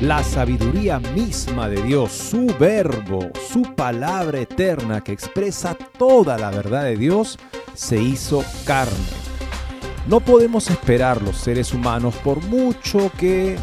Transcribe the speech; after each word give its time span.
La 0.00 0.22
sabiduría 0.22 1.00
misma 1.00 1.68
de 1.68 1.82
Dios, 1.82 2.12
su 2.12 2.46
verbo, 2.60 3.30
su 3.50 3.62
palabra 3.62 4.38
eterna 4.38 5.02
que 5.02 5.10
expresa 5.10 5.76
toda 5.98 6.38
la 6.38 6.50
verdad 6.50 6.84
de 6.84 6.96
Dios, 6.96 7.36
se 7.74 8.00
hizo 8.00 8.44
carne. 8.64 8.94
No 10.06 10.20
podemos 10.20 10.70
esperar 10.70 11.20
los 11.20 11.36
seres 11.36 11.74
humanos 11.74 12.14
por 12.22 12.40
mucho 12.44 13.10
que 13.18 13.56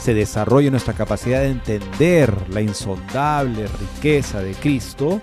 se 0.00 0.14
desarrolle 0.14 0.72
nuestra 0.72 0.94
capacidad 0.94 1.42
de 1.42 1.50
entender 1.50 2.34
la 2.50 2.60
insondable 2.60 3.68
riqueza 3.68 4.40
de 4.40 4.52
Cristo, 4.54 5.20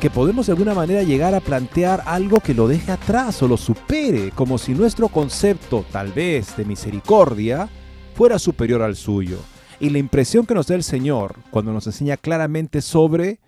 que 0.00 0.10
podemos 0.10 0.46
de 0.46 0.52
alguna 0.54 0.74
manera 0.74 1.04
llegar 1.04 1.36
a 1.36 1.40
plantear 1.40 2.02
algo 2.06 2.40
que 2.40 2.52
lo 2.52 2.66
deje 2.66 2.90
atrás 2.90 3.40
o 3.44 3.46
lo 3.46 3.56
supere, 3.56 4.32
como 4.32 4.58
si 4.58 4.74
nuestro 4.74 5.06
concepto, 5.06 5.84
tal 5.92 6.10
vez, 6.10 6.56
de 6.56 6.64
misericordia, 6.64 7.68
fuera 8.16 8.40
superior 8.40 8.82
al 8.82 8.96
suyo. 8.96 9.38
Y 9.82 9.90
la 9.90 9.98
impresión 9.98 10.46
que 10.46 10.54
nos 10.54 10.68
da 10.68 10.76
el 10.76 10.84
Señor 10.84 11.34
cuando 11.50 11.72
nos 11.72 11.88
enseña 11.88 12.16
claramente 12.16 12.80
sobre 12.82 13.40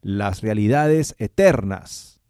las 0.00 0.40
realidades 0.40 1.14
eternas, 1.18 2.22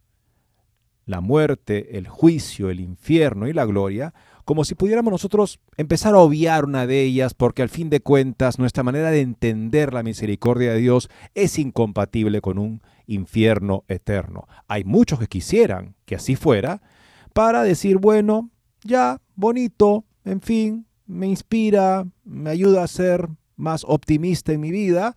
la 1.07 1.21
muerte, 1.21 1.97
el 1.97 2.09
juicio, 2.09 2.69
el 2.69 2.81
infierno 2.81 3.47
y 3.47 3.53
la 3.53 3.65
gloria, 3.65 4.13
como 4.45 4.65
si 4.65 4.75
pudiéramos 4.75 5.13
nosotros 5.13 5.61
empezar 5.77 6.15
a 6.15 6.19
obviar 6.19 6.65
una 6.65 6.89
de 6.89 7.03
ellas, 7.03 7.33
porque 7.33 7.63
al 7.63 7.69
fin 7.69 7.91
de 7.91 8.01
cuentas 8.01 8.59
nuestra 8.59 8.83
manera 8.83 9.13
de 9.13 9.21
entender 9.21 9.95
la 9.95 10.03
misericordia 10.03 10.73
de 10.73 10.81
Dios 10.81 11.09
es 11.37 11.57
incompatible 11.57 12.41
con 12.41 12.59
un 12.59 12.83
infierno 13.07 13.85
eterno. 13.87 14.49
Hay 14.67 14.83
muchos 14.83 15.21
que 15.21 15.29
quisieran 15.29 15.95
que 16.07 16.17
así 16.17 16.35
fuera, 16.35 16.83
para 17.33 17.63
decir, 17.63 17.99
bueno, 17.99 18.51
ya, 18.83 19.21
bonito, 19.37 20.05
en 20.25 20.41
fin, 20.41 20.87
me 21.07 21.29
inspira, 21.29 22.05
me 22.25 22.51
ayuda 22.51 22.83
a 22.83 22.89
ser 22.89 23.29
más 23.57 23.85
optimista 23.87 24.53
en 24.53 24.61
mi 24.61 24.71
vida, 24.71 25.15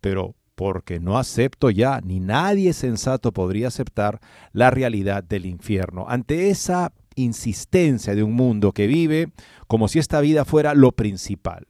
pero 0.00 0.34
porque 0.54 0.98
no 0.98 1.18
acepto 1.18 1.70
ya, 1.70 2.00
ni 2.00 2.18
nadie 2.18 2.72
sensato 2.72 3.32
podría 3.32 3.68
aceptar 3.68 4.20
la 4.52 4.70
realidad 4.70 5.22
del 5.22 5.46
infierno. 5.46 6.06
Ante 6.08 6.50
esa 6.50 6.92
insistencia 7.14 8.14
de 8.14 8.22
un 8.22 8.32
mundo 8.32 8.72
que 8.72 8.86
vive 8.86 9.30
como 9.66 9.86
si 9.86 9.98
esta 9.98 10.20
vida 10.20 10.44
fuera 10.44 10.74
lo 10.74 10.92
principal. 10.92 11.66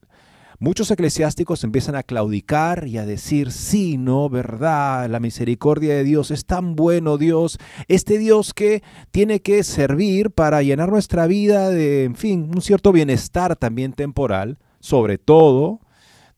Muchos 0.61 0.91
eclesiásticos 0.91 1.63
empiezan 1.63 1.95
a 1.95 2.03
claudicar 2.03 2.89
y 2.89 2.99
a 2.99 3.07
decir, 3.07 3.53
sí, 3.53 3.97
no, 3.97 4.29
verdad, 4.29 5.09
la 5.09 5.21
misericordia 5.21 5.95
de 5.95 6.03
Dios 6.03 6.33
es 6.33 6.47
tan 6.47 6.75
bueno 6.75 7.17
Dios, 7.17 7.59
este 7.87 8.19
Dios 8.19 8.55
que 8.55 8.83
tiene 9.13 9.41
que 9.41 9.63
servir 9.63 10.33
para 10.33 10.63
llenar 10.63 10.91
nuestra 10.91 11.29
vida 11.29 11.71
de, 11.71 12.05
en 12.05 12.17
fin, 12.17 12.51
un 12.53 12.61
cierto 12.61 12.91
bienestar 12.91 13.55
también 13.55 13.93
temporal, 13.93 14.59
sobre 14.81 15.19
todo 15.19 15.81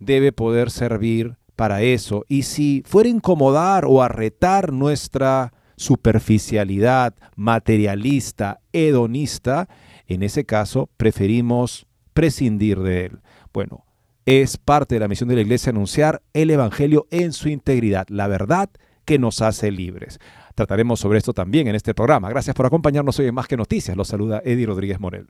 debe 0.01 0.33
poder 0.33 0.71
servir 0.71 1.37
para 1.55 1.83
eso. 1.83 2.25
Y 2.27 2.43
si 2.43 2.83
fuera 2.87 3.09
a 3.09 3.13
incomodar 3.13 3.85
o 3.87 4.03
a 4.03 4.09
retar 4.09 4.73
nuestra 4.73 5.53
superficialidad 5.77 7.15
materialista, 7.37 8.61
hedonista, 8.73 9.69
en 10.07 10.23
ese 10.23 10.45
caso 10.45 10.91
preferimos 10.97 11.87
prescindir 12.13 12.81
de 12.81 13.07
él. 13.07 13.21
Bueno, 13.53 13.85
es 14.27 14.57
parte 14.57 14.97
de 14.97 15.01
la 15.01 15.09
misión 15.09 15.29
de 15.29 15.37
la 15.37 15.41
iglesia 15.43 15.71
anunciar 15.71 16.23
el 16.33 16.51
Evangelio 16.51 17.07
en 17.11 17.33
su 17.33 17.49
integridad, 17.49 18.07
la 18.09 18.27
verdad 18.27 18.71
que 19.05 19.19
nos 19.19 19.41
hace 19.43 19.71
libres. 19.71 20.19
Trataremos 20.55 21.01
sobre 21.01 21.19
esto 21.19 21.33
también 21.33 21.69
en 21.69 21.75
este 21.75 21.95
programa. 21.95 22.29
Gracias 22.29 22.55
por 22.55 22.67
acompañarnos 22.67 23.19
hoy 23.19 23.27
en 23.27 23.35
Más 23.35 23.49
que 23.49 23.57
Noticias. 23.57 23.97
Los 23.97 24.09
saluda 24.09 24.43
Eddie 24.45 24.67
Rodríguez 24.67 25.01
Morel. 25.01 25.29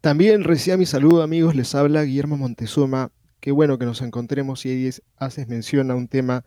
También 0.00 0.44
reciba 0.44 0.76
mi 0.76 0.86
saludo 0.86 1.22
amigos, 1.22 1.54
les 1.54 1.74
habla 1.74 2.02
Guillermo 2.02 2.36
Montezuma 2.36 3.12
Qué 3.40 3.52
bueno 3.52 3.78
que 3.78 3.86
nos 3.86 4.02
encontremos 4.02 4.66
y 4.66 4.70
ahí 4.70 4.90
haces 5.16 5.48
mención 5.48 5.90
a 5.90 5.94
un 5.94 6.08
tema 6.08 6.44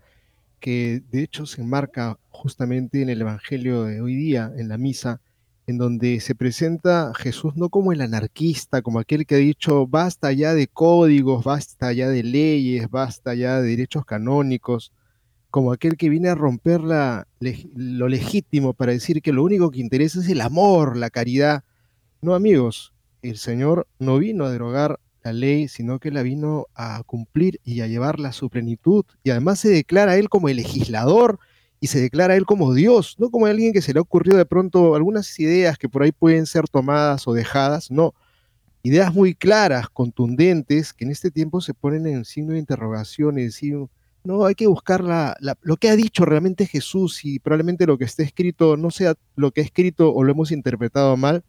que 0.59 1.01
de 1.09 1.23
hecho 1.23 1.47
se 1.47 1.61
enmarca 1.61 2.19
justamente 2.29 3.01
en 3.01 3.09
el 3.09 3.21
Evangelio 3.21 3.83
de 3.85 3.99
hoy 3.99 4.15
día, 4.15 4.53
en 4.55 4.67
la 4.69 4.77
misa, 4.77 5.19
en 5.65 5.79
donde 5.79 6.19
se 6.19 6.35
presenta 6.35 7.11
Jesús 7.15 7.55
no 7.55 7.69
como 7.69 7.93
el 7.93 8.01
anarquista, 8.01 8.83
como 8.83 8.99
aquel 8.99 9.25
que 9.25 9.35
ha 9.35 9.39
dicho, 9.39 9.87
basta 9.87 10.31
ya 10.33 10.53
de 10.53 10.67
códigos, 10.67 11.43
basta 11.43 11.91
ya 11.93 12.09
de 12.09 12.21
leyes, 12.21 12.87
basta 12.91 13.33
ya 13.33 13.59
de 13.59 13.69
derechos 13.69 14.05
canónicos, 14.05 14.93
como 15.49 15.71
aquel 15.71 15.97
que 15.97 16.09
viene 16.09 16.29
a 16.29 16.35
romper 16.35 16.81
lo 16.81 18.07
legítimo 18.07 18.73
para 18.73 18.91
decir 18.91 19.23
que 19.23 19.33
lo 19.33 19.43
único 19.43 19.71
que 19.71 19.79
interesa 19.79 20.19
es 20.19 20.29
el 20.29 20.41
amor, 20.41 20.95
la 20.95 21.09
caridad. 21.09 21.63
No 22.21 22.35
amigos, 22.35 22.93
el 23.23 23.37
Señor 23.37 23.87
no 23.97 24.19
vino 24.19 24.45
a 24.45 24.51
derogar 24.51 24.99
la 25.23 25.33
ley, 25.33 25.67
sino 25.67 25.99
que 25.99 26.11
la 26.11 26.23
vino 26.23 26.67
a 26.75 27.01
cumplir 27.03 27.59
y 27.63 27.81
a 27.81 27.87
llevarla 27.87 28.29
a 28.29 28.33
su 28.33 28.49
plenitud. 28.49 29.05
Y 29.23 29.29
además 29.29 29.59
se 29.59 29.69
declara 29.69 30.17
él 30.17 30.29
como 30.29 30.49
el 30.49 30.57
legislador 30.57 31.39
y 31.79 31.87
se 31.87 31.99
declara 31.99 32.35
él 32.35 32.45
como 32.45 32.73
Dios, 32.73 33.15
no 33.19 33.29
como 33.29 33.45
alguien 33.45 33.73
que 33.73 33.81
se 33.81 33.93
le 33.93 33.99
ha 33.99 34.01
ocurrido 34.01 34.37
de 34.37 34.45
pronto 34.45 34.95
algunas 34.95 35.39
ideas 35.39 35.77
que 35.77 35.89
por 35.89 36.03
ahí 36.03 36.11
pueden 36.11 36.45
ser 36.45 36.67
tomadas 36.67 37.27
o 37.27 37.33
dejadas, 37.33 37.91
no. 37.91 38.13
Ideas 38.83 39.13
muy 39.13 39.33
claras, 39.33 39.89
contundentes, 39.89 40.93
que 40.93 41.05
en 41.05 41.11
este 41.11 41.31
tiempo 41.31 41.61
se 41.61 41.73
ponen 41.73 42.05
en 42.07 42.25
signo 42.25 42.53
de 42.53 42.59
interrogación 42.59 43.39
y 43.39 43.43
decir, 43.43 43.77
no, 44.23 44.45
hay 44.45 44.55
que 44.55 44.67
buscar 44.67 45.03
lo 45.61 45.77
que 45.77 45.89
ha 45.89 45.95
dicho 45.95 46.25
realmente 46.25 46.65
Jesús 46.65 47.25
y 47.25 47.39
probablemente 47.39 47.85
lo 47.85 47.97
que 47.97 48.05
esté 48.05 48.23
escrito 48.23 48.77
no 48.77 48.89
sea 48.89 49.15
lo 49.35 49.51
que 49.51 49.61
ha 49.61 49.63
escrito 49.63 50.13
o 50.13 50.23
lo 50.23 50.31
hemos 50.31 50.51
interpretado 50.51 51.17
mal, 51.17 51.43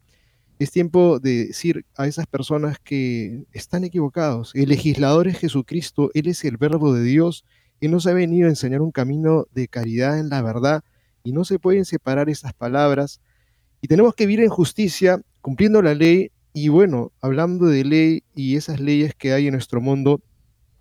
es 0.59 0.71
tiempo 0.71 1.19
de 1.19 1.47
decir 1.47 1.85
a 1.97 2.07
esas 2.07 2.27
personas 2.27 2.79
que 2.79 3.45
están 3.53 3.85
equivocados. 3.85 4.53
El 4.55 4.69
legislador 4.69 5.29
es 5.29 5.39
Jesucristo, 5.39 6.11
Él 6.15 6.29
es 6.29 6.45
el 6.45 6.57
verbo 6.57 6.95
de 6.95 7.03
Dios, 7.03 7.45
Él 7.81 7.91
nos 7.91 8.07
ha 8.07 8.13
venido 8.13 8.47
a 8.47 8.51
enseñar 8.51 8.81
un 8.81 8.93
camino 8.93 9.47
de 9.53 9.69
caridad 9.69 10.19
en 10.19 10.29
la 10.29 10.43
verdad 10.43 10.85
y 11.25 11.33
no 11.33 11.45
se 11.45 11.59
pueden 11.59 11.85
separar 11.85 12.29
esas 12.29 12.53
palabras. 12.53 13.21
Y 13.81 13.89
tenemos 13.89 14.15
que 14.15 14.27
vivir 14.27 14.45
en 14.45 14.51
justicia, 14.51 15.21
cumpliendo 15.41 15.83
la 15.83 15.95
ley 15.95 16.31
y 16.53 16.69
bueno, 16.69 17.13
hablando 17.21 17.67
de 17.67 17.85
ley 17.85 18.23
y 18.35 18.57
esas 18.57 18.79
leyes 18.79 19.15
que 19.15 19.33
hay 19.33 19.49
en 19.49 19.53
nuestro 19.55 19.81
mundo, 19.81 20.23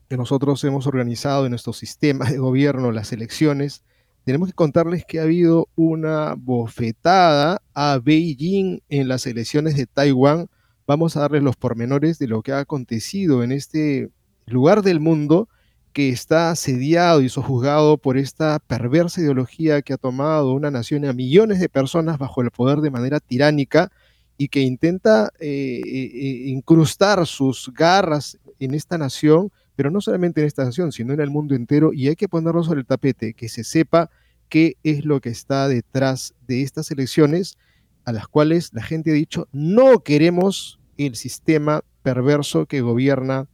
que 0.08 0.18
nosotros 0.18 0.64
hemos 0.64 0.86
organizado 0.86 1.46
en 1.46 1.50
nuestro 1.50 1.74
sistema 1.74 2.30
de 2.30 2.38
gobierno, 2.38 2.92
las 2.92 3.12
elecciones, 3.12 3.84
tenemos 4.24 4.50
que 4.50 4.56
contarles 4.56 5.06
que 5.06 5.20
ha 5.20 5.24
habido 5.24 5.68
una 5.76 6.36
bofetada 6.38 7.62
a 7.74 8.00
Beijing 8.02 8.80
en 8.90 9.08
las 9.08 9.26
elecciones 9.28 9.76
de 9.76 9.86
Taiwán. 9.86 10.48
Vamos 10.88 11.16
a 11.16 11.22
darles 11.22 11.44
los 11.44 11.56
pormenores 11.56 12.20
de 12.20 12.28
lo 12.28 12.42
que 12.42 12.54
ha 12.54 12.60
acontecido 12.60 13.44
en 13.44 13.52
este 13.52 14.10
lugar 14.46 14.82
del 14.82 15.00
mundo 15.00 15.50
que 15.92 16.10
está 16.10 16.52
asediado 16.52 17.22
y 17.22 17.30
sojuzgado 17.30 17.98
por 17.98 18.18
esta 18.18 18.60
perversa 18.60 19.22
ideología 19.22 19.82
que 19.82 19.94
ha 19.94 19.98
tomado 19.98 20.54
una 20.54 20.72
nación 20.72 21.06
a 21.06 21.14
millones 21.14 21.60
de 21.60 21.70
personas 21.70 22.18
bajo 22.18 22.42
el 22.42 22.50
poder 22.50 22.80
de 22.80 22.92
manera 22.92 23.20
tiránica 23.20 23.92
y 24.38 24.48
que 24.48 24.62
intenta 24.62 25.32
eh, 25.40 25.82
eh, 25.86 26.12
eh, 26.14 26.50
incrustar 26.50 27.26
sus 27.28 27.72
garras 27.74 28.40
en 28.60 28.74
esta 28.74 28.98
nación 28.98 29.52
pero 29.76 29.92
no 29.92 30.02
solamente 30.02 30.42
en 30.42 30.48
esta 30.48 30.64
nación, 30.64 30.92
sino 30.92 31.14
en 31.14 31.20
el 31.20 31.30
mundo 31.30 31.56
entero, 31.56 31.94
y 31.94 32.08
hay 32.08 32.16
que 32.16 32.30
ponerlo 32.30 32.64
sobre 32.64 32.82
el 32.82 32.86
tapete, 32.86 33.34
que 33.34 33.50
se 33.50 33.64
sepa 33.64 34.10
qué 34.50 34.78
es 34.84 35.06
lo 35.06 35.22
que 35.22 35.30
está 35.30 35.68
detrás 35.68 36.36
de 36.48 36.62
estas 36.62 36.92
elecciones, 36.92 37.58
a 38.06 38.12
las 38.12 38.28
cuales 38.28 38.72
la 38.74 38.84
gente 38.84 39.12
ha 39.12 39.14
dicho, 39.14 39.48
no 39.52 40.00
queremos 40.00 40.80
el 40.98 41.16
sistema 41.16 41.84
perverso 42.04 42.66
que 42.66 42.82
gobierna 42.82 43.48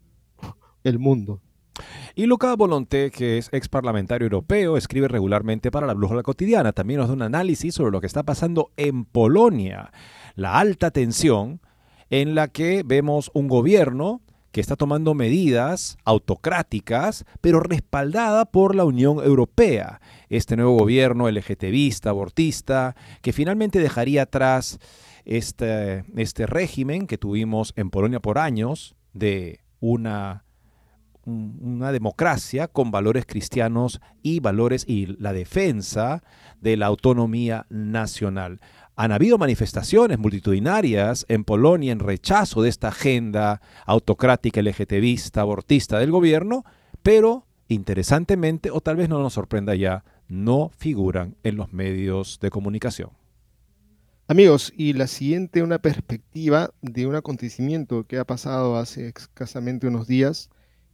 el 0.83 0.99
mundo. 0.99 1.41
Y 2.15 2.25
Luca 2.25 2.53
Volonté, 2.55 3.11
que 3.11 3.37
es 3.37 3.49
ex 3.53 3.69
parlamentario 3.69 4.25
europeo, 4.25 4.75
escribe 4.75 5.07
regularmente 5.07 5.71
para 5.71 5.87
la 5.87 5.93
Brújula 5.93 6.23
Cotidiana. 6.23 6.73
También 6.73 6.99
nos 6.99 7.07
da 7.07 7.13
un 7.13 7.21
análisis 7.21 7.75
sobre 7.75 7.91
lo 7.91 8.01
que 8.01 8.07
está 8.07 8.23
pasando 8.23 8.71
en 8.75 9.05
Polonia, 9.05 9.91
la 10.35 10.59
alta 10.59 10.91
tensión 10.91 11.61
en 12.09 12.35
la 12.35 12.47
que 12.47 12.83
vemos 12.85 13.31
un 13.33 13.47
gobierno 13.47 14.21
que 14.51 14.61
está 14.61 14.75
tomando 14.75 15.13
medidas 15.13 15.97
autocráticas, 16.05 17.25
pero 17.41 17.59
respaldada 17.59 18.45
por 18.45 18.75
la 18.75 18.85
Unión 18.85 19.23
Europea. 19.23 20.01
Este 20.29 20.55
nuevo 20.55 20.77
gobierno 20.77 21.29
LGTBista, 21.29 22.09
abortista, 22.09 22.95
que 23.21 23.33
finalmente 23.33 23.79
dejaría 23.79 24.23
atrás 24.23 24.79
este, 25.25 26.03
este 26.15 26.47
régimen 26.47 27.07
que 27.07 27.17
tuvimos 27.17 27.73
en 27.75 27.89
Polonia 27.89 28.19
por 28.19 28.37
años 28.37 28.95
de 29.13 29.59
una 29.79 30.43
una 31.29 31.91
democracia 31.91 32.67
con 32.67 32.91
valores 32.91 33.25
cristianos 33.25 34.01
y 34.21 34.39
valores 34.39 34.85
y 34.87 35.05
la 35.19 35.33
defensa 35.33 36.23
de 36.59 36.77
la 36.77 36.87
autonomía 36.87 37.65
nacional. 37.69 38.59
Han 38.99 39.13
habido 39.13 39.37
manifestaciones 39.37 40.19
multitudinarias 40.19 41.25
en 41.29 41.45
Polonia 41.45 41.93
en 41.93 41.99
rechazo 41.99 42.63
de 42.63 42.67
esta 42.67 42.89
agenda 42.89 43.61
autocrática, 43.85 44.61
LGTBista, 44.61 45.39
abortista 45.39 45.99
del 45.99 46.11
gobierno, 46.11 46.65
pero 47.01 47.47
interesantemente, 47.69 48.71
o 48.71 48.81
tal 48.81 48.97
vez 48.97 49.07
no 49.07 49.19
nos 49.19 49.31
sorprenda 49.31 49.73
ya, 49.73 50.03
no 50.27 50.69
figuran 50.77 51.37
en 51.43 51.55
los 51.55 51.71
medios 51.71 52.39
de 52.41 52.49
comunicación. 52.49 53.11
Amigos, 54.27 54.73
y 54.75 54.91
la 54.91 55.07
siguiente, 55.07 55.63
una 55.63 55.79
perspectiva 55.79 56.71
de 56.81 57.07
un 57.07 57.15
acontecimiento 57.15 58.05
que 58.05 58.17
ha 58.17 58.25
pasado 58.25 58.75
hace 58.75 59.07
escasamente 59.07 59.87
unos 59.87 60.07
días 60.07 60.49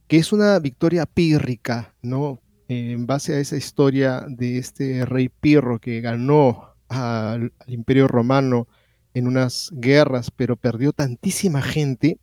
que 0.06 0.18
es 0.18 0.32
una 0.32 0.56
victoria 0.60 1.06
pírrica, 1.06 1.92
¿no? 2.02 2.40
En 2.68 3.08
base 3.08 3.34
a 3.34 3.40
esa 3.40 3.56
historia 3.56 4.24
de 4.28 4.58
este 4.58 5.04
rey 5.06 5.28
Pirro 5.28 5.80
que 5.80 6.00
ganó 6.00 6.75
al, 6.88 7.52
imperio 7.66 8.08
romano 8.08 8.68
en 9.14 9.26
unas 9.26 9.70
guerras, 9.72 10.30
pero 10.30 10.56
perdió 10.56 10.92
tantísima 10.92 11.62
gente 11.62 12.18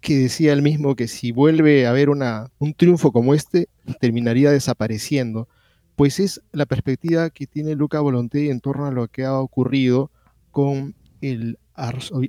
que 0.00 0.16
decía 0.16 0.52
él 0.52 0.62
mismo 0.62 0.96
que 0.96 1.08
si 1.08 1.32
vuelve 1.32 1.86
a 1.86 1.90
haber 1.90 2.08
una, 2.08 2.50
un 2.58 2.72
triunfo 2.72 3.12
como 3.12 3.34
este, 3.34 3.68
terminaría 4.00 4.50
desapareciendo. 4.50 5.48
Pues 5.96 6.18
es 6.18 6.40
la 6.52 6.64
perspectiva 6.64 7.28
que 7.28 7.46
tiene 7.46 7.74
Luca 7.74 8.00
Volonté 8.00 8.50
en 8.50 8.60
torno 8.60 8.86
a 8.86 8.90
lo 8.90 9.08
que 9.08 9.24
ha 9.24 9.38
ocurrido 9.38 10.10
con 10.50 10.94
el, 11.20 11.58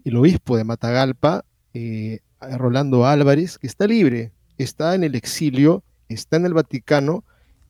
el 0.04 0.16
obispo 0.18 0.58
de 0.58 0.66
Matagalpa, 0.66 1.46
eh, 1.74 2.20
Rolando 2.42 3.06
Álvarez, 3.06 3.58
que 3.58 3.68
está 3.68 3.88
libre, 3.88 4.34
está 4.58 4.96
en 4.96 5.06
el 5.06 5.16
exilio, 5.16 5.84
está 6.10 6.36
en 6.36 6.46
el 6.46 6.54
Vaticano, 6.54 7.24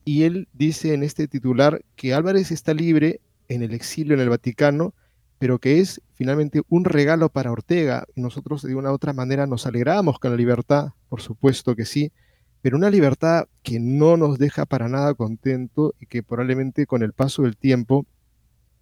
y 0.04 0.24
él 0.24 0.48
dice 0.52 0.94
en 0.94 1.02
este 1.02 1.28
titular 1.28 1.84
que 1.94 2.14
Álvarez 2.14 2.50
está 2.50 2.74
libre 2.74 3.20
en 3.52 3.62
el 3.62 3.74
exilio 3.74 4.14
en 4.14 4.20
el 4.20 4.28
Vaticano, 4.28 4.94
pero 5.38 5.58
que 5.58 5.80
es 5.80 6.00
finalmente 6.14 6.62
un 6.68 6.84
regalo 6.84 7.28
para 7.28 7.52
Ortega. 7.52 8.06
Nosotros 8.14 8.62
de 8.62 8.74
una 8.74 8.90
u 8.90 8.94
otra 8.94 9.12
manera 9.12 9.46
nos 9.46 9.66
alegramos 9.66 10.18
con 10.18 10.30
la 10.30 10.36
libertad, 10.36 10.90
por 11.08 11.20
supuesto 11.20 11.74
que 11.74 11.84
sí, 11.84 12.12
pero 12.60 12.76
una 12.76 12.90
libertad 12.90 13.46
que 13.62 13.80
no 13.80 14.16
nos 14.16 14.38
deja 14.38 14.66
para 14.66 14.88
nada 14.88 15.14
contento 15.14 15.94
y 16.00 16.06
que 16.06 16.22
probablemente 16.22 16.86
con 16.86 17.02
el 17.02 17.12
paso 17.12 17.42
del 17.42 17.56
tiempo 17.56 18.06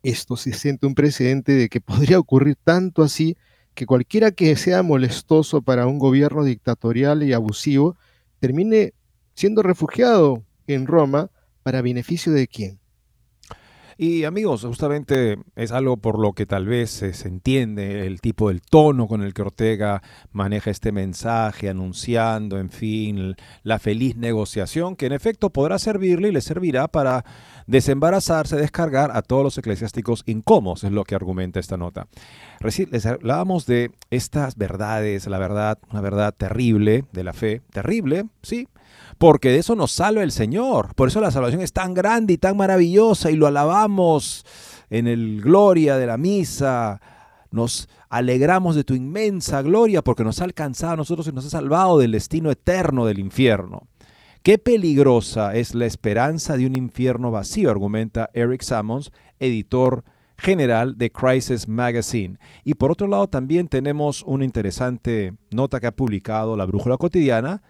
esto 0.03 0.37
se 0.37 0.53
siente 0.53 0.87
un 0.87 0.95
precedente 0.95 1.53
de 1.53 1.69
que 1.69 1.81
podría 1.81 2.19
ocurrir 2.19 2.57
tanto 2.63 3.03
así 3.03 3.37
que 3.75 3.87
cualquiera 3.87 4.31
que 4.33 4.55
sea 4.57 4.83
molestoso 4.83 5.63
para 5.63 5.87
un 5.87 5.99
gobierno 5.99 6.45
dictatorial 6.45 7.23
y 7.23 7.33
abusivo 7.33 7.97
termine 8.39 8.93
siendo 9.35 9.63
refugiado 9.63 10.45
en 10.67 10.87
Roma 10.87 11.31
para 11.63 11.83
beneficio 11.83 12.33
de 12.33 12.49
quién? 12.49 12.80
Y 14.03 14.25
amigos, 14.25 14.65
justamente 14.65 15.37
es 15.57 15.73
algo 15.73 15.99
por 15.99 16.19
lo 16.19 16.33
que 16.33 16.47
tal 16.47 16.65
vez 16.65 16.89
se 16.89 17.29
entiende 17.29 18.07
el 18.07 18.23
tipo, 18.23 18.49
del 18.49 18.63
tono 18.63 19.07
con 19.07 19.23
el 19.23 19.35
que 19.35 19.43
Ortega 19.43 20.03
maneja 20.33 20.71
este 20.71 20.91
mensaje, 20.91 21.69
anunciando, 21.69 22.59
en 22.59 22.71
fin, 22.71 23.37
la 23.63 23.79
feliz 23.79 24.17
negociación, 24.17 24.97
que 24.97 25.05
en 25.05 25.13
efecto 25.13 25.51
podrá 25.51 25.79
servirle 25.79 26.29
y 26.29 26.33
le 26.33 26.41
servirá 26.41 26.89
para 26.89 27.27
desembarazarse, 27.67 28.57
descargar 28.57 29.11
a 29.15 29.21
todos 29.21 29.45
los 29.45 29.59
eclesiásticos 29.59 30.23
incómodos, 30.25 30.83
es 30.83 30.93
lo 30.93 31.05
que 31.05 31.15
argumenta 31.15 31.61
esta 31.61 31.77
nota. 31.77 32.07
Recién 32.59 32.89
les 32.93 33.05
hablábamos 33.05 33.67
de 33.67 33.91
estas 34.09 34.57
verdades, 34.57 35.27
la 35.27 35.39
verdad, 35.39 35.79
una 35.91 36.01
verdad 36.01 36.35
terrible 36.35 37.05
de 37.13 37.23
la 37.23 37.35
fe, 37.35 37.61
terrible, 37.71 38.25
sí, 38.41 38.67
porque 39.21 39.51
de 39.51 39.59
eso 39.59 39.77
nos 39.77 39.93
salva 39.93 40.23
el 40.23 40.33
Señor. 40.33 40.95
Por 40.95 41.09
eso 41.09 41.21
la 41.21 41.31
salvación 41.31 41.61
es 41.61 41.75
tan 41.75 41.93
grande 41.93 42.33
y 42.33 42.39
tan 42.39 42.57
maravillosa 42.57 43.31
y 43.31 43.37
lo 43.37 43.47
alabamos 43.47 44.47
en 44.89 45.07
el 45.07 45.43
gloria 45.43 45.99
de 45.99 46.07
la 46.07 46.17
misa. 46.17 47.03
Nos 47.51 47.91
alegramos 48.09 48.77
de 48.77 48.85
tu 48.85 48.95
inmensa 48.95 49.61
gloria 49.61 50.01
porque 50.01 50.25
nos 50.25 50.41
ha 50.41 50.45
alcanzado 50.45 50.95
a 50.95 50.97
nosotros 50.97 51.27
y 51.29 51.33
nos 51.33 51.45
ha 51.45 51.51
salvado 51.51 51.99
del 51.99 52.13
destino 52.13 52.51
eterno 52.51 53.05
del 53.05 53.19
infierno. 53.19 53.89
Qué 54.43 54.57
peligrosa 54.57 55.55
es 55.55 55.75
la 55.75 55.85
esperanza 55.85 56.57
de 56.57 56.65
un 56.65 56.75
infierno 56.75 57.31
vacío, 57.31 57.71
argumenta 57.71 58.31
Eric 58.33 58.63
Sammons, 58.63 59.13
editor 59.39 60.03
general 60.39 60.97
de 60.97 61.13
Crisis 61.13 61.69
Magazine. 61.69 62.39
Y 62.65 62.73
por 62.73 62.91
otro 62.91 63.07
lado 63.07 63.29
también 63.29 63.69
tenemos 63.69 64.23
una 64.23 64.47
interesante 64.47 65.35
nota 65.51 65.79
que 65.79 65.89
ha 65.89 65.95
publicado 65.95 66.57
la 66.57 66.65
Brújula 66.65 66.97
Cotidiana, 66.97 67.61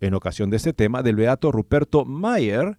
en 0.00 0.14
ocasión 0.14 0.50
de 0.50 0.56
este 0.56 0.72
tema 0.72 1.02
del 1.02 1.16
beato 1.16 1.52
Ruperto 1.52 2.04
Mayer. 2.04 2.78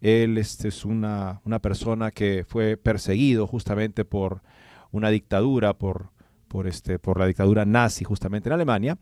Él 0.00 0.38
este, 0.38 0.68
es 0.68 0.84
una, 0.84 1.40
una, 1.44 1.60
persona 1.60 2.10
que 2.10 2.44
fue 2.46 2.76
perseguido 2.76 3.46
justamente 3.46 4.04
por 4.04 4.42
una 4.90 5.10
dictadura, 5.10 5.74
por, 5.74 6.10
por, 6.48 6.66
este, 6.66 6.98
por 6.98 7.18
la 7.18 7.26
dictadura 7.26 7.64
nazi 7.64 8.04
justamente 8.04 8.48
en 8.48 8.54
Alemania. 8.54 8.98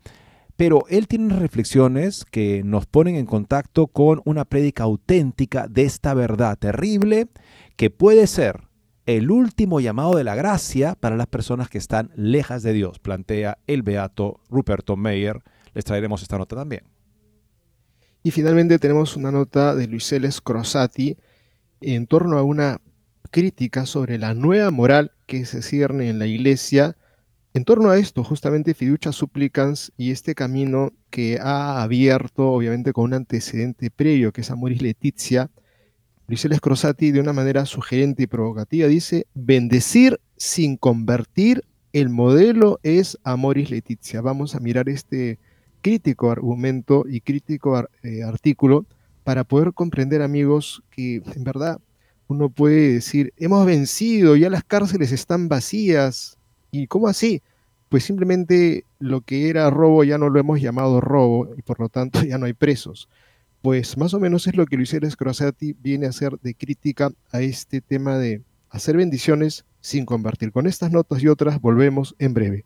Pero 0.55 0.85
él 0.87 1.07
tiene 1.07 1.35
reflexiones 1.35 2.25
que 2.25 2.61
nos 2.63 2.85
ponen 2.85 3.15
en 3.15 3.25
contacto 3.25 3.87
con 3.87 4.21
una 4.23 4.45
prédica 4.45 4.83
auténtica 4.83 5.67
de 5.67 5.83
esta 5.83 6.13
verdad 6.13 6.57
terrible 6.57 7.27
que 7.75 7.89
puede 7.89 8.27
ser 8.27 8.61
el 9.05 9.31
último 9.31 9.79
llamado 9.79 10.15
de 10.15 10.23
la 10.23 10.35
gracia 10.35 10.95
para 10.95 11.17
las 11.17 11.27
personas 11.27 11.69
que 11.69 11.77
están 11.77 12.11
lejas 12.15 12.63
de 12.63 12.71
Dios, 12.71 12.99
plantea 12.99 13.57
el 13.67 13.81
beato 13.81 14.39
Ruperto 14.49 14.95
Meyer. 14.95 15.41
Les 15.73 15.83
traeremos 15.83 16.21
esta 16.21 16.37
nota 16.37 16.55
también. 16.55 16.83
Y 18.23 18.31
finalmente 18.31 18.79
tenemos 18.79 19.17
una 19.17 19.31
nota 19.33 19.75
de 19.75 19.85
Luiseles 19.85 20.39
Crosati 20.39 21.17
en 21.81 22.07
torno 22.07 22.37
a 22.37 22.43
una 22.43 22.79
crítica 23.31 23.85
sobre 23.85 24.17
la 24.17 24.33
nueva 24.33 24.71
moral 24.71 25.11
que 25.27 25.45
se 25.45 25.61
cierne 25.61 26.09
en 26.09 26.19
la 26.19 26.25
iglesia. 26.25 26.95
En 27.53 27.65
torno 27.65 27.89
a 27.89 27.97
esto, 27.97 28.23
justamente 28.23 28.73
Fiducia 28.73 29.11
Supplicans 29.11 29.91
y 29.97 30.11
este 30.11 30.35
camino 30.35 30.93
que 31.09 31.37
ha 31.41 31.83
abierto, 31.83 32.47
obviamente 32.47 32.93
con 32.93 33.03
un 33.03 33.13
antecedente 33.15 33.91
previo, 33.91 34.31
que 34.31 34.39
es 34.39 34.51
Amoris 34.51 34.81
Letizia, 34.81 35.51
Luiseles 36.27 36.61
Crosati, 36.61 37.11
de 37.11 37.19
una 37.19 37.33
manera 37.33 37.65
sugerente 37.65 38.23
y 38.23 38.27
provocativa, 38.27 38.87
dice: 38.87 39.27
Bendecir 39.33 40.21
sin 40.37 40.77
convertir, 40.77 41.65
el 41.91 42.07
modelo 42.07 42.79
es 42.83 43.19
Amoris 43.25 43.69
Letizia. 43.69 44.21
Vamos 44.21 44.55
a 44.55 44.61
mirar 44.61 44.87
este 44.87 45.39
crítico 45.83 46.31
argumento 46.31 47.05
y 47.07 47.21
crítico 47.21 47.87
eh, 48.01 48.23
artículo 48.23 48.87
para 49.23 49.43
poder 49.43 49.73
comprender, 49.73 50.23
amigos, 50.23 50.81
que 50.89 51.21
en 51.35 51.43
verdad 51.43 51.79
uno 52.27 52.49
puede 52.49 52.93
decir, 52.93 53.33
hemos 53.37 53.63
vencido, 53.65 54.35
ya 54.35 54.49
las 54.49 54.63
cárceles 54.63 55.11
están 55.11 55.49
vacías. 55.49 56.37
¿Y 56.71 56.87
cómo 56.87 57.07
así? 57.07 57.43
Pues 57.89 58.03
simplemente 58.03 58.85
lo 58.97 59.21
que 59.21 59.49
era 59.49 59.69
robo 59.69 60.03
ya 60.03 60.17
no 60.17 60.29
lo 60.29 60.39
hemos 60.39 60.59
llamado 60.59 60.99
robo 60.99 61.49
y 61.55 61.61
por 61.61 61.79
lo 61.79 61.89
tanto 61.89 62.23
ya 62.23 62.39
no 62.39 62.47
hay 62.47 62.53
presos. 62.53 63.07
Pues 63.61 63.97
más 63.97 64.13
o 64.13 64.19
menos 64.19 64.47
es 64.47 64.55
lo 64.55 64.65
que 64.65 64.77
Luis 64.77 64.93
Eres 64.93 65.15
Crosati 65.15 65.75
viene 65.79 66.07
a 66.07 66.09
hacer 66.09 66.39
de 66.41 66.55
crítica 66.55 67.11
a 67.31 67.41
este 67.41 67.81
tema 67.81 68.17
de 68.17 68.41
hacer 68.69 68.97
bendiciones 68.97 69.65
sin 69.79 70.05
convertir. 70.05 70.51
Con 70.51 70.65
estas 70.65 70.91
notas 70.91 71.21
y 71.21 71.27
otras 71.27 71.61
volvemos 71.61 72.15
en 72.19 72.33
breve. 72.33 72.65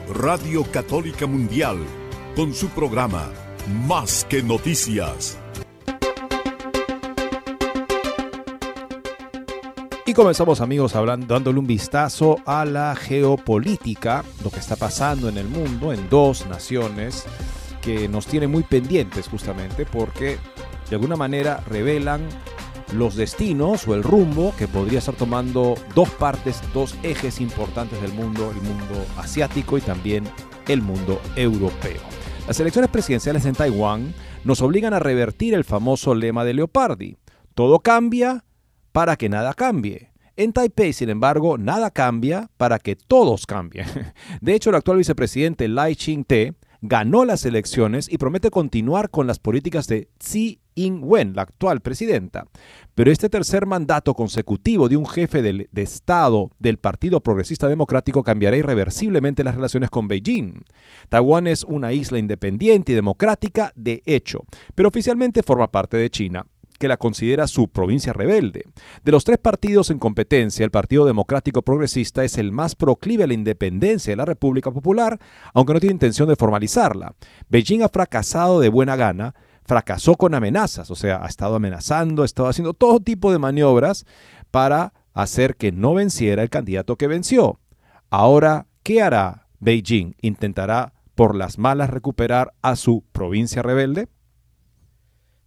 Radio 0.13 0.65
Católica 0.65 1.25
Mundial, 1.25 1.77
con 2.35 2.53
su 2.53 2.67
programa 2.67 3.29
Más 3.87 4.25
que 4.29 4.43
Noticias. 4.43 5.39
Y 10.05 10.13
comenzamos 10.13 10.59
amigos 10.59 10.97
hablando, 10.97 11.33
dándole 11.33 11.59
un 11.59 11.67
vistazo 11.67 12.39
a 12.45 12.65
la 12.65 12.93
geopolítica, 12.95 14.25
lo 14.43 14.51
que 14.51 14.59
está 14.59 14.75
pasando 14.75 15.29
en 15.29 15.37
el 15.37 15.47
mundo, 15.47 15.93
en 15.93 16.09
dos 16.09 16.45
naciones 16.45 17.23
que 17.81 18.09
nos 18.09 18.27
tienen 18.27 18.51
muy 18.51 18.63
pendientes 18.63 19.29
justamente 19.29 19.85
porque 19.85 20.37
de 20.89 20.95
alguna 20.95 21.15
manera 21.15 21.63
revelan 21.69 22.27
los 22.93 23.15
destinos 23.15 23.87
o 23.87 23.95
el 23.95 24.03
rumbo 24.03 24.53
que 24.57 24.67
podría 24.67 24.99
estar 24.99 25.15
tomando 25.15 25.75
dos 25.95 26.09
partes, 26.09 26.61
dos 26.73 26.95
ejes 27.03 27.41
importantes 27.41 28.01
del 28.01 28.13
mundo, 28.13 28.51
el 28.51 28.61
mundo 28.61 29.05
asiático 29.17 29.77
y 29.77 29.81
también 29.81 30.25
el 30.67 30.81
mundo 30.81 31.21
europeo. 31.35 32.01
Las 32.47 32.59
elecciones 32.59 32.89
presidenciales 32.89 33.45
en 33.45 33.55
Taiwán 33.55 34.13
nos 34.43 34.61
obligan 34.61 34.93
a 34.93 34.99
revertir 34.99 35.53
el 35.53 35.63
famoso 35.63 36.15
lema 36.15 36.43
de 36.43 36.53
Leopardi. 36.53 37.17
Todo 37.55 37.79
cambia 37.79 38.43
para 38.91 39.15
que 39.15 39.29
nada 39.29 39.53
cambie. 39.53 40.11
En 40.35 40.53
Taipei, 40.53 40.93
sin 40.93 41.09
embargo, 41.09 41.57
nada 41.57 41.91
cambia 41.91 42.49
para 42.57 42.79
que 42.79 42.95
todos 42.95 43.45
cambien. 43.45 43.85
De 44.41 44.55
hecho, 44.55 44.69
el 44.69 44.77
actual 44.77 44.97
vicepresidente 44.97 45.67
Lai 45.67 45.95
Ching-te 45.95 46.55
ganó 46.81 47.25
las 47.25 47.45
elecciones 47.45 48.11
y 48.11 48.17
promete 48.17 48.49
continuar 48.49 49.09
con 49.09 49.27
las 49.27 49.39
políticas 49.39 49.87
de 49.87 50.09
Xi 50.17 50.59
Ing-wen, 50.75 51.33
la 51.35 51.43
actual 51.43 51.81
presidenta. 51.81 52.45
Pero 52.95 53.11
este 53.11 53.29
tercer 53.29 53.65
mandato 53.65 54.13
consecutivo 54.13 54.89
de 54.89 54.97
un 54.97 55.05
jefe 55.05 55.41
de 55.41 55.67
Estado 55.75 56.49
del 56.59 56.77
Partido 56.77 57.21
Progresista 57.21 57.67
Democrático 57.67 58.23
cambiará 58.23 58.57
irreversiblemente 58.57 59.43
las 59.43 59.55
relaciones 59.55 59.89
con 59.89 60.07
Beijing. 60.07 60.63
Taiwán 61.09 61.47
es 61.47 61.63
una 61.63 61.93
isla 61.93 62.19
independiente 62.19 62.91
y 62.93 62.95
democrática 62.95 63.71
de 63.75 64.01
hecho, 64.05 64.45
pero 64.75 64.89
oficialmente 64.89 65.43
forma 65.43 65.71
parte 65.71 65.97
de 65.97 66.09
China 66.09 66.45
que 66.81 66.87
la 66.87 66.97
considera 66.97 67.47
su 67.47 67.67
provincia 67.67 68.11
rebelde. 68.11 68.65
De 69.05 69.11
los 69.11 69.23
tres 69.23 69.37
partidos 69.37 69.91
en 69.91 69.99
competencia, 69.99 70.65
el 70.65 70.71
Partido 70.71 71.05
Democrático 71.05 71.61
Progresista 71.61 72.23
es 72.23 72.39
el 72.39 72.51
más 72.51 72.75
proclive 72.75 73.23
a 73.23 73.27
la 73.27 73.35
independencia 73.35 74.11
de 74.11 74.17
la 74.17 74.25
República 74.25 74.71
Popular, 74.71 75.19
aunque 75.53 75.73
no 75.73 75.79
tiene 75.79 75.93
intención 75.93 76.27
de 76.27 76.35
formalizarla. 76.35 77.13
Beijing 77.49 77.83
ha 77.83 77.89
fracasado 77.89 78.59
de 78.59 78.69
buena 78.69 78.95
gana, 78.95 79.35
fracasó 79.63 80.15
con 80.15 80.33
amenazas, 80.33 80.89
o 80.89 80.95
sea, 80.95 81.23
ha 81.23 81.27
estado 81.27 81.55
amenazando, 81.55 82.23
ha 82.23 82.25
estado 82.25 82.49
haciendo 82.49 82.73
todo 82.73 82.99
tipo 82.99 83.31
de 83.31 83.37
maniobras 83.37 84.07
para 84.49 84.93
hacer 85.13 85.57
que 85.57 85.71
no 85.71 85.93
venciera 85.93 86.41
el 86.41 86.49
candidato 86.49 86.95
que 86.95 87.05
venció. 87.05 87.59
Ahora, 88.09 88.65
¿qué 88.81 89.03
hará 89.03 89.47
Beijing? 89.59 90.15
¿Intentará 90.19 90.93
por 91.13 91.35
las 91.35 91.59
malas 91.59 91.91
recuperar 91.91 92.53
a 92.63 92.75
su 92.75 93.03
provincia 93.11 93.61
rebelde? 93.61 94.07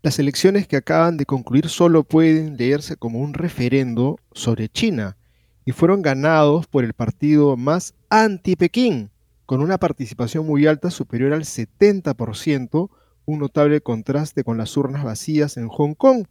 Las 0.04 0.18
elecciones 0.18 0.68
que 0.68 0.76
acaban 0.76 1.16
de 1.16 1.24
concluir 1.24 1.70
solo 1.70 2.04
pueden 2.04 2.58
leerse 2.58 2.94
como 2.94 3.20
un 3.20 3.32
referendo 3.32 4.18
sobre 4.34 4.68
China 4.68 5.16
y 5.64 5.72
fueron 5.72 6.02
ganados 6.02 6.66
por 6.66 6.84
el 6.84 6.92
partido 6.92 7.56
más 7.56 7.94
anti-Pekín, 8.10 9.08
con 9.46 9.62
una 9.62 9.78
participación 9.78 10.44
muy 10.46 10.66
alta 10.66 10.90
superior 10.90 11.32
al 11.32 11.44
70%, 11.44 12.90
un 13.24 13.38
notable 13.38 13.80
contraste 13.80 14.44
con 14.44 14.58
las 14.58 14.76
urnas 14.76 15.04
vacías 15.04 15.56
en 15.56 15.68
Hong 15.68 15.94
Kong, 15.94 16.26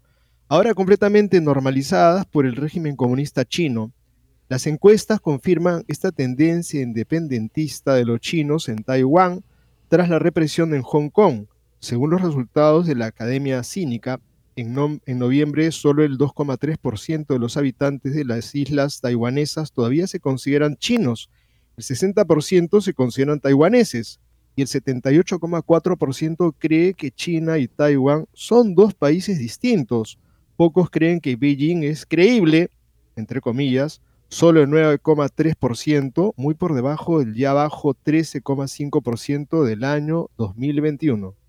ahora 0.49 0.75
completamente 0.75 1.41
normalizadas 1.41 2.27
por 2.27 2.45
el 2.45 2.55
régimen 2.55 2.95
comunista 2.95 3.43
chino. 3.43 3.91
Las 4.49 4.67
encuestas 4.67 5.19
confirman 5.19 5.83
esta 5.87 6.11
tendencia 6.11 6.79
independentista 6.79 7.95
de 7.95 8.05
los 8.05 8.19
chinos 8.19 8.69
en 8.69 8.83
Taiwán 8.83 9.43
tras 9.87 10.09
la 10.09 10.19
represión 10.19 10.75
en 10.75 10.83
Hong 10.83 11.09
Kong 11.09 11.47
según 11.83 12.11
los 12.11 12.21
resultados 12.21 12.87
de 12.87 12.95
la 12.95 13.07
Academia 13.07 13.61
Cínica, 13.61 14.21
en, 14.55 14.73
noviembre 15.19 15.69
solo 15.73 16.05
el 16.05 16.17
2,3% 16.17 17.27
de 17.27 17.39
los 17.39 17.57
habitantes 17.57 18.15
de 18.15 18.23
las 18.23 18.55
islas 18.55 19.01
taiwanesas 19.01 19.73
todavía 19.73 20.07
se 20.07 20.21
consideran 20.21 20.77
chinos, 20.77 21.29
el 21.75 21.83
60% 21.83 22.79
se 22.79 22.93
consideran 22.93 23.41
taiwaneses 23.41 24.21
y 24.55 24.61
el 24.61 24.69
78,4% 24.69 26.55
cree 26.57 26.93
que 26.93 27.11
China 27.11 27.57
y 27.57 27.67
Taiwán 27.67 28.27
son 28.31 28.75
dos 28.75 28.93
países 28.93 29.37
distintos. 29.37 30.17
Pocos 30.55 30.89
creen 30.89 31.19
que 31.19 31.35
Beijing 31.35 31.83
es 31.83 32.05
creíble, 32.05 32.69
entre 33.17 33.41
comillas, 33.41 33.99
solo 34.29 34.61
el 34.61 34.69
9,3%, 34.69 36.33
muy 36.37 36.53
por 36.53 36.75
debajo 36.75 37.19
del 37.19 37.35
ya 37.35 37.51
bajo 37.51 37.93
13,5% 37.93 39.65
del 39.65 39.83
año 39.83 40.29
2021. 40.37 41.42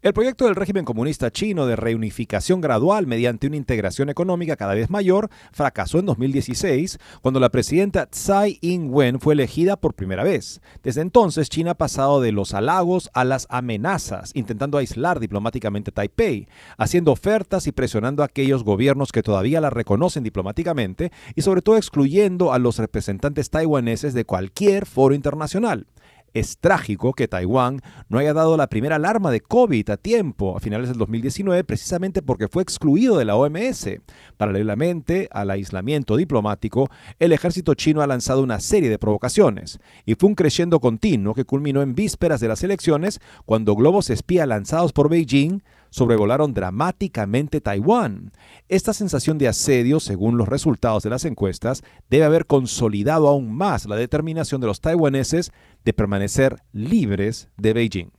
El 0.00 0.12
proyecto 0.12 0.44
del 0.44 0.54
régimen 0.54 0.84
comunista 0.84 1.32
chino 1.32 1.66
de 1.66 1.74
reunificación 1.74 2.60
gradual 2.60 3.08
mediante 3.08 3.48
una 3.48 3.56
integración 3.56 4.08
económica 4.08 4.54
cada 4.54 4.74
vez 4.74 4.90
mayor 4.90 5.28
fracasó 5.50 5.98
en 5.98 6.06
2016, 6.06 7.00
cuando 7.20 7.40
la 7.40 7.48
presidenta 7.48 8.06
Tsai 8.06 8.60
Ing-wen 8.60 9.18
fue 9.18 9.34
elegida 9.34 9.76
por 9.76 9.94
primera 9.94 10.22
vez. 10.22 10.60
Desde 10.84 11.00
entonces, 11.00 11.48
China 11.48 11.72
ha 11.72 11.74
pasado 11.74 12.20
de 12.20 12.30
los 12.30 12.54
halagos 12.54 13.10
a 13.12 13.24
las 13.24 13.48
amenazas, 13.50 14.30
intentando 14.36 14.78
aislar 14.78 15.18
diplomáticamente 15.18 15.90
Taipei, 15.90 16.46
haciendo 16.76 17.10
ofertas 17.10 17.66
y 17.66 17.72
presionando 17.72 18.22
a 18.22 18.26
aquellos 18.26 18.62
gobiernos 18.62 19.10
que 19.10 19.24
todavía 19.24 19.60
la 19.60 19.70
reconocen 19.70 20.22
diplomáticamente 20.22 21.10
y 21.34 21.42
sobre 21.42 21.60
todo 21.60 21.76
excluyendo 21.76 22.52
a 22.52 22.60
los 22.60 22.78
representantes 22.78 23.50
taiwaneses 23.50 24.14
de 24.14 24.24
cualquier 24.24 24.86
foro 24.86 25.16
internacional. 25.16 25.88
Es 26.34 26.58
trágico 26.58 27.12
que 27.12 27.28
Taiwán 27.28 27.80
no 28.08 28.18
haya 28.18 28.32
dado 28.32 28.56
la 28.56 28.68
primera 28.68 28.96
alarma 28.96 29.30
de 29.30 29.40
COVID 29.40 29.90
a 29.90 29.96
tiempo 29.96 30.56
a 30.56 30.60
finales 30.60 30.88
del 30.88 30.98
2019 30.98 31.64
precisamente 31.64 32.22
porque 32.22 32.48
fue 32.48 32.62
excluido 32.62 33.16
de 33.16 33.24
la 33.24 33.36
OMS. 33.36 33.88
Paralelamente 34.36 35.28
al 35.32 35.50
aislamiento 35.50 36.16
diplomático, 36.16 36.88
el 37.18 37.32
ejército 37.32 37.74
chino 37.74 38.02
ha 38.02 38.06
lanzado 38.06 38.42
una 38.42 38.60
serie 38.60 38.90
de 38.90 38.98
provocaciones 38.98 39.78
y 40.04 40.14
fue 40.14 40.28
un 40.28 40.34
creciendo 40.34 40.80
continuo 40.80 41.34
que 41.34 41.44
culminó 41.44 41.82
en 41.82 41.94
vísperas 41.94 42.40
de 42.40 42.48
las 42.48 42.62
elecciones 42.62 43.20
cuando 43.44 43.74
globos 43.74 44.10
espía 44.10 44.46
lanzados 44.46 44.92
por 44.92 45.08
Beijing 45.08 45.60
sobrevolaron 45.90 46.54
dramáticamente 46.54 47.60
Taiwán. 47.60 48.32
Esta 48.68 48.92
sensación 48.92 49.38
de 49.38 49.48
asedio, 49.48 50.00
según 50.00 50.36
los 50.36 50.48
resultados 50.48 51.02
de 51.02 51.10
las 51.10 51.24
encuestas, 51.24 51.82
debe 52.10 52.24
haber 52.24 52.46
consolidado 52.46 53.28
aún 53.28 53.54
más 53.54 53.86
la 53.86 53.96
determinación 53.96 54.60
de 54.60 54.66
los 54.66 54.80
taiwaneses 54.80 55.52
de 55.84 55.92
permanecer 55.92 56.56
libres 56.72 57.48
de 57.56 57.72
Beijing. 57.72 58.10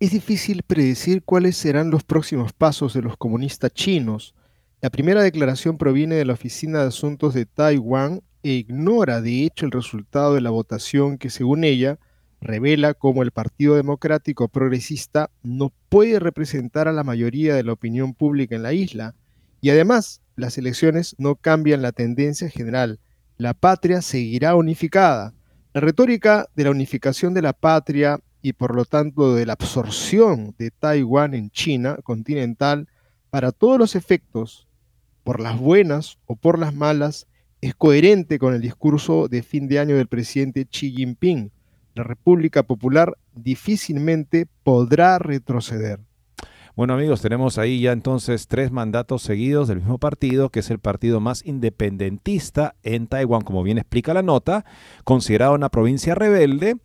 Es 0.00 0.10
difícil 0.10 0.62
predecir 0.62 1.22
cuáles 1.22 1.56
serán 1.56 1.90
los 1.90 2.04
próximos 2.04 2.52
pasos 2.52 2.94
de 2.94 3.02
los 3.02 3.16
comunistas 3.16 3.72
chinos. 3.72 4.34
La 4.80 4.90
primera 4.90 5.22
declaración 5.22 5.78
proviene 5.78 6.16
de 6.16 6.24
la 6.24 6.34
Oficina 6.34 6.80
de 6.80 6.88
Asuntos 6.88 7.34
de 7.34 7.46
Taiwán 7.46 8.22
e 8.42 8.50
ignora 8.50 9.20
de 9.20 9.44
hecho 9.44 9.64
el 9.64 9.72
resultado 9.72 10.34
de 10.34 10.40
la 10.40 10.50
votación 10.50 11.16
que 11.16 11.30
según 11.30 11.64
ella 11.64 11.98
revela 12.44 12.92
cómo 12.92 13.22
el 13.22 13.30
Partido 13.30 13.74
Democrático 13.74 14.48
Progresista 14.48 15.30
no 15.42 15.72
puede 15.88 16.18
representar 16.18 16.86
a 16.86 16.92
la 16.92 17.02
mayoría 17.02 17.54
de 17.54 17.64
la 17.64 17.72
opinión 17.72 18.14
pública 18.14 18.54
en 18.54 18.62
la 18.62 18.74
isla. 18.74 19.14
Y 19.62 19.70
además, 19.70 20.20
las 20.36 20.58
elecciones 20.58 21.14
no 21.18 21.36
cambian 21.36 21.80
la 21.80 21.92
tendencia 21.92 22.50
general. 22.50 23.00
La 23.38 23.54
patria 23.54 24.02
seguirá 24.02 24.54
unificada. 24.56 25.32
La 25.74 25.80
retórica 25.80 26.48
de 26.54 26.62
la 26.62 26.70
unificación 26.70 27.34
de 27.34 27.42
la 27.42 27.52
patria 27.52 28.20
y 28.40 28.52
por 28.52 28.76
lo 28.76 28.84
tanto 28.84 29.34
de 29.34 29.44
la 29.44 29.54
absorción 29.54 30.54
de 30.56 30.70
Taiwán 30.70 31.34
en 31.34 31.50
China 31.50 31.98
continental, 32.04 32.86
para 33.28 33.50
todos 33.50 33.76
los 33.76 33.96
efectos, 33.96 34.68
por 35.24 35.40
las 35.40 35.58
buenas 35.58 36.18
o 36.26 36.36
por 36.36 36.60
las 36.60 36.72
malas, 36.72 37.26
es 37.60 37.74
coherente 37.74 38.38
con 38.38 38.54
el 38.54 38.60
discurso 38.60 39.26
de 39.26 39.42
fin 39.42 39.66
de 39.66 39.80
año 39.80 39.96
del 39.96 40.06
presidente 40.06 40.64
Xi 40.64 40.92
Jinping, 40.92 41.50
la 41.96 42.04
República 42.04 42.62
Popular 42.62 43.18
difícilmente 43.34 44.46
podrá 44.62 45.18
retroceder. 45.18 45.98
Bueno 46.76 46.94
amigos, 46.94 47.20
tenemos 47.20 47.56
ahí 47.58 47.82
ya 47.82 47.92
entonces 47.92 48.48
tres 48.48 48.72
mandatos 48.72 49.22
seguidos 49.22 49.68
del 49.68 49.78
mismo 49.78 49.98
partido, 49.98 50.50
que 50.50 50.58
es 50.58 50.70
el 50.70 50.80
partido 50.80 51.20
más 51.20 51.46
independentista 51.46 52.74
en 52.82 53.06
Taiwán, 53.06 53.42
como 53.42 53.62
bien 53.62 53.78
explica 53.78 54.12
la 54.12 54.22
nota, 54.22 54.64
considerado 55.04 55.54
una 55.54 55.68
provincia 55.68 56.16
rebelde 56.16 56.78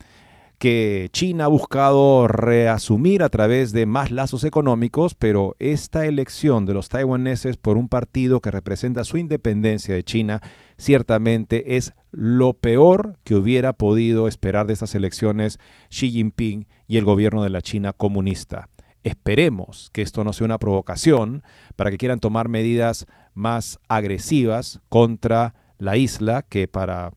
que 0.60 1.10
China 1.12 1.46
ha 1.46 1.48
buscado 1.48 2.28
reasumir 2.28 3.24
a 3.24 3.30
través 3.30 3.72
de 3.72 3.88
más 3.88 4.12
lazos 4.12 4.44
económicos, 4.44 5.16
pero 5.16 5.56
esta 5.58 6.06
elección 6.06 6.68
de 6.68 6.76
los 6.76 6.90
taiwaneses 6.90 7.58
por 7.58 7.76
un 7.76 7.90
partido 7.90 8.42
que 8.42 8.52
representa 8.52 9.04
su 9.04 9.18
independencia 9.18 9.96
de 9.96 10.04
China 10.04 10.40
ciertamente 10.78 11.78
es 11.78 11.94
lo 12.12 12.54
peor 12.54 13.18
que 13.24 13.34
hubiera 13.34 13.74
podido 13.74 14.28
esperar 14.28 14.68
de 14.68 14.74
estas 14.74 14.94
elecciones 14.94 15.58
Xi 15.90 16.12
Jinping 16.12 16.68
y 16.88 16.98
el 16.98 17.06
gobierno 17.06 17.42
de 17.42 17.50
la 17.50 17.64
China 17.64 17.92
comunista. 17.92 18.70
Esperemos 19.04 19.90
que 19.94 20.02
esto 20.02 20.24
no 20.24 20.34
sea 20.34 20.46
una 20.46 20.58
provocación 20.58 21.44
para 21.76 21.92
que 21.92 21.98
quieran 21.98 22.20
tomar 22.20 22.50
medidas 22.50 23.06
más 23.34 23.80
agresivas 23.88 24.82
contra 24.90 25.56
la 25.78 25.96
isla, 25.96 26.42
que 26.44 26.68
para 26.68 27.14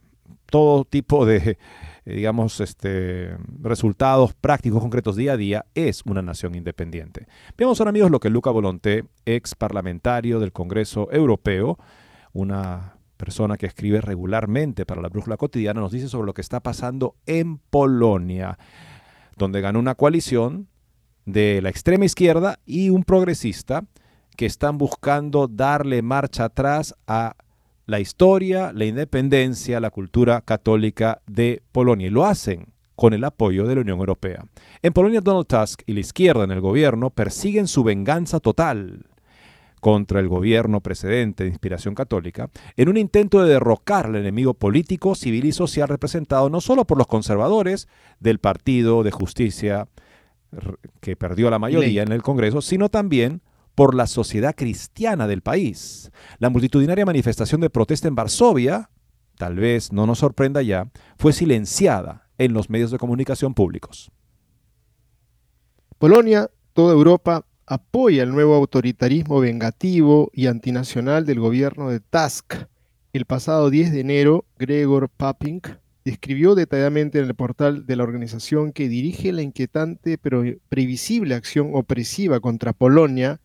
todo 0.46 0.84
tipo 0.84 1.26
de, 1.26 1.58
digamos, 2.04 2.60
este, 2.60 3.36
resultados 3.60 4.34
prácticos 4.34 4.80
concretos 4.80 5.16
día 5.16 5.32
a 5.32 5.36
día 5.36 5.64
es 5.74 6.02
una 6.04 6.22
nación 6.22 6.54
independiente. 6.54 7.26
Veamos 7.56 7.80
ahora, 7.80 7.90
amigos, 7.90 8.10
lo 8.10 8.20
que 8.20 8.30
Luca 8.30 8.50
Volonté, 8.50 9.04
ex 9.24 9.54
parlamentario 9.54 10.38
del 10.38 10.52
Congreso 10.52 11.10
Europeo, 11.10 11.78
una 12.32 12.96
persona 13.16 13.56
que 13.56 13.66
escribe 13.66 14.00
regularmente 14.00 14.84
para 14.84 15.00
la 15.00 15.08
Brújula 15.08 15.36
Cotidiana, 15.36 15.80
nos 15.80 15.92
dice 15.92 16.08
sobre 16.08 16.26
lo 16.26 16.34
que 16.34 16.40
está 16.40 16.60
pasando 16.60 17.16
en 17.26 17.58
Polonia, 17.58 18.58
donde 19.36 19.60
ganó 19.60 19.78
una 19.78 19.94
coalición 19.94 20.68
de 21.24 21.60
la 21.62 21.68
extrema 21.68 22.04
izquierda 22.04 22.58
y 22.66 22.90
un 22.90 23.04
progresista 23.04 23.84
que 24.36 24.46
están 24.46 24.78
buscando 24.78 25.48
darle 25.48 26.02
marcha 26.02 26.44
atrás 26.44 26.94
a 27.06 27.36
la 27.86 28.00
historia, 28.00 28.72
la 28.72 28.84
independencia, 28.84 29.80
la 29.80 29.90
cultura 29.90 30.40
católica 30.40 31.20
de 31.26 31.62
Polonia. 31.72 32.06
Y 32.06 32.10
lo 32.10 32.24
hacen 32.24 32.72
con 32.94 33.12
el 33.12 33.24
apoyo 33.24 33.66
de 33.66 33.74
la 33.74 33.80
Unión 33.80 33.98
Europea. 33.98 34.44
En 34.82 34.92
Polonia, 34.92 35.20
Donald 35.20 35.46
Tusk 35.46 35.82
y 35.86 35.92
la 35.92 36.00
izquierda 36.00 36.44
en 36.44 36.52
el 36.52 36.60
gobierno 36.60 37.10
persiguen 37.10 37.66
su 37.66 37.82
venganza 37.82 38.40
total 38.40 39.06
contra 39.80 40.20
el 40.20 40.28
gobierno 40.28 40.80
precedente 40.80 41.42
de 41.42 41.50
inspiración 41.50 41.96
católica, 41.96 42.50
en 42.76 42.88
un 42.88 42.96
intento 42.96 43.42
de 43.42 43.52
derrocar 43.52 44.06
al 44.06 44.14
enemigo 44.14 44.54
político, 44.54 45.16
civil 45.16 45.44
y 45.44 45.50
social 45.50 45.88
representado 45.88 46.48
no 46.48 46.60
solo 46.60 46.84
por 46.84 46.98
los 46.98 47.08
conservadores 47.08 47.88
del 48.20 48.38
Partido 48.38 49.02
de 49.02 49.10
Justicia 49.10 49.88
que 51.00 51.16
perdió 51.16 51.50
la 51.50 51.58
mayoría 51.58 52.02
en 52.02 52.12
el 52.12 52.22
Congreso, 52.22 52.62
sino 52.62 52.88
también 52.88 53.42
por 53.74 53.94
la 53.94 54.06
sociedad 54.06 54.54
cristiana 54.54 55.26
del 55.26 55.42
país. 55.42 56.10
La 56.38 56.50
multitudinaria 56.50 57.06
manifestación 57.06 57.60
de 57.60 57.70
protesta 57.70 58.08
en 58.08 58.14
Varsovia, 58.14 58.90
tal 59.36 59.56
vez 59.56 59.92
no 59.92 60.06
nos 60.06 60.18
sorprenda 60.18 60.62
ya, 60.62 60.90
fue 61.18 61.32
silenciada 61.32 62.28
en 62.38 62.52
los 62.52 62.70
medios 62.70 62.90
de 62.90 62.98
comunicación 62.98 63.54
públicos. 63.54 64.10
Polonia, 65.98 66.50
toda 66.72 66.92
Europa, 66.92 67.46
apoya 67.66 68.22
el 68.22 68.30
nuevo 68.30 68.54
autoritarismo 68.54 69.40
vengativo 69.40 70.30
y 70.34 70.46
antinacional 70.46 71.24
del 71.24 71.40
gobierno 71.40 71.90
de 71.90 72.00
Tusk. 72.00 72.54
El 73.12 73.24
pasado 73.24 73.70
10 73.70 73.92
de 73.92 74.00
enero, 74.00 74.44
Gregor 74.58 75.08
Papink, 75.08 75.68
describió 76.04 76.54
detalladamente 76.54 77.18
en 77.18 77.26
el 77.26 77.34
portal 77.34 77.86
de 77.86 77.96
la 77.96 78.02
organización 78.02 78.72
que 78.72 78.88
dirige 78.88 79.32
la 79.32 79.42
inquietante 79.42 80.18
pero 80.18 80.42
previsible 80.68 81.34
acción 81.34 81.70
opresiva 81.74 82.40
contra 82.40 82.72
Polonia 82.72 83.40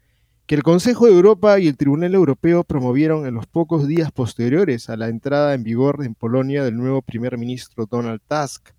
que 0.47 0.55
el 0.55 0.63
Consejo 0.63 1.07
de 1.07 1.11
Europa 1.11 1.59
y 1.59 1.67
el 1.67 1.75
Tribunal 1.75 2.15
Europeo 2.15 2.63
promovieron 2.63 3.27
en 3.27 3.33
los 3.33 3.45
pocos 3.47 3.85
días 3.85 4.13
posteriores 4.13 4.89
a 4.89 4.95
la 4.95 5.09
entrada 5.09 5.53
en 5.53 5.63
vigor 5.63 6.03
en 6.05 6.15
Polonia 6.15 6.63
del 6.63 6.77
nuevo 6.77 7.01
primer 7.01 7.37
ministro 7.37 7.85
Donald 7.85 8.21
Tusk. 8.29 8.69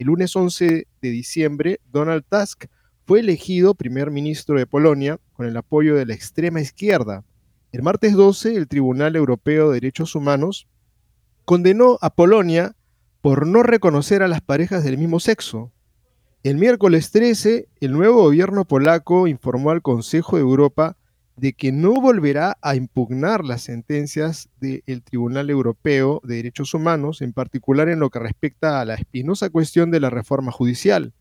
El 0.00 0.08
lunes 0.08 0.34
11 0.34 0.88
de 1.00 1.10
diciembre, 1.10 1.80
Donald 1.92 2.24
Tusk 2.28 2.64
fue 3.06 3.20
elegido 3.20 3.76
primer 3.76 4.10
ministro 4.10 4.58
de 4.58 4.66
Polonia 4.66 5.20
con 5.34 5.46
el 5.46 5.56
apoyo 5.56 5.94
de 5.94 6.06
la 6.06 6.14
extrema 6.14 6.60
izquierda. 6.60 7.24
El 7.70 7.82
martes 7.82 8.14
12, 8.14 8.56
el 8.56 8.66
Tribunal 8.66 9.14
Europeo 9.14 9.68
de 9.68 9.74
Derechos 9.74 10.16
Humanos 10.16 10.66
condenó 11.44 11.98
a 12.00 12.10
Polonia 12.10 12.74
por 13.22 13.46
no 13.46 13.62
reconocer 13.62 14.22
a 14.22 14.28
las 14.28 14.40
parejas 14.40 14.82
del 14.82 14.98
mismo 14.98 15.20
sexo. 15.20 15.70
El 16.42 16.56
miércoles 16.56 17.12
13, 17.12 17.68
el 17.80 17.92
nuevo 17.92 18.24
gobierno 18.24 18.64
polaco 18.64 19.28
informó 19.28 19.70
al 19.70 19.80
Consejo 19.80 20.36
de 20.36 20.42
Europa 20.42 20.96
de 21.36 21.52
que 21.52 21.70
no 21.70 21.94
volverá 22.00 22.58
a 22.60 22.74
impugnar 22.74 23.44
las 23.44 23.62
sentencias 23.62 24.50
del 24.60 25.02
Tribunal 25.04 25.50
Europeo 25.50 26.20
de 26.24 26.36
Derechos 26.36 26.74
Humanos, 26.74 27.22
en 27.22 27.32
particular 27.32 27.88
en 27.88 28.00
lo 28.00 28.10
que 28.10 28.18
respecta 28.18 28.80
a 28.80 28.84
la 28.84 28.94
espinosa 28.94 29.50
cuestión 29.50 29.92
de 29.92 30.00
la 30.00 30.10
reforma 30.10 30.50
judicial. 30.50 31.14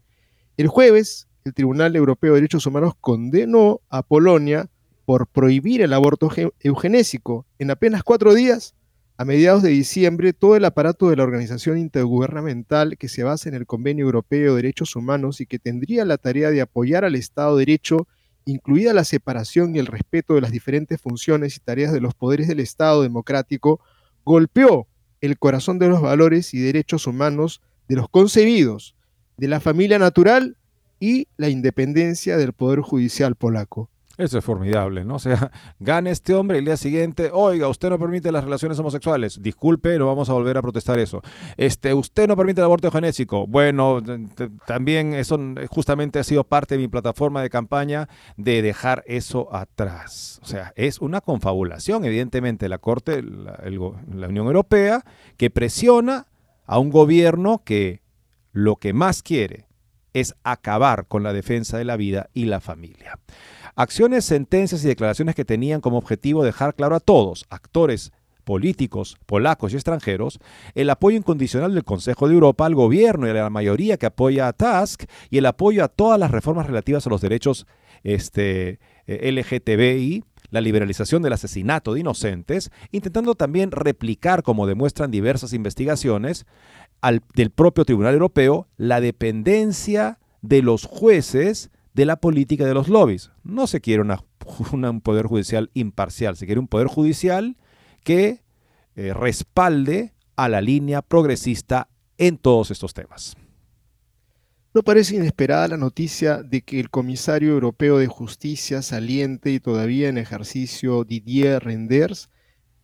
El 0.58 0.68
jueves, 0.68 1.28
el 1.46 1.54
Tribunal 1.54 1.96
Europeo 1.96 2.34
de 2.34 2.42
Derechos 2.42 2.66
Humanos 2.66 2.94
condenó 3.00 3.82
a 3.90 4.02
Polonia 4.02 4.70
por 5.06 5.28
prohibir 5.28 5.82
el 5.84 5.94
aborto 5.94 6.30
eugenésico. 6.62 7.46
En 7.60 7.70
apenas 7.70 8.04
cuatro 8.04 8.34
días, 8.34 8.74
a 9.22 9.26
mediados 9.26 9.62
de 9.62 9.70
diciembre, 9.70 10.34
todo 10.34 10.56
el 10.56 10.66
aparato 10.66 11.08
de 11.08 11.16
la 11.16 11.22
organización 11.22 11.78
intergubernamental 11.78 12.98
que 12.98 13.08
se 13.08 13.22
basa 13.22 13.50
en 13.50 13.54
el 13.54 13.68
Convenio 13.68 14.06
Europeo 14.06 14.56
de 14.56 14.64
Derechos 14.64 14.96
Humanos 14.96 15.42
y 15.42 15.46
que 15.46 15.60
tendría 15.60 16.06
la 16.06 16.18
tarea 16.18 16.50
de 16.50 16.60
apoyar 16.60 17.06
al 17.06 17.14
Estado 17.14 17.56
de 17.56 17.62
Derecho 17.62 18.08
incluida 18.46 18.96
la 18.96 19.04
separación 19.04 19.76
y 19.76 19.80
el 19.80 19.86
respeto 19.86 20.34
de 20.34 20.42
las 20.42 20.50
diferentes 20.50 21.00
funciones 21.00 21.56
y 21.56 21.60
tareas 21.60 21.94
de 21.94 22.02
los 22.02 22.16
poderes 22.16 22.48
del 22.48 22.62
Estado 22.62 23.04
democrático, 23.04 23.80
golpeó 24.26 24.88
el 25.22 25.38
corazón 25.38 25.78
de 25.78 25.90
los 25.90 26.02
valores 26.02 26.56
y 26.56 26.60
derechos 26.60 27.06
humanos 27.06 27.62
de 27.88 27.98
los 27.98 28.10
concebidos, 28.10 28.96
de 29.38 29.48
la 29.48 29.60
familia 29.60 30.00
natural 30.00 30.58
y 31.00 31.28
la 31.38 31.50
independencia 31.50 32.38
del 32.38 32.54
Poder 32.54 32.80
Judicial 32.80 33.36
polaco. 33.36 33.91
Eso 34.18 34.38
es 34.38 34.46
formidable, 34.46 35.06
¿no? 35.06 35.16
O 35.22 35.24
sea, 35.24 35.52
gana 35.80 36.10
este 36.10 36.34
hombre 36.34 36.58
el 36.58 36.66
día 36.66 36.78
siguiente, 36.78 37.30
oiga, 37.32 37.68
usted 37.68 37.92
no 37.92 38.00
permite 38.00 38.32
las 38.32 38.44
relaciones 38.44 38.80
homosexuales. 38.80 39.40
Disculpe, 39.40 40.00
no 40.00 40.08
vamos 40.08 40.32
a 40.32 40.34
volver 40.34 40.58
a 40.58 40.64
protestar 40.64 40.98
eso. 40.98 41.22
Este, 41.58 41.94
usted 41.94 42.28
no 42.28 42.36
permite 42.36 42.60
el 42.60 42.66
aborto 42.66 42.90
genético. 42.90 43.46
Bueno, 43.46 44.02
también 44.66 45.14
eso 45.14 45.40
justamente 45.70 46.18
ha 46.18 46.24
sido 46.24 46.44
parte 46.44 46.76
de 46.76 46.82
mi 46.82 46.88
plataforma 46.88 47.44
de 47.44 47.52
campaña 47.52 48.10
de 48.36 48.64
dejar 48.64 49.04
eso 49.06 49.54
atrás. 49.54 50.40
O 50.42 50.48
sea, 50.48 50.74
es 50.76 51.00
una 51.00 51.22
confabulación, 51.22 52.04
evidentemente, 52.04 52.68
la 52.68 52.80
Corte, 52.80 53.22
la, 53.22 53.60
la 53.62 54.28
Unión 54.28 54.48
Europea, 54.48 55.04
que 55.38 55.52
presiona 55.52 56.26
a 56.66 56.80
un 56.80 56.90
gobierno 56.90 57.62
que 57.64 58.02
lo 58.54 58.78
que 58.78 58.94
más 58.94 59.22
quiere 59.22 59.68
es 60.14 60.36
acabar 60.44 61.08
con 61.08 61.24
la 61.24 61.34
defensa 61.34 61.78
de 61.78 61.86
la 61.86 61.98
vida 61.98 62.30
y 62.34 62.46
la 62.46 62.60
familia. 62.60 63.20
Acciones, 63.76 64.26
sentencias 64.26 64.84
y 64.84 64.88
declaraciones 64.88 65.36
que 65.36 65.46
tenían 65.46 65.82
como 65.82 65.98
objetivo 65.98 66.44
dejar 66.44 66.76
claro 66.76 66.96
a 66.96 67.00
todos, 67.00 67.46
actores 67.50 68.12
políticos, 68.44 69.18
polacos 69.26 69.72
y 69.72 69.76
extranjeros, 69.76 70.40
el 70.76 70.90
apoyo 70.90 71.18
incondicional 71.18 71.74
del 71.74 71.84
Consejo 71.84 72.28
de 72.28 72.34
Europa 72.34 72.66
al 72.66 72.76
gobierno 72.76 73.28
y 73.28 73.30
a 73.30 73.34
la 73.34 73.50
mayoría 73.50 73.98
que 73.98 74.08
apoya 74.08 74.48
a 74.48 74.54
Tusk 74.54 75.04
y 75.30 75.38
el 75.38 75.46
apoyo 75.46 75.84
a 75.84 75.88
todas 75.88 76.20
las 76.20 76.32
reformas 76.32 76.68
relativas 76.68 77.06
a 77.06 77.10
los 77.10 77.22
derechos 77.22 77.68
este, 78.04 78.80
eh, 79.08 79.32
LGTBI, 79.32 80.24
la 80.50 80.62
liberalización 80.62 81.22
del 81.22 81.34
asesinato 81.34 81.94
de 81.94 82.02
inocentes, 82.02 82.72
intentando 82.92 83.36
también 83.36 83.72
replicar, 83.72 84.44
como 84.44 84.68
demuestran 84.68 85.12
diversas 85.12 85.54
investigaciones, 85.54 86.46
del 87.34 87.50
propio 87.50 87.84
Tribunal 87.84 88.14
Europeo, 88.14 88.68
la 88.78 89.02
dependencia 89.02 90.20
de 90.42 90.62
los 90.62 90.86
jueces 90.86 91.72
de 91.94 92.06
la 92.06 92.18
política 92.18 92.66
de 92.66 92.74
los 92.74 92.88
lobbies. 92.88 93.32
No 93.44 93.68
se 93.68 93.82
quiere 93.82 94.04
un 94.72 95.02
poder 95.02 95.26
judicial 95.26 95.70
imparcial, 95.74 96.36
se 96.36 96.46
quiere 96.46 96.60
un 96.60 96.68
poder 96.68 96.88
judicial 96.88 97.58
que 98.04 98.42
eh, 98.96 99.14
respalde 99.14 100.14
a 100.36 100.50
la 100.50 100.62
línea 100.62 101.02
progresista 101.02 101.88
en 102.18 102.38
todos 102.38 102.72
estos 102.72 102.94
temas. 102.94 103.36
No 104.74 104.84
parece 104.84 105.18
inesperada 105.18 105.68
la 105.68 105.78
noticia 105.78 106.44
de 106.44 106.62
que 106.62 106.80
el 106.80 106.90
comisario 106.90 107.52
europeo 107.52 107.98
de 107.98 108.08
justicia 108.08 108.82
saliente 108.82 109.52
y 109.52 109.60
todavía 109.60 110.08
en 110.08 110.18
ejercicio 110.18 111.04
Didier 111.04 111.62
Renders 111.62 112.30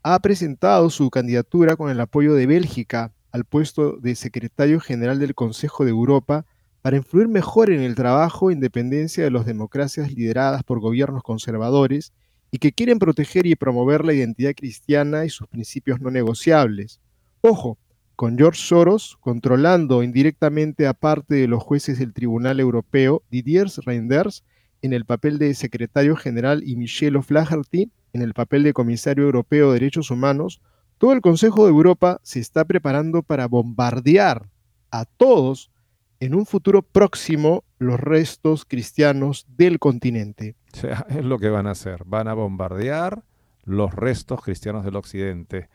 ha 0.04 0.20
presentado 0.20 0.90
su 0.90 1.10
candidatura 1.10 1.78
con 1.78 1.90
el 1.90 2.00
apoyo 2.02 2.34
de 2.34 2.46
Bélgica 2.46 3.14
al 3.32 3.46
puesto 3.46 3.98
de 3.98 4.16
secretario 4.16 4.82
general 4.82 5.20
del 5.20 5.34
Consejo 5.34 5.86
de 5.86 5.92
Europa 5.92 6.46
para 6.82 6.98
influir 6.98 7.28
mejor 7.28 7.70
en 7.72 7.82
el 7.82 7.96
trabajo 7.96 8.50
e 8.50 8.54
independencia 8.54 9.24
de 9.24 9.32
las 9.32 9.46
democracias 9.46 10.12
lideradas 10.12 10.64
por 10.64 10.80
gobiernos 10.80 11.24
conservadores 11.24 12.14
y 12.52 12.60
que 12.60 12.72
quieren 12.72 13.00
proteger 13.00 13.46
y 13.46 13.56
promover 13.56 14.06
la 14.06 14.14
identidad 14.14 14.54
cristiana 14.56 15.26
y 15.26 15.30
sus 15.30 15.48
principios 15.48 16.00
no 16.00 16.12
negociables. 16.12 17.00
Ojo, 17.42 17.78
con 18.16 18.38
George 18.38 18.60
Soros 18.60 19.18
controlando 19.20 20.02
indirectamente 20.02 20.88
a 20.88 20.94
parte 20.94 21.36
de 21.36 21.48
los 21.48 21.62
jueces 21.62 22.00
del 22.00 22.14
Tribunal 22.14 22.60
Europeo, 22.60 23.22
Didier 23.30 23.68
Reinders 23.86 24.44
en 24.82 24.94
el 24.94 25.06
papel 25.06 25.38
de 25.38 25.54
secretario 25.54 26.16
general 26.16 26.64
y 26.66 26.76
Michelle 26.76 27.18
O'Flaherty 27.18 27.92
en 28.14 28.22
el 28.22 28.34
papel 28.34 28.64
de 28.64 28.74
comisario 28.74 29.26
europeo 29.26 29.68
de 29.68 29.80
derechos 29.80 30.10
humanos, 30.10 30.62
todo 30.98 31.14
el 31.14 31.22
Consejo 31.22 31.66
de 31.66 31.72
Europa 31.72 32.20
se 32.24 32.40
está 32.40 32.66
preparando 32.66 33.22
para 33.22 33.48
bombardear 33.48 34.50
a 34.90 35.06
todos 35.06 35.70
en 36.20 36.36
un 36.36 36.46
futuro 36.46 36.82
próximo 36.82 37.64
los 37.80 38.00
restos 38.00 38.66
cristianos 38.66 39.46
del 39.58 39.80
continente. 39.80 40.56
O 40.74 40.78
sea, 40.78 41.06
es 41.10 41.24
lo 41.24 41.40
que 41.40 41.50
van 41.50 41.68
a 41.68 41.72
hacer. 41.72 42.04
Van 42.06 42.28
a 42.28 42.34
bombardear 42.34 43.24
los 43.64 43.94
restos 43.94 44.42
cristianos 44.42 44.84
del 44.84 44.96
occidente. 44.96 45.70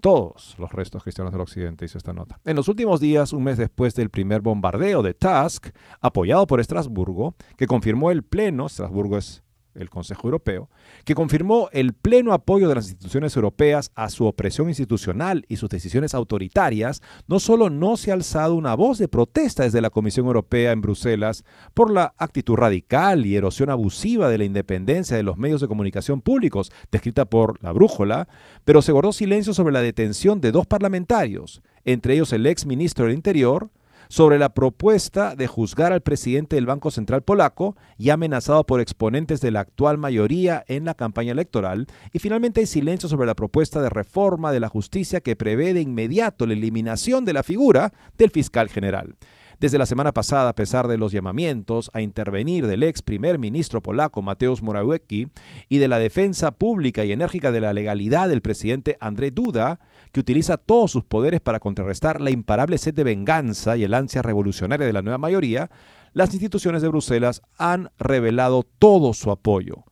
Todos 0.00 0.56
los 0.58 0.72
restos 0.72 1.02
cristianos 1.02 1.32
del 1.32 1.40
occidente, 1.40 1.84
dice 1.84 1.96
esta 1.96 2.12
nota. 2.12 2.38
En 2.44 2.56
los 2.56 2.68
últimos 2.68 3.00
días, 3.00 3.32
un 3.32 3.44
mes 3.44 3.56
después 3.56 3.94
del 3.94 4.10
primer 4.10 4.42
bombardeo 4.42 5.02
de 5.02 5.14
Tusk, 5.14 5.68
apoyado 6.00 6.46
por 6.46 6.60
Estrasburgo, 6.60 7.36
que 7.56 7.66
confirmó 7.66 8.10
el 8.10 8.22
Pleno, 8.22 8.66
Estrasburgo 8.66 9.16
es 9.16 9.43
el 9.74 9.90
Consejo 9.90 10.28
Europeo, 10.28 10.68
que 11.04 11.14
confirmó 11.14 11.68
el 11.72 11.92
pleno 11.92 12.32
apoyo 12.32 12.68
de 12.68 12.74
las 12.74 12.86
instituciones 12.86 13.34
europeas 13.36 13.90
a 13.94 14.08
su 14.08 14.26
opresión 14.26 14.68
institucional 14.68 15.44
y 15.48 15.56
sus 15.56 15.68
decisiones 15.68 16.14
autoritarias, 16.14 17.02
no 17.26 17.40
solo 17.40 17.70
no 17.70 17.96
se 17.96 18.10
ha 18.10 18.14
alzado 18.14 18.54
una 18.54 18.74
voz 18.74 18.98
de 18.98 19.08
protesta 19.08 19.64
desde 19.64 19.80
la 19.80 19.90
Comisión 19.90 20.26
Europea 20.26 20.72
en 20.72 20.80
Bruselas 20.80 21.44
por 21.74 21.90
la 21.90 22.14
actitud 22.18 22.54
radical 22.54 23.26
y 23.26 23.36
erosión 23.36 23.70
abusiva 23.70 24.28
de 24.28 24.38
la 24.38 24.44
independencia 24.44 25.16
de 25.16 25.22
los 25.22 25.36
medios 25.36 25.60
de 25.60 25.68
comunicación 25.68 26.20
públicos, 26.20 26.72
descrita 26.90 27.24
por 27.24 27.62
la 27.62 27.72
Brújula, 27.72 28.28
pero 28.64 28.82
se 28.82 28.92
guardó 28.92 29.12
silencio 29.12 29.54
sobre 29.54 29.72
la 29.72 29.82
detención 29.82 30.40
de 30.40 30.52
dos 30.52 30.66
parlamentarios, 30.66 31.62
entre 31.84 32.14
ellos 32.14 32.32
el 32.32 32.46
ex 32.46 32.66
ministro 32.66 33.06
del 33.06 33.14
Interior, 33.14 33.70
sobre 34.14 34.38
la 34.38 34.54
propuesta 34.54 35.34
de 35.34 35.48
juzgar 35.48 35.92
al 35.92 36.00
presidente 36.00 36.54
del 36.54 36.66
Banco 36.66 36.92
Central 36.92 37.22
polaco, 37.22 37.76
y 37.98 38.10
amenazado 38.10 38.64
por 38.64 38.80
exponentes 38.80 39.40
de 39.40 39.50
la 39.50 39.58
actual 39.58 39.98
mayoría 39.98 40.64
en 40.68 40.84
la 40.84 40.94
campaña 40.94 41.32
electoral, 41.32 41.88
y 42.12 42.20
finalmente 42.20 42.60
hay 42.60 42.66
silencio 42.66 43.08
sobre 43.08 43.26
la 43.26 43.34
propuesta 43.34 43.82
de 43.82 43.90
reforma 43.90 44.52
de 44.52 44.60
la 44.60 44.68
justicia 44.68 45.20
que 45.20 45.34
prevé 45.34 45.74
de 45.74 45.80
inmediato 45.80 46.46
la 46.46 46.52
eliminación 46.52 47.24
de 47.24 47.32
la 47.32 47.42
figura 47.42 47.92
del 48.16 48.30
fiscal 48.30 48.68
general. 48.68 49.16
Desde 49.58 49.78
la 49.78 49.86
semana 49.86 50.12
pasada, 50.12 50.50
a 50.50 50.54
pesar 50.54 50.86
de 50.86 50.98
los 50.98 51.10
llamamientos 51.10 51.90
a 51.92 52.00
intervenir 52.00 52.68
del 52.68 52.84
ex 52.84 53.02
primer 53.02 53.40
ministro 53.40 53.82
polaco 53.82 54.22
Mateusz 54.22 54.62
Morawiecki 54.62 55.26
y 55.68 55.78
de 55.78 55.88
la 55.88 55.98
defensa 55.98 56.52
pública 56.52 57.04
y 57.04 57.10
enérgica 57.10 57.50
de 57.50 57.60
la 57.60 57.72
legalidad 57.72 58.28
del 58.28 58.42
presidente 58.42 58.96
Andrzej 59.00 59.32
Duda, 59.32 59.80
que 60.14 60.20
utiliza 60.20 60.58
todos 60.58 60.92
sus 60.92 61.04
poderes 61.04 61.40
para 61.40 61.58
contrarrestar 61.58 62.20
la 62.20 62.30
imparable 62.30 62.78
sed 62.78 62.94
de 62.94 63.02
venganza 63.02 63.76
y 63.76 63.82
el 63.82 63.92
ansia 63.94 64.22
revolucionaria 64.22 64.86
de 64.86 64.92
la 64.92 65.02
nueva 65.02 65.18
mayoría, 65.18 65.72
las 66.12 66.32
instituciones 66.32 66.82
de 66.82 66.88
Bruselas 66.88 67.42
han 67.58 67.90
revelado 67.98 68.62
todo 68.62 69.12
su 69.12 69.32
apoyo 69.32 69.82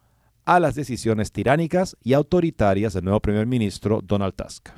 a 0.44 0.60
las 0.60 0.76
decisiones 0.76 1.32
tiránicas 1.32 1.96
y 2.04 2.12
autoritarias 2.12 2.92
del 2.92 3.02
nuevo 3.02 3.18
primer 3.18 3.48
ministro 3.48 4.00
Donald 4.00 4.34
Tusk. 4.34 4.68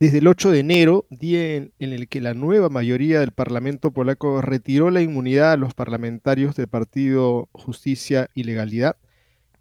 Desde 0.00 0.18
el 0.18 0.26
8 0.26 0.52
de 0.52 0.60
enero, 0.60 1.06
día 1.10 1.56
en, 1.56 1.72
el 1.78 2.08
que 2.08 2.22
la 2.22 2.32
nueva 2.32 2.70
mayoría 2.70 3.20
del 3.20 3.32
Parlamento 3.32 3.90
polaco 3.90 4.40
retiró 4.40 4.90
la 4.90 5.02
inmunidad 5.02 5.52
a 5.52 5.56
los 5.58 5.74
parlamentarios 5.74 6.56
del 6.56 6.68
Partido 6.68 7.50
Justicia 7.52 8.30
y 8.34 8.44
Legalidad, 8.44 8.96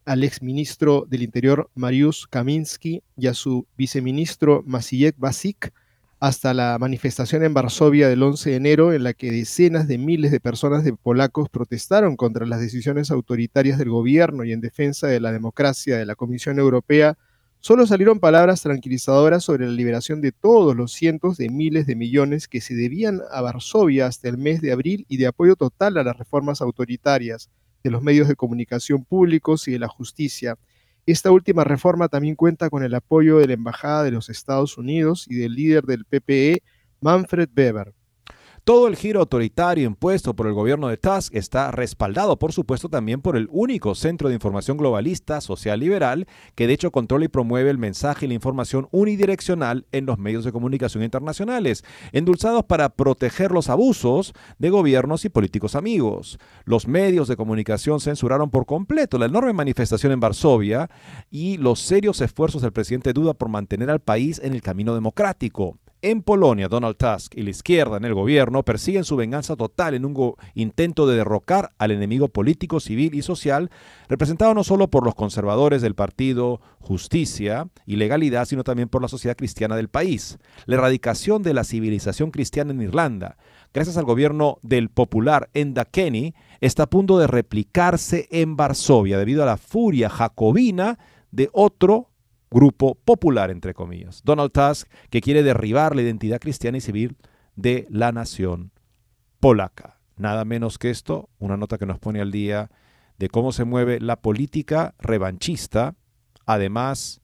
al 0.06 0.24
exministro 0.24 1.06
del 1.10 1.24
Interior 1.24 1.70
Mariusz 1.76 2.28
Kaminski 2.30 3.04
y 3.18 3.28
a 3.28 3.34
su 3.34 3.66
viceministro 3.78 4.64
Maciej 4.66 5.16
Basik 5.18 5.74
hasta 6.20 6.54
la 6.54 6.78
manifestación 6.80 7.44
en 7.44 7.54
Varsovia 7.54 8.08
del 8.08 8.24
11 8.24 8.52
de 8.52 8.56
enero 8.56 8.94
en 8.94 9.04
la 9.04 9.14
que 9.14 9.30
decenas 9.30 9.90
de 9.90 9.98
miles 9.98 10.32
de 10.32 10.40
personas 10.40 10.86
de 10.86 10.94
polacos 10.94 11.50
protestaron 11.50 12.16
contra 12.16 12.46
las 12.46 12.62
decisiones 12.62 13.12
autoritarias 13.12 13.78
del 13.78 13.90
gobierno 13.90 14.46
y 14.46 14.54
en 14.54 14.62
defensa 14.62 15.08
de 15.08 15.20
la 15.20 15.34
democracia 15.34 15.98
de 15.98 16.06
la 16.06 16.16
Comisión 16.16 16.60
Europea, 16.60 17.18
solo 17.60 17.86
salieron 17.86 18.22
palabras 18.22 18.62
tranquilizadoras 18.62 19.44
sobre 19.44 19.66
la 19.66 19.74
liberación 19.74 20.22
de 20.22 20.32
todos 20.32 20.76
los 20.78 20.94
cientos 20.94 21.36
de 21.36 21.50
miles 21.50 21.88
de 21.88 21.98
millones 21.98 22.48
que 22.48 22.62
se 22.62 22.74
debían 22.74 23.20
a 23.30 23.42
Varsovia 23.42 24.08
hasta 24.08 24.30
el 24.30 24.38
mes 24.38 24.62
de 24.62 24.72
abril 24.72 25.06
y 25.10 25.18
de 25.18 25.28
apoyo 25.28 25.58
total 25.58 25.98
a 25.98 26.04
las 26.04 26.18
reformas 26.18 26.62
autoritarias 26.62 27.50
de 27.84 27.92
los 27.92 28.02
medios 28.02 28.28
de 28.28 28.36
comunicación 28.36 29.04
públicos 29.04 29.68
y 29.68 29.72
de 29.72 29.80
la 29.80 29.88
justicia. 29.88 30.58
Esta 31.06 31.32
última 31.32 31.64
reforma 31.64 32.08
también 32.08 32.36
cuenta 32.36 32.70
con 32.70 32.84
el 32.84 32.96
apoyo 32.96 33.38
de 33.38 33.48
la 33.48 33.54
Embajada 33.54 34.04
de 34.04 34.12
los 34.12 34.30
Estados 34.30 34.78
Unidos 34.78 35.26
y 35.30 35.36
del 35.36 35.54
líder 35.54 35.84
del 35.84 36.06
PPE, 36.06 36.64
Manfred 37.02 37.50
Weber. 37.56 37.94
Todo 38.66 38.88
el 38.88 38.96
giro 38.96 39.20
autoritario 39.20 39.86
impuesto 39.86 40.38
por 40.38 40.48
el 40.48 40.54
gobierno 40.54 40.88
de 40.88 40.96
Tusk 40.96 41.36
está 41.36 41.70
respaldado, 41.72 42.40
por 42.40 42.54
supuesto, 42.54 42.88
también 42.88 43.20
por 43.20 43.36
el 43.36 43.50
único 43.52 43.94
centro 43.94 44.30
de 44.30 44.36
información 44.36 44.78
globalista 44.78 45.42
social 45.42 45.82
liberal 45.82 46.28
que 46.56 46.66
de 46.66 46.72
hecho 46.72 46.90
controla 46.90 47.26
y 47.26 47.28
promueve 47.28 47.70
el 47.70 47.78
mensaje 47.78 48.26
y 48.26 48.30
la 48.30 48.36
información 48.36 48.88
unidireccional 48.92 49.86
en 49.92 50.06
los 50.06 50.18
medios 50.18 50.46
de 50.46 50.54
comunicación 50.54 51.04
internacionales, 51.04 51.84
endulzados 52.14 52.64
para 52.64 52.88
proteger 52.88 53.52
los 53.52 53.70
abusos 53.70 54.32
de 54.60 54.70
gobiernos 54.70 55.26
y 55.26 55.30
políticos 55.30 55.76
amigos. 55.76 56.40
Los 56.64 56.88
medios 56.88 57.28
de 57.28 57.36
comunicación 57.36 58.00
censuraron 58.00 58.50
por 58.50 58.66
completo 58.66 59.18
la 59.18 59.26
enorme 59.26 59.52
manifestación 59.52 60.14
en 60.14 60.22
Varsovia 60.22 60.90
y 61.30 61.58
los 61.58 61.82
serios 61.82 62.22
esfuerzos 62.22 62.62
del 62.62 62.72
presidente 62.72 63.12
Duda 63.12 63.34
por 63.34 63.50
mantener 63.50 63.90
al 63.90 64.00
país 64.00 64.40
en 64.42 64.54
el 64.54 64.62
camino 64.62 64.96
democrático. 64.96 65.80
En 66.06 66.22
Polonia, 66.22 66.68
Donald 66.68 66.98
Tusk 66.98 67.34
y 67.38 67.44
la 67.44 67.52
izquierda 67.52 67.96
en 67.96 68.04
el 68.04 68.14
gobierno 68.14 68.64
persiguen 68.64 69.06
su 69.06 69.16
venganza 69.16 69.56
total 69.56 69.94
en 69.94 70.04
un 70.04 70.36
intento 70.54 71.08
de 71.08 71.16
derrocar 71.16 71.72
al 71.78 71.92
enemigo 71.92 72.28
político, 72.28 72.82
civil 72.82 73.16
y 73.16 73.22
social, 73.22 73.72
representado 74.10 74.54
no 74.54 74.66
solo 74.66 74.90
por 74.90 75.06
los 75.06 75.16
conservadores 75.16 75.82
del 75.82 75.96
partido 75.96 76.60
Justicia 76.82 77.70
y 77.86 77.96
Legalidad, 77.96 78.44
sino 78.44 78.66
también 78.66 78.90
por 78.90 79.02
la 79.02 79.08
sociedad 79.08 79.38
cristiana 79.38 79.78
del 79.78 79.88
país. 79.88 80.40
La 80.66 80.76
erradicación 80.76 81.42
de 81.42 81.54
la 81.54 81.64
civilización 81.64 82.32
cristiana 82.32 82.74
en 82.74 82.82
Irlanda, 82.82 83.38
gracias 83.74 83.96
al 83.96 84.04
gobierno 84.04 84.58
del 84.62 84.90
popular 84.90 85.50
Enda 85.54 85.86
Kenny, 85.86 86.34
está 86.60 86.84
a 86.84 86.90
punto 86.90 87.18
de 87.18 87.28
replicarse 87.28 88.28
en 88.30 88.58
Varsovia 88.58 89.18
debido 89.18 89.42
a 89.42 89.46
la 89.46 89.56
furia 89.56 90.10
jacobina 90.10 91.00
de 91.32 91.50
otro 91.54 92.10
grupo 92.54 92.96
popular, 92.96 93.52
entre 93.52 93.74
comillas. 93.74 94.22
Donald 94.24 94.52
Tusk, 94.52 94.88
que 95.10 95.22
quiere 95.22 95.44
derribar 95.44 95.96
la 95.96 96.04
identidad 96.04 96.40
cristiana 96.40 96.78
y 96.78 96.82
civil 96.82 97.18
de 97.56 97.86
la 97.90 98.12
nación 98.12 98.72
polaca. 99.40 100.00
Nada 100.16 100.46
menos 100.46 100.78
que 100.78 100.90
esto, 100.90 101.30
una 101.40 101.58
nota 101.58 101.78
que 101.78 101.86
nos 101.86 102.00
pone 102.00 102.22
al 102.22 102.32
día 102.32 102.70
de 103.18 103.30
cómo 103.30 103.52
se 103.52 103.66
mueve 103.66 104.00
la 104.00 104.22
política 104.22 104.96
revanchista, 105.00 105.96
además 106.46 107.22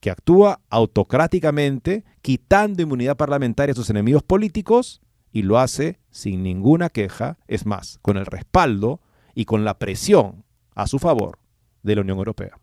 que 0.00 0.10
actúa 0.10 0.60
autocráticamente, 0.70 2.04
quitando 2.22 2.82
inmunidad 2.82 3.16
parlamentaria 3.16 3.72
a 3.72 3.76
sus 3.76 3.90
enemigos 3.90 4.22
políticos 4.22 5.02
y 5.32 5.42
lo 5.42 5.58
hace 5.58 6.00
sin 6.10 6.42
ninguna 6.42 6.88
queja, 6.88 7.38
es 7.46 7.66
más, 7.66 7.98
con 8.02 8.16
el 8.16 8.26
respaldo 8.26 9.00
y 9.34 9.44
con 9.44 9.64
la 9.64 9.78
presión 9.78 10.44
a 10.74 10.86
su 10.86 10.98
favor 10.98 11.38
de 11.82 11.96
la 11.96 12.00
Unión 12.02 12.18
Europea. 12.18 12.59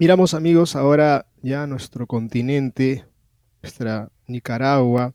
Miramos 0.00 0.32
amigos 0.32 0.76
ahora 0.76 1.26
ya 1.42 1.66
nuestro 1.66 2.06
continente, 2.06 3.04
nuestra 3.64 4.12
Nicaragua, 4.28 5.12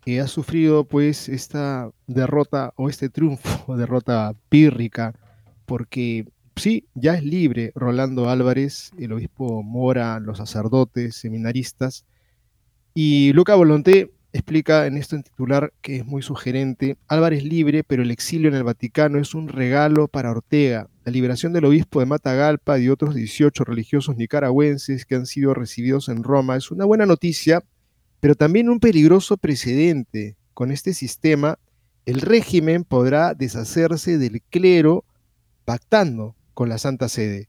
que 0.00 0.20
ha 0.20 0.26
sufrido 0.26 0.84
pues 0.84 1.28
esta 1.28 1.90
derrota 2.06 2.72
o 2.76 2.88
este 2.88 3.10
triunfo, 3.10 3.76
derrota 3.76 4.34
pírrica, 4.48 5.12
porque 5.66 6.26
sí, 6.56 6.86
ya 6.94 7.12
es 7.12 7.24
libre 7.24 7.72
Rolando 7.74 8.30
Álvarez, 8.30 8.90
el 8.98 9.12
obispo 9.12 9.62
Mora, 9.62 10.18
los 10.18 10.38
sacerdotes, 10.38 11.16
seminaristas, 11.16 12.06
y 12.94 13.34
Luca 13.34 13.54
Volonté 13.54 14.14
explica 14.36 14.86
en 14.86 14.96
esto 14.96 15.16
en 15.16 15.22
titular 15.22 15.72
que 15.80 15.96
es 15.96 16.06
muy 16.06 16.22
sugerente, 16.22 16.96
Álvarez 17.08 17.44
libre, 17.44 17.84
pero 17.84 18.02
el 18.02 18.10
exilio 18.10 18.48
en 18.48 18.54
el 18.54 18.64
Vaticano 18.64 19.18
es 19.18 19.34
un 19.34 19.48
regalo 19.48 20.08
para 20.08 20.30
Ortega. 20.30 20.88
La 21.04 21.12
liberación 21.12 21.52
del 21.52 21.64
obispo 21.64 22.00
de 22.00 22.06
Matagalpa 22.06 22.78
y 22.78 22.88
otros 22.88 23.14
18 23.14 23.64
religiosos 23.64 24.16
nicaragüenses 24.16 25.04
que 25.04 25.14
han 25.14 25.26
sido 25.26 25.54
recibidos 25.54 26.08
en 26.08 26.22
Roma 26.22 26.56
es 26.56 26.70
una 26.70 26.84
buena 26.84 27.06
noticia, 27.06 27.64
pero 28.20 28.34
también 28.34 28.68
un 28.68 28.80
peligroso 28.80 29.36
precedente. 29.36 30.36
Con 30.54 30.70
este 30.70 30.94
sistema, 30.94 31.58
el 32.06 32.20
régimen 32.20 32.84
podrá 32.84 33.34
deshacerse 33.34 34.18
del 34.18 34.42
clero 34.42 35.04
pactando 35.64 36.34
con 36.54 36.68
la 36.68 36.78
Santa 36.78 37.08
Sede. 37.08 37.48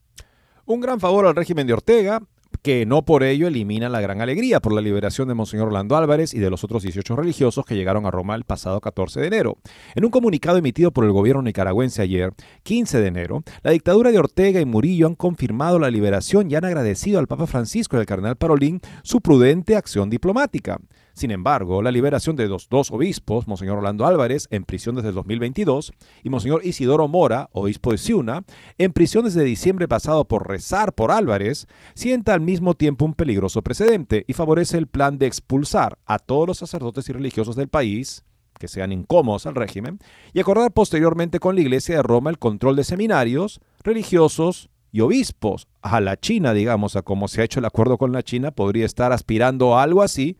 Un 0.66 0.80
gran 0.80 1.00
favor 1.00 1.26
al 1.26 1.36
régimen 1.36 1.66
de 1.66 1.72
Ortega, 1.72 2.22
que 2.62 2.86
no 2.86 3.04
por 3.04 3.22
ello 3.22 3.48
elimina 3.48 3.88
la 3.88 4.00
gran 4.00 4.20
alegría 4.20 4.60
por 4.60 4.72
la 4.72 4.80
liberación 4.80 5.28
de 5.28 5.34
Monseñor 5.34 5.68
Orlando 5.68 5.96
Álvarez 5.96 6.34
y 6.34 6.38
de 6.38 6.50
los 6.50 6.64
otros 6.64 6.82
18 6.82 7.16
religiosos 7.16 7.64
que 7.64 7.76
llegaron 7.76 8.06
a 8.06 8.10
Roma 8.10 8.34
el 8.34 8.44
pasado 8.44 8.80
14 8.80 9.20
de 9.20 9.26
enero. 9.26 9.58
En 9.94 10.04
un 10.04 10.10
comunicado 10.10 10.58
emitido 10.58 10.90
por 10.90 11.04
el 11.04 11.12
gobierno 11.12 11.42
nicaragüense 11.42 12.02
ayer, 12.02 12.32
15 12.62 13.00
de 13.00 13.06
enero, 13.06 13.42
la 13.62 13.70
dictadura 13.70 14.10
de 14.10 14.18
Ortega 14.18 14.60
y 14.60 14.64
Murillo 14.64 15.06
han 15.06 15.14
confirmado 15.14 15.78
la 15.78 15.90
liberación 15.90 16.50
y 16.50 16.54
han 16.54 16.64
agradecido 16.64 17.18
al 17.18 17.26
Papa 17.26 17.46
Francisco 17.46 17.96
y 17.96 18.00
al 18.00 18.06
cardenal 18.06 18.36
Parolín 18.36 18.80
su 19.02 19.20
prudente 19.20 19.76
acción 19.76 20.10
diplomática. 20.10 20.78
Sin 21.18 21.32
embargo, 21.32 21.82
la 21.82 21.90
liberación 21.90 22.36
de 22.36 22.46
dos 22.46 22.92
obispos, 22.92 23.48
Monseñor 23.48 23.78
Orlando 23.78 24.06
Álvarez, 24.06 24.46
en 24.52 24.62
prisión 24.62 24.94
desde 24.94 25.08
el 25.08 25.16
2022, 25.16 25.92
y 26.22 26.30
Monseñor 26.30 26.64
Isidoro 26.64 27.08
Mora, 27.08 27.48
obispo 27.50 27.90
de 27.90 27.98
Ciuna, 27.98 28.44
en 28.78 28.92
prisión 28.92 29.24
desde 29.24 29.42
diciembre 29.42 29.88
pasado 29.88 30.26
por 30.26 30.46
rezar 30.46 30.92
por 30.92 31.10
Álvarez, 31.10 31.66
sienta 31.94 32.34
al 32.34 32.40
mismo 32.40 32.74
tiempo 32.74 33.04
un 33.04 33.14
peligroso 33.14 33.62
precedente 33.62 34.26
y 34.28 34.32
favorece 34.32 34.78
el 34.78 34.86
plan 34.86 35.18
de 35.18 35.26
expulsar 35.26 35.98
a 36.06 36.20
todos 36.20 36.46
los 36.46 36.58
sacerdotes 36.58 37.08
y 37.08 37.12
religiosos 37.12 37.56
del 37.56 37.66
país, 37.66 38.22
que 38.56 38.68
sean 38.68 38.92
incómodos 38.92 39.46
al 39.46 39.56
régimen, 39.56 39.98
y 40.32 40.38
acordar 40.38 40.70
posteriormente 40.70 41.40
con 41.40 41.56
la 41.56 41.62
Iglesia 41.62 41.96
de 41.96 42.02
Roma 42.04 42.30
el 42.30 42.38
control 42.38 42.76
de 42.76 42.84
seminarios, 42.84 43.60
religiosos 43.82 44.70
y 44.92 45.00
obispos. 45.00 45.66
A 45.82 46.00
la 46.00 46.16
China, 46.16 46.54
digamos, 46.54 46.94
a 46.94 47.02
como 47.02 47.26
se 47.26 47.40
ha 47.40 47.44
hecho 47.44 47.58
el 47.58 47.66
acuerdo 47.66 47.98
con 47.98 48.12
la 48.12 48.22
China, 48.22 48.52
podría 48.52 48.86
estar 48.86 49.10
aspirando 49.10 49.76
a 49.76 49.82
algo 49.82 50.02
así, 50.02 50.38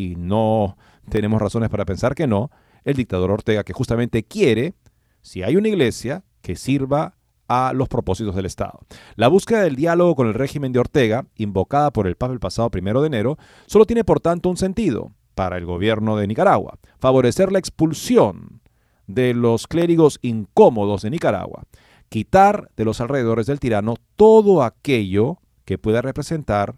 y 0.00 0.16
no 0.16 0.76
tenemos 1.08 1.40
razones 1.40 1.68
para 1.68 1.84
pensar 1.84 2.14
que 2.14 2.26
no, 2.26 2.50
el 2.84 2.94
dictador 2.94 3.30
Ortega, 3.30 3.64
que 3.64 3.72
justamente 3.72 4.22
quiere, 4.22 4.74
si 5.20 5.42
hay 5.42 5.56
una 5.56 5.68
iglesia, 5.68 6.24
que 6.40 6.56
sirva 6.56 7.16
a 7.48 7.72
los 7.74 7.88
propósitos 7.88 8.34
del 8.34 8.46
Estado. 8.46 8.80
La 9.16 9.28
búsqueda 9.28 9.62
del 9.62 9.76
diálogo 9.76 10.14
con 10.14 10.28
el 10.28 10.34
régimen 10.34 10.72
de 10.72 10.78
Ortega, 10.78 11.26
invocada 11.36 11.92
por 11.92 12.06
el 12.06 12.16
Papa 12.16 12.32
el 12.32 12.40
pasado 12.40 12.70
primero 12.70 13.02
de 13.02 13.08
enero, 13.08 13.38
solo 13.66 13.84
tiene 13.84 14.04
por 14.04 14.20
tanto 14.20 14.48
un 14.48 14.56
sentido 14.56 15.12
para 15.34 15.58
el 15.58 15.66
gobierno 15.66 16.16
de 16.16 16.26
Nicaragua, 16.26 16.78
favorecer 16.98 17.52
la 17.52 17.58
expulsión 17.58 18.62
de 19.06 19.34
los 19.34 19.66
clérigos 19.66 20.18
incómodos 20.22 21.02
de 21.02 21.10
Nicaragua, 21.10 21.64
quitar 22.08 22.70
de 22.76 22.84
los 22.84 23.00
alrededores 23.00 23.46
del 23.46 23.60
tirano 23.60 23.96
todo 24.16 24.62
aquello 24.62 25.38
que 25.64 25.76
pueda 25.76 26.02
representar 26.02 26.76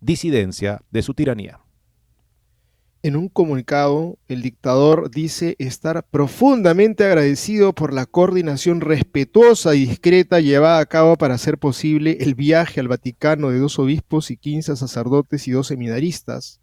disidencia 0.00 0.82
de 0.90 1.02
su 1.02 1.14
tiranía. 1.14 1.60
En 3.02 3.16
un 3.16 3.30
comunicado, 3.30 4.18
el 4.28 4.42
dictador 4.42 5.10
dice 5.10 5.56
estar 5.58 6.04
profundamente 6.10 7.02
agradecido 7.02 7.72
por 7.72 7.94
la 7.94 8.04
coordinación 8.04 8.82
respetuosa 8.82 9.74
y 9.74 9.86
discreta 9.86 10.40
llevada 10.40 10.80
a 10.80 10.84
cabo 10.84 11.16
para 11.16 11.36
hacer 11.36 11.56
posible 11.56 12.18
el 12.20 12.34
viaje 12.34 12.78
al 12.78 12.88
Vaticano 12.88 13.48
de 13.48 13.58
dos 13.58 13.78
obispos 13.78 14.30
y 14.30 14.36
quince 14.36 14.76
sacerdotes 14.76 15.48
y 15.48 15.52
dos 15.52 15.68
seminaristas, 15.68 16.60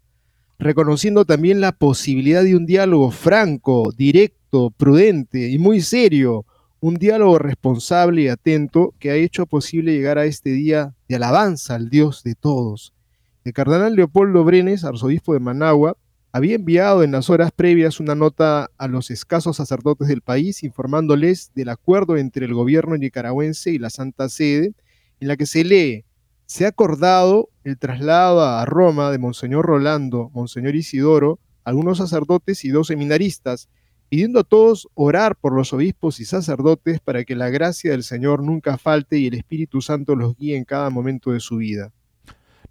reconociendo 0.60 1.24
también 1.24 1.60
la 1.60 1.72
posibilidad 1.72 2.44
de 2.44 2.54
un 2.54 2.66
diálogo 2.66 3.10
franco, 3.10 3.92
directo, 3.96 4.70
prudente 4.70 5.48
y 5.50 5.58
muy 5.58 5.80
serio, 5.80 6.46
un 6.78 6.94
diálogo 6.94 7.40
responsable 7.40 8.22
y 8.22 8.28
atento 8.28 8.94
que 9.00 9.10
ha 9.10 9.16
hecho 9.16 9.46
posible 9.46 9.92
llegar 9.92 10.18
a 10.18 10.24
este 10.24 10.50
día 10.50 10.94
de 11.08 11.16
alabanza 11.16 11.74
al 11.74 11.90
Dios 11.90 12.22
de 12.22 12.36
todos. 12.36 12.94
El 13.42 13.52
cardenal 13.54 13.96
Leopoldo 13.96 14.44
Brenes, 14.44 14.84
arzobispo 14.84 15.34
de 15.34 15.40
Managua, 15.40 15.96
había 16.38 16.54
enviado 16.54 17.02
en 17.02 17.10
las 17.10 17.30
horas 17.30 17.50
previas 17.50 17.98
una 17.98 18.14
nota 18.14 18.70
a 18.78 18.86
los 18.86 19.10
escasos 19.10 19.56
sacerdotes 19.56 20.06
del 20.06 20.22
país 20.22 20.62
informándoles 20.62 21.50
del 21.54 21.68
acuerdo 21.68 22.16
entre 22.16 22.46
el 22.46 22.54
gobierno 22.54 22.96
nicaragüense 22.96 23.72
y 23.72 23.78
la 23.78 23.90
Santa 23.90 24.28
Sede, 24.28 24.72
en 25.18 25.28
la 25.28 25.36
que 25.36 25.46
se 25.46 25.64
lee, 25.64 26.04
se 26.46 26.64
ha 26.64 26.68
acordado 26.68 27.50
el 27.64 27.76
traslado 27.76 28.40
a 28.40 28.64
Roma 28.64 29.10
de 29.10 29.18
Monseñor 29.18 29.66
Rolando, 29.66 30.30
Monseñor 30.32 30.76
Isidoro, 30.76 31.40
algunos 31.64 31.98
sacerdotes 31.98 32.64
y 32.64 32.68
dos 32.68 32.86
seminaristas, 32.86 33.68
pidiendo 34.08 34.38
a 34.38 34.44
todos 34.44 34.88
orar 34.94 35.34
por 35.34 35.52
los 35.52 35.72
obispos 35.72 36.20
y 36.20 36.24
sacerdotes 36.24 37.00
para 37.00 37.24
que 37.24 37.34
la 37.34 37.50
gracia 37.50 37.90
del 37.90 38.04
Señor 38.04 38.44
nunca 38.44 38.78
falte 38.78 39.18
y 39.18 39.26
el 39.26 39.34
Espíritu 39.34 39.82
Santo 39.82 40.14
los 40.14 40.36
guíe 40.36 40.56
en 40.56 40.64
cada 40.64 40.88
momento 40.88 41.32
de 41.32 41.40
su 41.40 41.56
vida. 41.56 41.92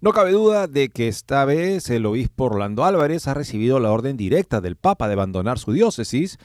No 0.00 0.12
cabe 0.12 0.30
duda 0.30 0.68
de 0.68 0.90
que 0.90 1.08
esta 1.08 1.44
vez 1.44 1.90
el 1.90 2.06
obispo 2.06 2.44
Orlando 2.44 2.84
Álvarez 2.84 3.26
ha 3.26 3.34
recibido 3.34 3.80
la 3.80 3.90
orden 3.90 4.16
directa 4.16 4.60
del 4.60 4.76
Papa 4.76 5.08
de 5.08 5.14
abandonar 5.14 5.58
su 5.58 5.72
diócesis 5.72 6.38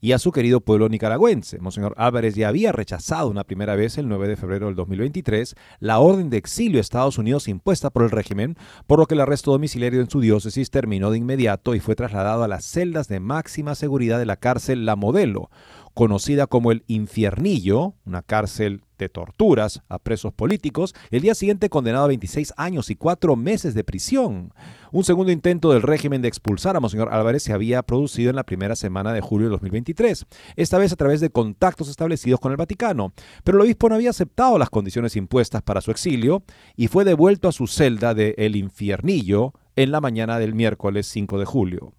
y 0.00 0.12
a 0.12 0.20
su 0.20 0.30
querido 0.30 0.60
pueblo 0.60 0.88
nicaragüense. 0.88 1.58
Monseñor 1.58 1.92
Álvarez 1.96 2.36
ya 2.36 2.46
había 2.46 2.70
rechazado 2.70 3.28
una 3.28 3.42
primera 3.42 3.74
vez 3.74 3.98
el 3.98 4.06
9 4.06 4.28
de 4.28 4.36
febrero 4.36 4.66
del 4.66 4.76
2023 4.76 5.56
la 5.80 5.98
orden 5.98 6.30
de 6.30 6.36
exilio 6.36 6.78
a 6.78 6.82
Estados 6.82 7.18
Unidos 7.18 7.48
impuesta 7.48 7.90
por 7.90 8.04
el 8.04 8.12
régimen, 8.12 8.56
por 8.86 9.00
lo 9.00 9.06
que 9.06 9.14
el 9.14 9.22
arresto 9.22 9.50
domiciliario 9.50 10.00
en 10.00 10.08
su 10.08 10.20
diócesis 10.20 10.70
terminó 10.70 11.10
de 11.10 11.18
inmediato 11.18 11.74
y 11.74 11.80
fue 11.80 11.96
trasladado 11.96 12.44
a 12.44 12.48
las 12.48 12.64
celdas 12.64 13.08
de 13.08 13.18
máxima 13.18 13.74
seguridad 13.74 14.20
de 14.20 14.26
la 14.26 14.36
cárcel 14.36 14.86
La 14.86 14.94
Modelo, 14.94 15.50
conocida 15.94 16.46
como 16.46 16.72
el 16.72 16.84
Infiernillo, 16.86 17.94
una 18.04 18.22
cárcel 18.22 18.82
de 18.98 19.08
torturas 19.08 19.82
a 19.88 19.98
presos 19.98 20.32
políticos, 20.32 20.94
el 21.10 21.22
día 21.22 21.34
siguiente 21.34 21.70
condenado 21.70 22.04
a 22.04 22.08
26 22.08 22.52
años 22.56 22.90
y 22.90 22.96
4 22.96 23.34
meses 23.34 23.74
de 23.74 23.82
prisión. 23.82 24.52
Un 24.92 25.04
segundo 25.04 25.32
intento 25.32 25.72
del 25.72 25.82
régimen 25.82 26.22
de 26.22 26.28
expulsar 26.28 26.76
a 26.76 26.80
Monseñor 26.80 27.12
Álvarez 27.12 27.42
se 27.42 27.52
había 27.52 27.82
producido 27.82 28.30
en 28.30 28.36
la 28.36 28.44
primera 28.44 28.76
semana 28.76 29.12
de 29.12 29.20
julio 29.20 29.48
de 29.48 29.52
2023, 29.52 30.26
esta 30.56 30.78
vez 30.78 30.92
a 30.92 30.96
través 30.96 31.20
de 31.20 31.30
contactos 31.30 31.88
establecidos 31.88 32.40
con 32.40 32.52
el 32.52 32.58
Vaticano, 32.58 33.12
pero 33.42 33.58
el 33.58 33.62
obispo 33.62 33.88
no 33.88 33.94
había 33.94 34.10
aceptado 34.10 34.58
las 34.58 34.70
condiciones 34.70 35.16
impuestas 35.16 35.62
para 35.62 35.80
su 35.80 35.90
exilio 35.90 36.42
y 36.76 36.88
fue 36.88 37.04
devuelto 37.04 37.48
a 37.48 37.52
su 37.52 37.66
celda 37.66 38.14
de 38.14 38.34
El 38.36 38.56
Infiernillo 38.56 39.54
en 39.76 39.92
la 39.92 40.00
mañana 40.00 40.38
del 40.38 40.54
miércoles 40.54 41.06
5 41.06 41.38
de 41.38 41.44
julio. 41.46 41.94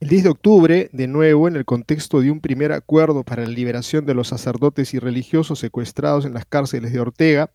El 0.00 0.10
10 0.10 0.22
de 0.22 0.30
octubre, 0.30 0.90
de 0.92 1.08
nuevo, 1.08 1.48
en 1.48 1.56
el 1.56 1.64
contexto 1.64 2.20
de 2.20 2.30
un 2.30 2.40
primer 2.40 2.70
acuerdo 2.70 3.24
para 3.24 3.42
la 3.42 3.48
liberación 3.48 4.06
de 4.06 4.14
los 4.14 4.28
sacerdotes 4.28 4.94
y 4.94 5.00
religiosos 5.00 5.58
secuestrados 5.58 6.24
en 6.24 6.34
las 6.34 6.46
cárceles 6.46 6.92
de 6.92 7.00
Ortega, 7.00 7.50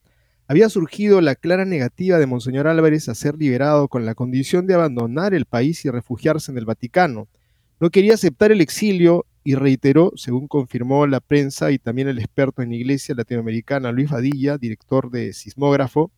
había 0.50 0.68
surgido 0.68 1.22
la 1.22 1.36
clara 1.36 1.64
negativa 1.64 2.20
de 2.20 2.28
Monseñor 2.28 2.68
Álvarez 2.68 3.08
a 3.08 3.16
ser 3.16 3.38
liberado 3.38 3.88
con 3.88 4.06
la 4.06 4.14
condición 4.14 4.68
de 4.68 4.74
abandonar 4.74 5.34
el 5.34 5.46
país 5.46 5.86
y 5.86 5.90
refugiarse 5.90 6.52
en 6.52 6.58
el 6.58 6.66
Vaticano. 6.66 7.30
No 7.80 7.90
quería 7.92 8.16
aceptar 8.16 8.52
el 8.52 8.60
exilio 8.60 9.26
y 9.46 9.56
reiteró, 9.56 10.12
según 10.18 10.50
confirmó 10.50 11.08
la 11.08 11.22
prensa 11.22 11.72
y 11.72 11.80
también 11.80 12.10
el 12.10 12.20
experto 12.20 12.62
en 12.62 12.74
iglesia 12.74 13.16
latinoamericana 13.16 13.94
Luis 13.94 14.10
Vadilla, 14.10 14.58
director 14.58 15.12
de 15.12 15.32
Sismógrafo, 15.32 16.12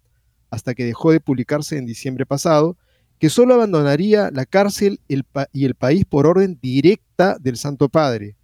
hasta 0.50 0.74
que 0.74 0.86
dejó 0.86 1.12
de 1.12 1.20
publicarse 1.20 1.78
en 1.78 1.86
diciembre 1.86 2.26
pasado, 2.26 2.78
que 3.20 3.30
solo 3.30 3.54
abandonaría 3.54 4.30
la 4.32 4.46
cárcel 4.46 5.00
y 5.08 5.66
el 5.66 5.76
país 5.76 6.06
por 6.06 6.28
orden 6.28 6.60
directa 6.62 7.38
del 7.40 7.58
Santo 7.58 7.90
Padre. 7.90 8.36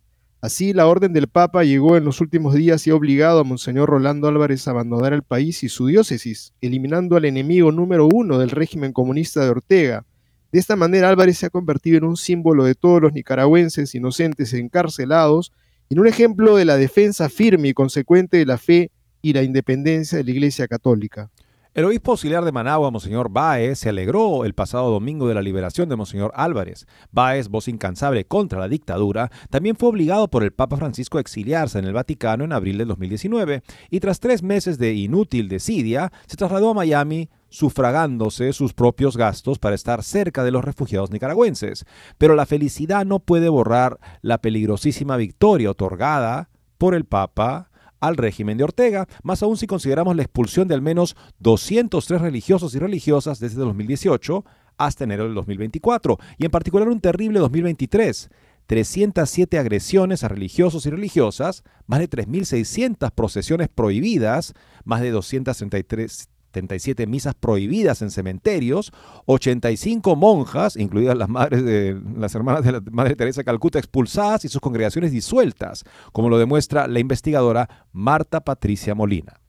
Así, 0.42 0.74
la 0.74 0.88
orden 0.88 1.14
del 1.14 1.28
Papa 1.28 1.64
llegó 1.64 1.98
en 1.98 2.04
los 2.04 2.20
últimos 2.20 2.56
días 2.56 2.88
y 2.88 2.90
ha 2.90 2.96
obligado 2.96 3.40
a 3.40 3.44
Monseñor 3.44 3.90
Rolando 3.90 4.28
Álvarez 4.28 4.68
a 4.68 4.72
abandonar 4.72 5.14
el 5.14 5.22
país 5.22 5.62
y 5.64 5.70
su 5.70 5.86
diócesis, 5.86 6.52
eliminando 6.62 7.16
al 7.16 7.26
enemigo 7.26 7.72
número 7.72 8.10
uno 8.12 8.40
del 8.40 8.50
régimen 8.50 8.92
comunista 8.92 9.44
de 9.44 9.52
Ortega. 9.52 10.04
De 10.52 10.58
esta 10.58 10.76
manera, 10.76 11.10
Álvarez 11.10 11.38
se 11.38 11.46
ha 11.46 11.52
convertido 11.52 12.00
en 12.00 12.06
un 12.06 12.18
símbolo 12.18 12.64
de 12.64 12.74
todos 12.74 13.02
los 13.04 13.14
nicaragüenses 13.14 13.94
inocentes 13.94 14.54
encarcelados, 14.54 15.52
en 15.92 16.00
un 16.00 16.08
ejemplo 16.08 16.56
de 16.56 16.66
la 16.66 16.76
defensa 16.76 17.30
firme 17.30 17.68
y 17.68 17.74
consecuente 17.74 18.38
de 18.38 18.48
la 18.48 18.58
fe 18.58 18.90
y 19.22 19.34
la 19.34 19.44
independencia 19.44 20.18
de 20.18 20.24
la 20.24 20.32
Iglesia 20.32 20.68
Católica. 20.68 21.30
El 21.74 21.86
obispo 21.86 22.12
auxiliar 22.12 22.44
de 22.44 22.52
Managua, 22.52 22.92
Monseñor 22.92 23.30
Báez, 23.30 23.80
se 23.80 23.88
alegró 23.88 24.44
el 24.44 24.54
pasado 24.54 24.92
domingo 24.92 25.30
de 25.30 25.36
la 25.36 25.42
liberación 25.42 25.88
de 25.88 25.96
Monseñor 25.96 26.34
Álvarez. 26.36 26.86
Báez, 27.14 27.48
voz 27.48 27.70
incansable 27.70 28.26
contra 28.26 28.60
la 28.60 28.68
dictadura, 28.68 29.32
también 29.50 29.78
fue 29.78 29.88
obligado 29.88 30.30
por 30.30 30.44
el 30.44 30.52
Papa 30.52 30.76
Francisco 30.76 31.18
a 31.18 31.22
exiliarse 31.22 31.80
en 31.80 31.86
el 31.86 31.94
Vaticano 31.94 32.44
en 32.44 32.52
abril 32.52 32.78
del 32.78 32.90
2019 32.90 33.64
y 33.90 34.02
tras 34.02 34.20
tres 34.20 34.44
meses 34.44 34.80
de 34.80 34.96
inútil 34.96 35.48
desidia, 35.48 36.12
se 36.28 36.36
trasladó 36.36 36.72
a 36.72 36.74
Miami 36.74 37.30
sufragándose 37.48 38.52
sus 38.52 38.74
propios 38.74 39.16
gastos 39.16 39.58
para 39.58 39.76
estar 39.76 40.04
cerca 40.04 40.44
de 40.44 40.52
los 40.52 40.66
refugiados 40.66 41.10
nicaragüenses. 41.10 41.86
Pero 42.18 42.36
la 42.36 42.46
felicidad 42.46 43.06
no 43.06 43.20
puede 43.20 43.48
borrar 43.48 43.98
la 44.22 44.40
peligrosísima 44.40 45.16
victoria 45.16 45.72
otorgada 45.72 46.50
por 46.78 46.96
el 46.96 47.06
Papa 47.06 47.71
al 48.02 48.18
régimen 48.18 48.58
de 48.58 48.66
Ortega, 48.66 49.08
más 49.24 49.42
aún 49.42 49.56
si 49.56 49.68
consideramos 49.68 50.16
la 50.16 50.24
expulsión 50.24 50.68
de 50.68 50.76
al 50.76 50.82
menos 50.82 51.16
203 51.40 52.20
religiosos 52.20 52.76
y 52.76 52.80
religiosas 52.80 53.40
desde 53.40 53.62
2018 53.62 54.44
hasta 54.78 55.04
enero 55.04 55.24
del 55.24 55.36
2024, 55.36 56.18
y 56.38 56.46
en 56.46 56.52
particular 56.52 56.90
un 56.90 57.00
terrible 57.00 57.40
2023. 57.40 58.30
307 58.68 59.60
agresiones 59.60 60.24
a 60.24 60.30
religiosos 60.30 60.86
y 60.86 60.90
religiosas, 60.90 61.64
más 61.88 62.00
de 62.00 62.10
3.600 62.10 63.12
procesiones 63.12 63.68
prohibidas, 63.68 64.54
más 64.86 65.02
de 65.02 65.12
233 65.12 66.31
77 66.52 67.08
misas 67.08 67.34
prohibidas 67.34 68.02
en 68.02 68.12
cementerios, 68.12 68.92
85 69.26 70.16
monjas, 70.18 70.76
incluidas 70.76 71.18
las 71.18 71.30
madres 71.30 71.64
de 71.64 72.00
las 72.18 72.36
hermanas 72.36 72.64
de 72.64 72.74
la 72.74 72.84
Madre 72.92 73.16
Teresa 73.16 73.42
de 73.42 73.46
Calcuta, 73.46 73.80
expulsadas 73.80 74.44
y 74.44 74.50
sus 74.50 74.60
congregaciones 74.60 75.12
disueltas, 75.12 75.86
como 76.12 76.30
lo 76.30 76.38
demuestra 76.38 76.88
la 76.88 77.00
investigadora 77.00 77.88
Marta 77.94 78.42
Patricia 78.42 78.94
Molina. 78.96 79.40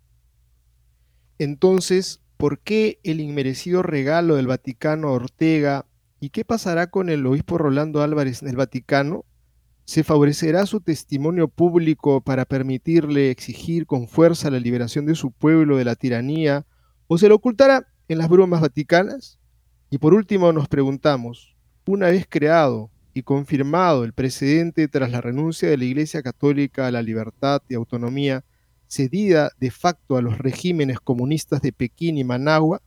Entonces, 1.38 2.20
¿por 2.36 2.60
qué 2.60 3.00
el 3.02 3.20
inmerecido 3.20 3.82
regalo 3.82 4.36
del 4.36 4.46
Vaticano 4.46 5.08
a 5.08 5.12
Ortega 5.12 5.86
y 6.20 6.30
qué 6.30 6.44
pasará 6.44 6.88
con 6.88 7.08
el 7.08 7.26
obispo 7.26 7.58
Rolando 7.58 8.00
Álvarez 8.00 8.42
en 8.42 8.48
el 8.48 8.56
Vaticano? 8.56 9.24
¿Se 9.84 10.04
favorecerá 10.04 10.64
su 10.66 10.80
testimonio 10.80 11.48
público 11.48 12.20
para 12.20 12.44
permitirle 12.44 13.30
exigir 13.30 13.86
con 13.86 14.06
fuerza 14.06 14.48
la 14.48 14.60
liberación 14.60 15.04
de 15.06 15.16
su 15.16 15.32
pueblo 15.32 15.76
de 15.76 15.84
la 15.84 15.96
tiranía 15.96 16.64
o 17.12 17.18
se 17.18 17.28
lo 17.28 17.34
ocultará 17.34 17.86
en 18.08 18.16
las 18.16 18.30
bromas 18.30 18.62
vaticanas? 18.62 19.38
Y 19.90 19.98
por 19.98 20.14
último 20.14 20.50
nos 20.50 20.66
preguntamos, 20.66 21.54
una 21.84 22.06
vez 22.06 22.24
creado 22.26 22.90
y 23.12 23.22
confirmado 23.22 24.04
el 24.04 24.14
precedente 24.14 24.88
tras 24.88 25.10
la 25.10 25.20
renuncia 25.20 25.68
de 25.68 25.76
la 25.76 25.84
Iglesia 25.84 26.22
Católica 26.22 26.86
a 26.86 26.90
la 26.90 27.02
libertad 27.02 27.60
y 27.68 27.74
autonomía 27.74 28.46
cedida 28.88 29.50
de 29.60 29.70
facto 29.70 30.16
a 30.16 30.22
los 30.22 30.38
regímenes 30.38 31.00
comunistas 31.00 31.60
de 31.60 31.74
Pekín 31.74 32.16
y 32.16 32.24
Managua, 32.24 32.80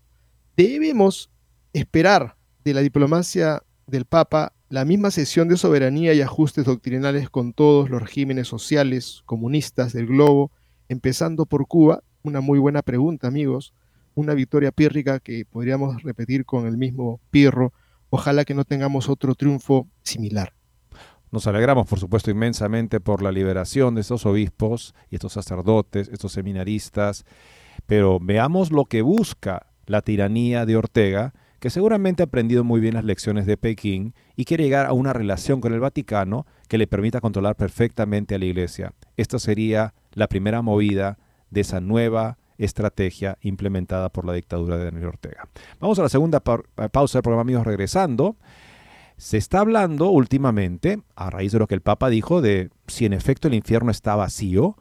debemos 0.58 1.30
esperar 1.74 2.36
de 2.64 2.74
la 2.74 2.82
diplomacia 2.82 3.62
del 3.86 4.06
Papa 4.06 4.54
la 4.70 4.86
misma 4.86 5.12
sesión 5.12 5.50
de 5.50 5.58
soberanía 5.58 6.16
y 6.16 6.22
ajustes 6.22 6.66
doctrinales 6.66 7.30
con 7.30 7.54
todos 7.54 7.92
los 7.92 8.02
regímenes 8.02 8.48
sociales 8.48 9.22
comunistas 9.28 9.94
del 9.94 10.08
globo, 10.08 10.52
empezando 10.90 11.46
por 11.46 11.68
Cuba. 11.68 12.02
Una 12.24 12.42
muy 12.42 12.58
buena 12.58 12.82
pregunta, 12.82 13.28
amigos. 13.28 13.76
Una 14.16 14.34
victoria 14.34 14.72
pírrica 14.72 15.20
que 15.20 15.46
podríamos 15.46 16.02
repetir 16.02 16.46
con 16.46 16.66
el 16.66 16.78
mismo 16.78 17.22
Pirro 17.30 17.72
Ojalá 18.10 18.46
que 18.46 18.54
no 18.54 18.64
tengamos 18.64 19.10
otro 19.10 19.36
triunfo 19.36 19.90
similar. 20.02 20.54
Nos 21.32 21.48
alegramos, 21.48 21.86
por 21.86 22.00
supuesto, 22.00 22.32
inmensamente 22.32 23.02
por 23.02 23.22
la 23.22 23.32
liberación 23.32 23.96
de 23.96 24.00
estos 24.02 24.26
obispos 24.26 24.96
y 25.10 25.16
estos 25.16 25.34
sacerdotes, 25.34 26.08
estos 26.08 26.32
seminaristas, 26.32 27.26
pero 27.88 28.20
veamos 28.22 28.72
lo 28.72 28.86
que 28.86 29.02
busca 29.02 29.68
la 29.86 30.02
tiranía 30.02 30.66
de 30.66 30.78
Ortega, 30.78 31.34
que 31.60 31.70
seguramente 31.70 32.24
ha 32.24 32.28
aprendido 32.28 32.64
muy 32.64 32.80
bien 32.80 32.94
las 32.94 33.04
lecciones 33.04 33.46
de 33.46 33.58
Pekín 33.58 34.14
y 34.38 34.46
quiere 34.46 34.64
llegar 34.64 34.86
a 34.86 34.94
una 34.94 35.12
relación 35.12 35.60
con 35.60 35.74
el 35.74 35.82
Vaticano 35.82 36.46
que 36.70 36.78
le 36.78 36.88
permita 36.88 37.20
controlar 37.20 37.58
perfectamente 37.58 38.36
a 38.36 38.40
la 38.40 38.46
Iglesia. 38.46 38.94
Esta 39.18 39.40
sería 39.40 39.94
la 40.14 40.30
primera 40.30 40.62
movida 40.62 41.18
de 41.50 41.62
esa 41.62 41.82
nueva 41.82 42.38
estrategia 42.58 43.38
implementada 43.42 44.10
por 44.10 44.26
la 44.26 44.34
dictadura 44.34 44.78
de 44.78 44.86
Daniel 44.86 45.08
Ortega. 45.08 45.48
Vamos 45.80 46.00
a 46.00 46.04
la 46.04 46.10
segunda 46.10 46.42
eh, 46.78 46.90
pausa 46.90 47.18
del 47.18 47.24
programa, 47.24 47.42
amigos, 47.42 47.66
regresando. 47.66 48.38
Se 49.18 49.38
está 49.38 49.60
hablando 49.60 50.10
últimamente, 50.10 51.00
a 51.16 51.30
raíz 51.30 51.52
de 51.52 51.60
lo 51.60 51.68
que 51.68 51.76
el 51.76 51.82
Papa 51.82 52.10
dijo, 52.10 52.42
de 52.42 52.70
si 52.88 53.06
en 53.06 53.14
efecto 53.14 53.48
el 53.48 53.54
infierno 53.54 53.92
está 53.92 54.16
vacío. 54.16 54.76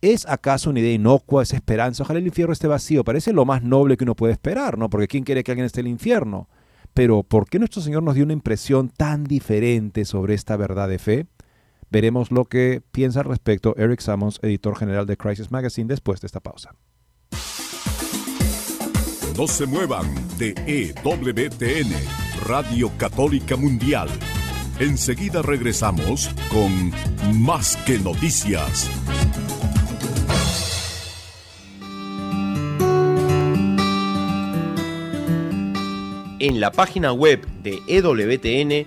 ¿Es 0.00 0.26
acaso 0.26 0.70
una 0.70 0.80
idea 0.80 0.94
inocua 0.94 1.42
esa 1.42 1.56
esperanza? 1.56 2.02
Ojalá 2.02 2.18
el 2.18 2.26
infierno 2.26 2.52
esté 2.52 2.66
vacío. 2.66 3.04
Parece 3.04 3.32
lo 3.32 3.44
más 3.44 3.62
noble 3.62 3.96
que 3.96 4.04
uno 4.04 4.14
puede 4.14 4.32
esperar, 4.32 4.78
¿no? 4.78 4.88
Porque 4.88 5.08
¿quién 5.08 5.24
quiere 5.24 5.42
que 5.42 5.52
alguien 5.52 5.66
esté 5.66 5.80
en 5.80 5.86
el 5.86 5.92
infierno? 5.92 6.48
Pero 6.94 7.22
¿por 7.22 7.48
qué 7.48 7.58
nuestro 7.58 7.82
Señor 7.82 8.02
nos 8.02 8.14
dio 8.14 8.24
una 8.24 8.32
impresión 8.32 8.88
tan 8.88 9.24
diferente 9.24 10.04
sobre 10.06 10.34
esta 10.34 10.56
verdad 10.56 10.88
de 10.88 10.98
fe? 10.98 11.26
Veremos 11.90 12.30
lo 12.30 12.44
que 12.44 12.82
piensa 12.90 13.20
al 13.20 13.26
respecto 13.26 13.74
Eric 13.76 14.00
Sammons, 14.00 14.40
editor 14.42 14.76
general 14.76 15.06
de 15.06 15.16
Crisis 15.16 15.50
Magazine, 15.50 15.88
después 15.88 16.20
de 16.20 16.26
esta 16.26 16.40
pausa. 16.40 16.74
No 19.36 19.46
se 19.46 19.66
muevan 19.66 20.06
de 20.38 20.54
EWTN, 20.66 21.92
Radio 22.46 22.90
Católica 22.96 23.56
Mundial. 23.56 24.08
Enseguida 24.78 25.42
regresamos 25.42 26.30
con 26.50 26.90
Más 27.42 27.76
que 27.84 27.98
Noticias. 27.98 28.90
En 36.38 36.60
la 36.60 36.70
página 36.72 37.12
web 37.12 37.46
de 37.62 37.78
EWTN 37.88 38.86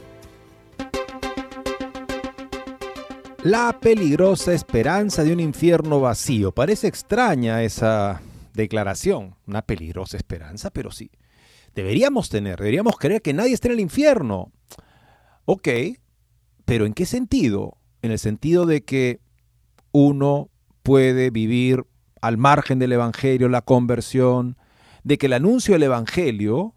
La 3.43 3.79
peligrosa 3.79 4.53
esperanza 4.53 5.23
de 5.23 5.33
un 5.33 5.39
infierno 5.39 5.99
vacío. 5.99 6.51
Parece 6.51 6.87
extraña 6.87 7.63
esa 7.63 8.21
declaración. 8.53 9.35
Una 9.47 9.63
peligrosa 9.63 10.15
esperanza, 10.15 10.69
pero 10.69 10.91
sí. 10.91 11.09
Deberíamos 11.73 12.29
tener, 12.29 12.59
deberíamos 12.59 12.97
creer 12.97 13.23
que 13.23 13.33
nadie 13.33 13.53
esté 13.53 13.69
en 13.69 13.73
el 13.73 13.79
infierno. 13.79 14.51
Ok, 15.45 15.69
pero 16.65 16.85
¿en 16.85 16.93
qué 16.93 17.07
sentido? 17.07 17.77
En 18.03 18.11
el 18.11 18.19
sentido 18.19 18.67
de 18.67 18.83
que 18.83 19.21
uno 19.91 20.49
puede 20.83 21.31
vivir 21.31 21.85
al 22.21 22.37
margen 22.37 22.77
del 22.77 22.91
Evangelio, 22.91 23.49
la 23.49 23.63
conversión, 23.63 24.55
de 25.03 25.17
que 25.17 25.25
el 25.25 25.33
anuncio 25.33 25.73
del 25.73 25.83
Evangelio, 25.83 26.75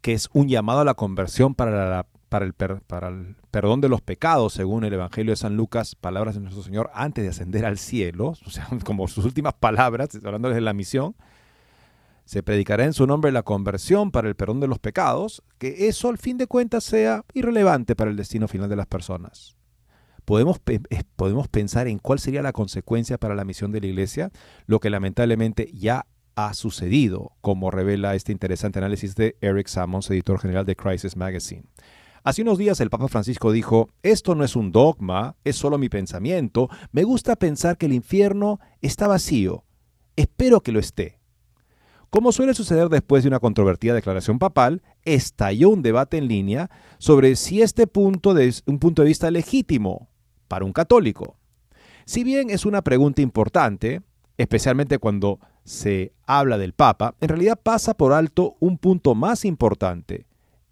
que 0.00 0.14
es 0.14 0.30
un 0.32 0.48
llamado 0.48 0.80
a 0.80 0.84
la 0.86 0.94
conversión 0.94 1.54
para 1.54 1.90
la 1.90 2.06
para 2.30 2.46
el, 2.46 2.54
el 2.54 3.36
perdón 3.50 3.82
de 3.82 3.90
los 3.90 4.00
pecados, 4.00 4.54
según 4.54 4.84
el 4.84 4.94
Evangelio 4.94 5.32
de 5.32 5.36
San 5.36 5.56
Lucas, 5.56 5.96
palabras 5.96 6.36
de 6.36 6.40
nuestro 6.40 6.62
Señor 6.62 6.90
antes 6.94 7.24
de 7.24 7.30
ascender 7.30 7.66
al 7.66 7.76
cielo, 7.76 8.34
o 8.46 8.50
sea, 8.50 8.66
como 8.84 9.06
sus 9.08 9.26
últimas 9.26 9.52
palabras, 9.52 10.08
hablando 10.24 10.48
de 10.48 10.60
la 10.62 10.72
misión, 10.72 11.14
se 12.24 12.44
predicará 12.44 12.84
en 12.84 12.92
su 12.92 13.08
nombre 13.08 13.32
la 13.32 13.42
conversión 13.42 14.12
para 14.12 14.28
el 14.28 14.36
perdón 14.36 14.60
de 14.60 14.68
los 14.68 14.78
pecados, 14.78 15.42
que 15.58 15.88
eso 15.88 16.08
al 16.08 16.16
fin 16.16 16.38
de 16.38 16.46
cuentas 16.46 16.84
sea 16.84 17.24
irrelevante 17.34 17.96
para 17.96 18.10
el 18.10 18.16
destino 18.16 18.46
final 18.46 18.68
de 18.68 18.76
las 18.76 18.86
personas. 18.86 19.56
Podemos, 20.24 20.60
podemos 21.16 21.48
pensar 21.48 21.88
en 21.88 21.98
cuál 21.98 22.20
sería 22.20 22.40
la 22.40 22.52
consecuencia 22.52 23.18
para 23.18 23.34
la 23.34 23.44
misión 23.44 23.72
de 23.72 23.80
la 23.80 23.88
iglesia, 23.88 24.30
lo 24.66 24.78
que 24.78 24.90
lamentablemente 24.90 25.72
ya 25.74 26.06
ha 26.36 26.54
sucedido, 26.54 27.32
como 27.40 27.72
revela 27.72 28.14
este 28.14 28.30
interesante 28.30 28.78
análisis 28.78 29.16
de 29.16 29.36
Eric 29.40 29.66
Sammons, 29.66 30.08
editor 30.10 30.38
general 30.38 30.64
de 30.64 30.76
Crisis 30.76 31.16
Magazine. 31.16 31.64
Hace 32.22 32.42
unos 32.42 32.58
días 32.58 32.80
el 32.80 32.90
Papa 32.90 33.08
Francisco 33.08 33.50
dijo, 33.50 33.88
esto 34.02 34.34
no 34.34 34.44
es 34.44 34.54
un 34.54 34.72
dogma, 34.72 35.36
es 35.42 35.56
solo 35.56 35.78
mi 35.78 35.88
pensamiento, 35.88 36.68
me 36.92 37.02
gusta 37.04 37.34
pensar 37.34 37.78
que 37.78 37.86
el 37.86 37.94
infierno 37.94 38.60
está 38.82 39.08
vacío, 39.08 39.64
espero 40.16 40.60
que 40.60 40.72
lo 40.72 40.80
esté. 40.80 41.18
Como 42.10 42.32
suele 42.32 42.52
suceder 42.52 42.90
después 42.90 43.22
de 43.22 43.28
una 43.28 43.38
controvertida 43.38 43.94
declaración 43.94 44.38
papal, 44.38 44.82
estalló 45.04 45.70
un 45.70 45.80
debate 45.80 46.18
en 46.18 46.28
línea 46.28 46.70
sobre 46.98 47.36
si 47.36 47.62
este 47.62 47.86
punto 47.86 48.36
es 48.36 48.64
un 48.66 48.78
punto 48.78 49.00
de 49.00 49.08
vista 49.08 49.30
legítimo 49.30 50.10
para 50.46 50.66
un 50.66 50.72
católico. 50.74 51.38
Si 52.04 52.22
bien 52.22 52.50
es 52.50 52.66
una 52.66 52.82
pregunta 52.82 53.22
importante, 53.22 54.02
especialmente 54.36 54.98
cuando 54.98 55.38
se 55.64 56.12
habla 56.26 56.58
del 56.58 56.74
Papa, 56.74 57.14
en 57.20 57.28
realidad 57.28 57.58
pasa 57.62 57.94
por 57.94 58.12
alto 58.12 58.56
un 58.60 58.76
punto 58.76 59.14
más 59.14 59.44
importante, 59.46 60.26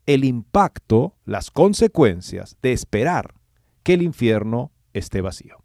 el 0.08 0.24
impacto, 0.24 1.14
las 1.26 1.50
consecuencias 1.50 2.56
de 2.62 2.72
esperar 2.72 3.34
que 3.82 3.92
el 3.92 4.00
infierno 4.00 4.72
esté 4.94 5.20
vacío. 5.20 5.62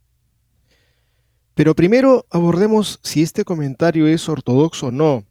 Pero 1.54 1.74
primero 1.76 2.26
abordemos 2.30 3.00
si 3.04 3.24
este 3.24 3.46
comentario 3.46 4.06
es 4.06 4.28
ortodoxo 4.28 4.88
o 4.88 4.92
no. 4.92 5.24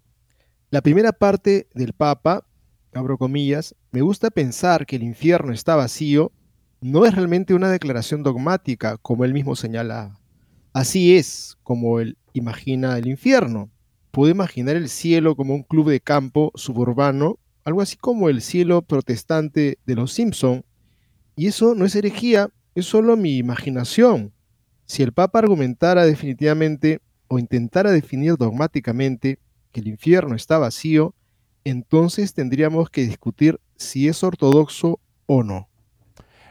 La 0.71 0.81
primera 0.81 1.13
parte 1.13 1.69
del 1.75 1.93
Papa, 1.93 2.47
abro 2.95 3.19
comillas, 3.19 3.75
me 3.91 4.01
gusta 4.01 4.31
pensar 4.31 4.87
que 4.87 4.97
el 4.97 5.03
infierno 5.03 5.53
está 5.53 5.77
vacío, 5.77 6.33
no 6.81 7.05
es 7.05 7.15
realmente 7.15 7.53
una 7.53 7.71
declaración 7.71 8.23
dogmática, 8.23 8.97
como 8.97 9.27
él 9.27 9.35
mismo 9.35 9.57
señala. 9.57 10.19
Así 10.73 11.19
es 11.19 11.59
como 11.63 12.01
él 12.01 12.17
imagina 12.33 12.97
el 12.97 13.09
infierno. 13.09 13.69
Puede 14.11 14.33
imaginar 14.33 14.77
el 14.77 14.89
cielo 14.89 15.37
como 15.37 15.55
un 15.55 15.65
club 15.65 15.91
de 15.91 16.01
campo 16.01 16.51
suburbano 16.55 17.39
algo 17.65 17.81
así 17.81 17.97
como 17.97 18.29
el 18.29 18.43
cielo 18.43 18.83
protestante 18.83 19.79
de 19.87 19.95
los 19.95 20.13
Simpson, 20.13 20.65
y 21.37 21.47
eso 21.47 21.75
no 21.75 21.85
es 21.85 21.95
herejía, 21.95 22.51
es 22.75 22.87
solo 22.87 23.17
mi 23.17 23.37
imaginación. 23.39 24.33
Si 24.87 25.03
el 25.03 25.13
Papa 25.13 25.39
argumentara 25.39 26.05
definitivamente 26.05 27.01
o 27.29 27.39
intentara 27.39 27.91
definir 27.91 28.37
dogmáticamente 28.37 29.39
que 29.73 29.81
el 29.81 29.89
infierno 29.89 30.35
está 30.35 30.59
vacío, 30.59 31.15
entonces 31.65 32.35
tendríamos 32.35 32.91
que 32.91 33.07
discutir 33.07 33.61
si 33.77 34.09
es 34.09 34.23
ortodoxo 34.23 35.01
o 35.27 35.43
no. 35.43 35.69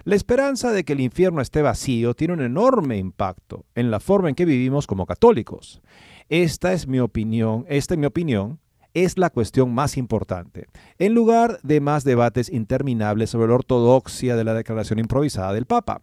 La 0.04 0.16
esperanza 0.16 0.72
de 0.72 0.84
que 0.84 0.94
el 0.94 1.02
infierno 1.02 1.42
esté 1.42 1.62
vacío 1.62 2.16
tiene 2.16 2.34
un 2.34 2.42
enorme 2.42 2.98
impacto 2.98 3.66
en 3.76 3.92
la 3.92 4.00
forma 4.00 4.30
en 4.30 4.36
que 4.36 4.46
vivimos 4.46 4.88
como 4.88 5.06
católicos. 5.06 5.82
Esta 6.30 6.74
es 6.74 6.88
mi 6.88 7.00
opinión, 7.00 7.66
esta 7.70 7.94
es 7.94 8.00
mi 8.00 8.08
opinión, 8.08 8.60
es 8.94 9.18
la 9.18 9.30
cuestión 9.30 9.74
más 9.74 9.98
importante, 9.98 10.68
en 11.00 11.14
lugar 11.14 11.60
de 11.64 11.80
más 11.80 12.04
debates 12.04 12.50
interminables 12.50 13.30
sobre 13.30 13.48
la 13.48 13.56
ortodoxia 13.56 14.36
de 14.36 14.44
la 14.44 14.54
declaración 14.54 15.00
improvisada 15.00 15.54
del 15.54 15.66
Papa. 15.66 16.02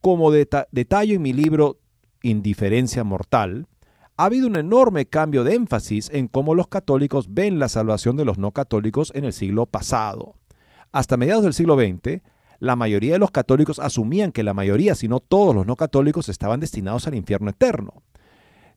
Como 0.00 0.30
detalle 0.30 1.14
en 1.14 1.22
mi 1.22 1.32
libro 1.32 1.78
Indiferencia 2.22 3.04
Mortal, 3.04 3.66
ha 4.16 4.26
habido 4.26 4.46
un 4.46 4.56
enorme 4.56 5.06
cambio 5.06 5.44
de 5.44 5.54
énfasis 5.54 6.10
en 6.12 6.28
cómo 6.28 6.54
los 6.54 6.68
católicos 6.68 7.32
ven 7.32 7.58
la 7.58 7.70
salvación 7.70 8.16
de 8.16 8.26
los 8.26 8.36
no 8.36 8.52
católicos 8.52 9.12
en 9.14 9.24
el 9.24 9.32
siglo 9.32 9.64
pasado. 9.64 10.34
Hasta 10.92 11.16
mediados 11.16 11.44
del 11.44 11.54
siglo 11.54 11.76
XX, 11.76 12.20
la 12.58 12.76
mayoría 12.76 13.14
de 13.14 13.18
los 13.18 13.30
católicos 13.30 13.78
asumían 13.78 14.32
que 14.32 14.42
la 14.42 14.52
mayoría, 14.52 14.94
si 14.94 15.08
no 15.08 15.20
todos 15.20 15.54
los 15.54 15.66
no 15.66 15.76
católicos, 15.76 16.28
estaban 16.28 16.60
destinados 16.60 17.06
al 17.06 17.14
infierno 17.14 17.48
eterno. 17.48 18.02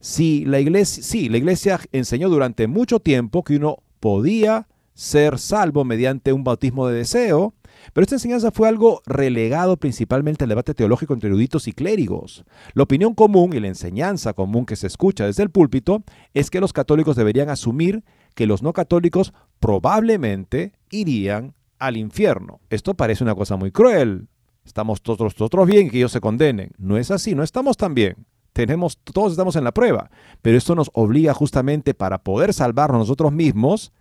La 0.04 0.60
iglesia, 0.60 1.02
sí, 1.02 1.30
la 1.30 1.38
iglesia 1.38 1.80
enseñó 1.94 2.28
durante 2.28 2.68
mucho 2.68 3.00
tiempo 3.00 3.42
que 3.46 3.56
uno 3.56 3.78
podía 4.02 4.68
ser 4.94 5.40
salvo 5.40 5.86
mediante 5.86 6.34
un 6.34 6.44
bautismo 6.44 6.90
de 6.90 6.98
deseo, 6.98 7.54
pero 7.94 8.04
esta 8.04 8.16
enseñanza 8.16 8.52
fue 8.52 8.68
algo 8.68 9.02
relegado 9.06 9.78
principalmente 9.78 10.44
al 10.44 10.50
debate 10.50 10.74
teológico 10.74 11.14
entre 11.14 11.30
eruditos 11.30 11.70
y 11.70 11.72
clérigos. 11.72 12.44
La 12.74 12.84
opinión 12.84 13.14
común 13.14 13.54
y 13.54 13.62
la 13.62 13.70
enseñanza 13.70 14.34
común 14.34 14.66
que 14.66 14.76
se 14.76 14.88
escucha 14.88 15.26
desde 15.26 15.44
el 15.44 15.52
púlpito 15.52 16.04
es 16.34 16.50
que 16.50 16.60
los 16.60 16.74
católicos 16.74 17.16
deberían 17.16 17.50
asumir 17.50 18.04
que 18.36 18.46
los 18.46 18.62
no 18.62 18.74
católicos 18.74 19.34
probablemente 19.62 20.74
irían 20.92 21.54
al 21.80 21.96
infierno. 21.96 22.60
Esto 22.70 22.94
parece 22.94 23.24
una 23.24 23.36
cosa 23.36 23.56
muy 23.56 23.72
cruel. 23.72 24.28
Estamos 24.66 25.02
todos 25.02 25.22
nosotros 25.22 25.66
bien 25.66 25.88
y 25.88 25.90
que 25.92 25.98
ellos 26.00 26.12
se 26.12 26.20
condenen. 26.20 26.72
No 26.78 26.98
es 26.98 27.10
así, 27.10 27.36
no 27.36 27.44
estamos 27.44 27.78
tan 27.78 27.94
bien 27.94 28.18
tenemos, 28.54 28.98
todos 28.98 29.32
estamos 29.32 29.56
en 29.56 29.64
la 29.64 29.74
prueba, 29.74 30.10
pero 30.42 30.58
esto 30.58 30.76
nos 30.76 30.92
obliga 30.94 31.34
justamente 31.34 31.94
para 31.94 32.20
poder 32.20 32.54
salvarnos 32.54 33.00
nosotros 33.00 33.34
mismos 33.34 33.92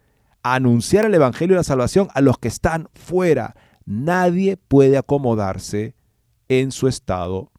a 0.43 0.55
anunciar 0.55 1.07
el 1.07 1.15
Evangelio 1.15 1.55
de 1.55 1.61
la 1.61 1.65
salvación 1.65 2.09
a 2.15 2.21
los 2.21 2.39
que 2.39 2.49
están 2.49 2.89
fuera. 2.95 3.57
Nadie 3.85 4.57
puede 4.57 4.99
acomodarse 4.99 5.95
en 6.49 6.71
su 6.71 6.87
estado 6.87 7.51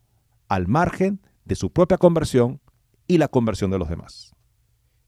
al 0.48 0.68
margen 0.68 1.22
de 1.46 1.56
su 1.56 1.72
propia 1.72 1.98
conversión 1.98 2.62
y 3.08 3.18
la 3.18 3.28
conversión 3.28 3.72
de 3.72 3.80
los 3.80 3.89
demás. 3.89 4.34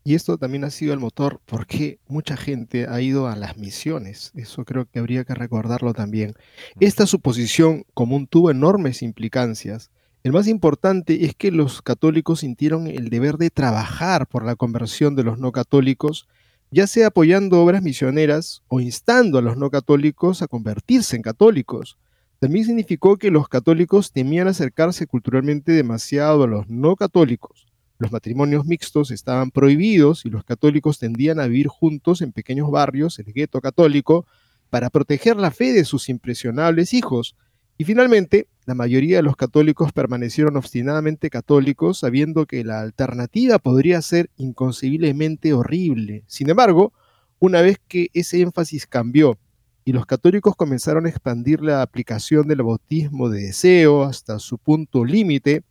Y 0.03 0.13
esto 0.13 0.37
también 0.37 0.63
ha 0.63 0.69
sido 0.69 0.93
el 0.93 0.99
motor 0.99 1.41
porque 1.45 1.99
mucha 2.07 2.37
gente 2.37 2.87
ha 2.87 3.01
ido 3.01 3.27
a 3.27 3.35
las 3.35 3.57
misiones. 3.57 4.31
Eso 4.35 4.63
creo 4.63 4.85
que 4.85 4.99
habría 4.99 5.23
que 5.23 5.33
recordarlo 5.33 5.93
también. 5.93 6.35
Esta 6.79 7.07
suposición 7.07 7.85
común 7.95 8.27
tuvo 8.27 8.51
enormes 8.51 9.01
implicancias 9.01 9.89
el 10.25 10.31
más 10.31 10.47
importante 10.47 11.25
es 11.25 11.35
que 11.35 11.51
los 11.51 11.83
católicos 11.83 12.39
sintieron 12.39 12.87
el 12.87 13.11
deber 13.11 13.37
de 13.37 13.51
trabajar 13.51 14.25
por 14.25 14.43
la 14.43 14.55
conversión 14.55 15.15
de 15.15 15.21
los 15.21 15.37
no 15.37 15.51
católicos, 15.51 16.27
ya 16.71 16.87
sea 16.87 17.09
apoyando 17.09 17.61
obras 17.61 17.83
misioneras 17.83 18.63
o 18.67 18.79
instando 18.79 19.37
a 19.37 19.43
los 19.43 19.55
no 19.55 19.69
católicos 19.69 20.41
a 20.41 20.47
convertirse 20.47 21.15
en 21.15 21.21
católicos. 21.21 21.99
También 22.39 22.65
significó 22.65 23.17
que 23.17 23.29
los 23.29 23.47
católicos 23.47 24.11
temían 24.11 24.47
acercarse 24.47 25.05
culturalmente 25.05 25.73
demasiado 25.73 26.45
a 26.45 26.47
los 26.47 26.67
no 26.69 26.95
católicos. 26.95 27.67
Los 27.99 28.11
matrimonios 28.11 28.65
mixtos 28.65 29.11
estaban 29.11 29.51
prohibidos 29.51 30.25
y 30.25 30.31
los 30.31 30.43
católicos 30.43 30.97
tendían 30.97 31.39
a 31.39 31.45
vivir 31.45 31.67
juntos 31.67 32.23
en 32.23 32.31
pequeños 32.31 32.71
barrios, 32.71 33.19
el 33.19 33.31
gueto 33.31 33.61
católico, 33.61 34.25
para 34.71 34.89
proteger 34.89 35.35
la 35.35 35.51
fe 35.51 35.71
de 35.71 35.85
sus 35.85 36.09
impresionables 36.09 36.95
hijos. 36.95 37.35
Y 37.77 37.83
finalmente, 37.83 38.47
la 38.65 38.73
mayoría 38.73 39.17
de 39.17 39.23
los 39.23 39.35
católicos 39.35 39.91
permanecieron 39.91 40.55
obstinadamente 40.55 41.29
católicos, 41.29 41.99
sabiendo 41.99 42.45
que 42.45 42.63
la 42.63 42.79
alternativa 42.81 43.59
podría 43.59 44.01
ser 44.01 44.29
inconcebiblemente 44.37 45.53
horrible. 45.53 46.23
Sin 46.27 46.49
embargo, 46.49 46.93
una 47.39 47.61
vez 47.61 47.79
que 47.87 48.09
ese 48.13 48.41
énfasis 48.41 48.87
cambió 48.87 49.37
y 49.83 49.91
los 49.91 50.05
católicos 50.05 50.55
comenzaron 50.55 51.05
a 51.05 51.09
expandir 51.09 51.61
la 51.61 51.81
aplicación 51.81 52.47
del 52.47 52.63
bautismo 52.63 53.29
de 53.29 53.43
deseo 53.43 54.03
hasta 54.03 54.39
su 54.39 54.57
punto 54.57 55.05
límite, 55.05 55.63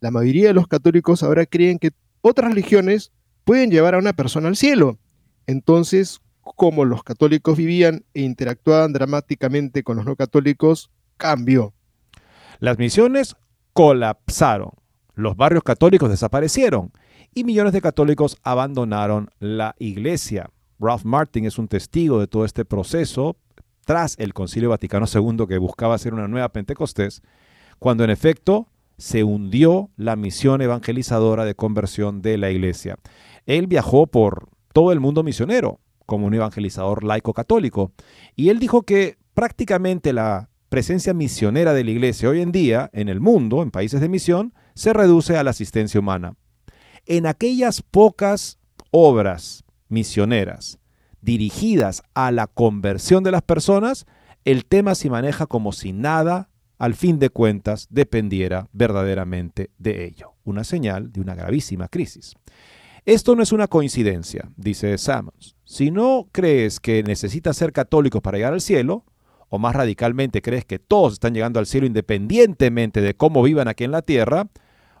la 0.00 0.10
mayoría 0.10 0.48
de 0.48 0.54
los 0.54 0.66
católicos 0.66 1.22
ahora 1.22 1.46
creen 1.46 1.78
que 1.78 1.92
otras 2.20 2.50
religiones 2.50 3.12
pueden 3.44 3.70
llevar 3.70 3.94
a 3.94 3.98
una 3.98 4.12
persona 4.12 4.48
al 4.48 4.56
cielo. 4.56 4.98
Entonces, 5.46 6.20
como 6.42 6.84
los 6.84 7.02
católicos 7.02 7.56
vivían 7.56 8.04
e 8.14 8.22
interactuaban 8.22 8.92
dramáticamente 8.92 9.82
con 9.82 9.96
los 9.96 10.04
no 10.04 10.16
católicos, 10.16 10.90
cambió. 11.22 11.72
Las 12.58 12.78
misiones 12.78 13.36
colapsaron, 13.72 14.72
los 15.14 15.36
barrios 15.36 15.62
católicos 15.62 16.10
desaparecieron 16.10 16.90
y 17.32 17.44
millones 17.44 17.72
de 17.72 17.80
católicos 17.80 18.36
abandonaron 18.42 19.30
la 19.38 19.76
iglesia. 19.78 20.50
Ralph 20.80 21.04
Martin 21.04 21.44
es 21.44 21.58
un 21.58 21.68
testigo 21.68 22.18
de 22.18 22.26
todo 22.26 22.44
este 22.44 22.64
proceso 22.64 23.36
tras 23.86 24.18
el 24.18 24.34
Concilio 24.34 24.70
Vaticano 24.70 25.06
II 25.06 25.46
que 25.48 25.58
buscaba 25.58 25.94
hacer 25.94 26.12
una 26.12 26.26
nueva 26.26 26.48
Pentecostés, 26.48 27.22
cuando 27.78 28.02
en 28.02 28.10
efecto 28.10 28.66
se 28.98 29.22
hundió 29.22 29.90
la 29.96 30.16
misión 30.16 30.60
evangelizadora 30.60 31.44
de 31.44 31.54
conversión 31.54 32.20
de 32.20 32.36
la 32.36 32.50
iglesia. 32.50 32.96
Él 33.46 33.68
viajó 33.68 34.08
por 34.08 34.48
todo 34.72 34.90
el 34.90 34.98
mundo 34.98 35.22
misionero 35.22 35.78
como 36.04 36.26
un 36.26 36.34
evangelizador 36.34 37.04
laico 37.04 37.32
católico 37.32 37.92
y 38.34 38.48
él 38.48 38.58
dijo 38.58 38.82
que 38.82 39.18
prácticamente 39.34 40.12
la 40.12 40.48
presencia 40.72 41.12
misionera 41.12 41.74
de 41.74 41.84
la 41.84 41.90
iglesia 41.90 42.30
hoy 42.30 42.40
en 42.40 42.50
día 42.50 42.88
en 42.94 43.10
el 43.10 43.20
mundo, 43.20 43.62
en 43.62 43.70
países 43.70 44.00
de 44.00 44.08
misión, 44.08 44.54
se 44.74 44.94
reduce 44.94 45.36
a 45.36 45.44
la 45.44 45.50
asistencia 45.50 46.00
humana. 46.00 46.34
En 47.04 47.26
aquellas 47.26 47.82
pocas 47.82 48.58
obras 48.90 49.64
misioneras 49.90 50.78
dirigidas 51.20 52.02
a 52.14 52.30
la 52.30 52.46
conversión 52.46 53.22
de 53.22 53.32
las 53.32 53.42
personas, 53.42 54.06
el 54.46 54.64
tema 54.64 54.94
se 54.94 55.10
maneja 55.10 55.44
como 55.44 55.72
si 55.72 55.92
nada, 55.92 56.48
al 56.78 56.94
fin 56.94 57.18
de 57.18 57.28
cuentas, 57.28 57.86
dependiera 57.90 58.70
verdaderamente 58.72 59.68
de 59.76 60.06
ello. 60.06 60.32
Una 60.42 60.64
señal 60.64 61.12
de 61.12 61.20
una 61.20 61.34
gravísima 61.34 61.88
crisis. 61.88 62.32
Esto 63.04 63.36
no 63.36 63.42
es 63.42 63.52
una 63.52 63.68
coincidencia, 63.68 64.50
dice 64.56 64.96
Sammons. 64.96 65.54
Si 65.66 65.90
no 65.90 66.28
crees 66.32 66.80
que 66.80 67.02
necesitas 67.02 67.58
ser 67.58 67.74
católico 67.74 68.22
para 68.22 68.38
llegar 68.38 68.54
al 68.54 68.62
cielo, 68.62 69.04
o 69.54 69.58
más 69.58 69.76
radicalmente 69.76 70.40
crees 70.40 70.64
que 70.64 70.78
todos 70.78 71.12
están 71.12 71.34
llegando 71.34 71.60
al 71.60 71.66
cielo 71.66 71.86
independientemente 71.86 73.02
de 73.02 73.14
cómo 73.14 73.42
vivan 73.42 73.68
aquí 73.68 73.84
en 73.84 73.90
la 73.90 74.00
tierra, 74.00 74.48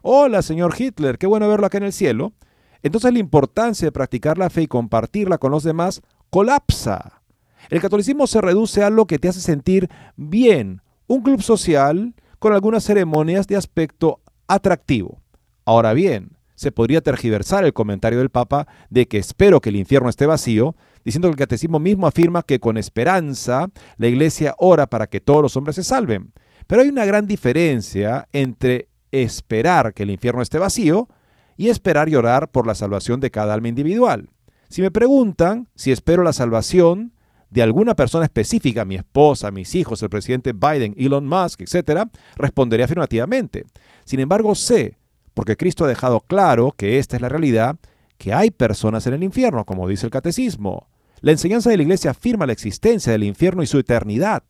hola 0.02 0.42
señor 0.42 0.74
Hitler, 0.78 1.16
qué 1.16 1.26
bueno 1.26 1.48
verlo 1.48 1.64
acá 1.64 1.78
en 1.78 1.84
el 1.84 1.92
cielo, 1.94 2.34
entonces 2.82 3.14
la 3.14 3.18
importancia 3.18 3.86
de 3.86 3.92
practicar 3.92 4.36
la 4.36 4.50
fe 4.50 4.62
y 4.62 4.66
compartirla 4.66 5.38
con 5.38 5.52
los 5.52 5.62
demás 5.62 6.02
colapsa. 6.28 7.22
El 7.70 7.80
catolicismo 7.80 8.26
se 8.26 8.42
reduce 8.42 8.82
a 8.84 8.90
lo 8.90 9.06
que 9.06 9.18
te 9.18 9.28
hace 9.28 9.40
sentir 9.40 9.88
bien, 10.16 10.82
un 11.06 11.22
club 11.22 11.40
social 11.40 12.14
con 12.38 12.52
algunas 12.52 12.84
ceremonias 12.84 13.46
de 13.46 13.56
aspecto 13.56 14.20
atractivo. 14.48 15.22
Ahora 15.64 15.94
bien, 15.94 16.36
se 16.56 16.72
podría 16.72 17.00
tergiversar 17.00 17.64
el 17.64 17.72
comentario 17.72 18.18
del 18.18 18.28
Papa 18.28 18.68
de 18.90 19.08
que 19.08 19.16
espero 19.16 19.62
que 19.62 19.70
el 19.70 19.76
infierno 19.76 20.10
esté 20.10 20.26
vacío, 20.26 20.76
diciendo 21.04 21.28
que 21.28 21.32
el 21.32 21.38
catecismo 21.38 21.78
mismo 21.78 22.06
afirma 22.06 22.42
que 22.42 22.60
con 22.60 22.76
esperanza 22.76 23.68
la 23.96 24.06
iglesia 24.06 24.54
ora 24.58 24.86
para 24.86 25.06
que 25.06 25.20
todos 25.20 25.42
los 25.42 25.56
hombres 25.56 25.76
se 25.76 25.84
salven. 25.84 26.32
Pero 26.66 26.82
hay 26.82 26.88
una 26.88 27.04
gran 27.04 27.26
diferencia 27.26 28.28
entre 28.32 28.88
esperar 29.10 29.94
que 29.94 30.04
el 30.04 30.10
infierno 30.10 30.42
esté 30.42 30.58
vacío 30.58 31.08
y 31.56 31.68
esperar 31.68 32.08
y 32.08 32.16
orar 32.16 32.50
por 32.50 32.66
la 32.66 32.74
salvación 32.74 33.20
de 33.20 33.30
cada 33.30 33.54
alma 33.54 33.68
individual. 33.68 34.30
Si 34.68 34.80
me 34.80 34.90
preguntan 34.90 35.68
si 35.74 35.92
espero 35.92 36.22
la 36.22 36.32
salvación 36.32 37.12
de 37.50 37.62
alguna 37.62 37.94
persona 37.94 38.24
específica, 38.24 38.86
mi 38.86 38.94
esposa, 38.94 39.50
mis 39.50 39.74
hijos, 39.74 40.02
el 40.02 40.08
presidente 40.08 40.54
Biden, 40.54 40.94
Elon 40.96 41.26
Musk, 41.26 41.60
etc., 41.60 42.08
responderé 42.36 42.84
afirmativamente. 42.84 43.66
Sin 44.06 44.20
embargo, 44.20 44.54
sé, 44.54 44.96
porque 45.34 45.58
Cristo 45.58 45.84
ha 45.84 45.88
dejado 45.88 46.20
claro 46.20 46.72
que 46.74 46.98
esta 46.98 47.16
es 47.16 47.22
la 47.22 47.28
realidad, 47.28 47.76
que 48.16 48.32
hay 48.32 48.50
personas 48.50 49.06
en 49.06 49.14
el 49.14 49.22
infierno, 49.22 49.66
como 49.66 49.86
dice 49.86 50.06
el 50.06 50.10
catecismo. 50.10 50.88
La 51.22 51.30
enseñanza 51.30 51.70
de 51.70 51.76
la 51.76 51.84
Iglesia 51.84 52.10
afirma 52.10 52.46
la 52.46 52.52
existencia 52.52 53.12
del 53.12 53.22
infierno 53.22 53.62
y 53.62 53.68
su 53.68 53.78
eternidad. 53.78 54.42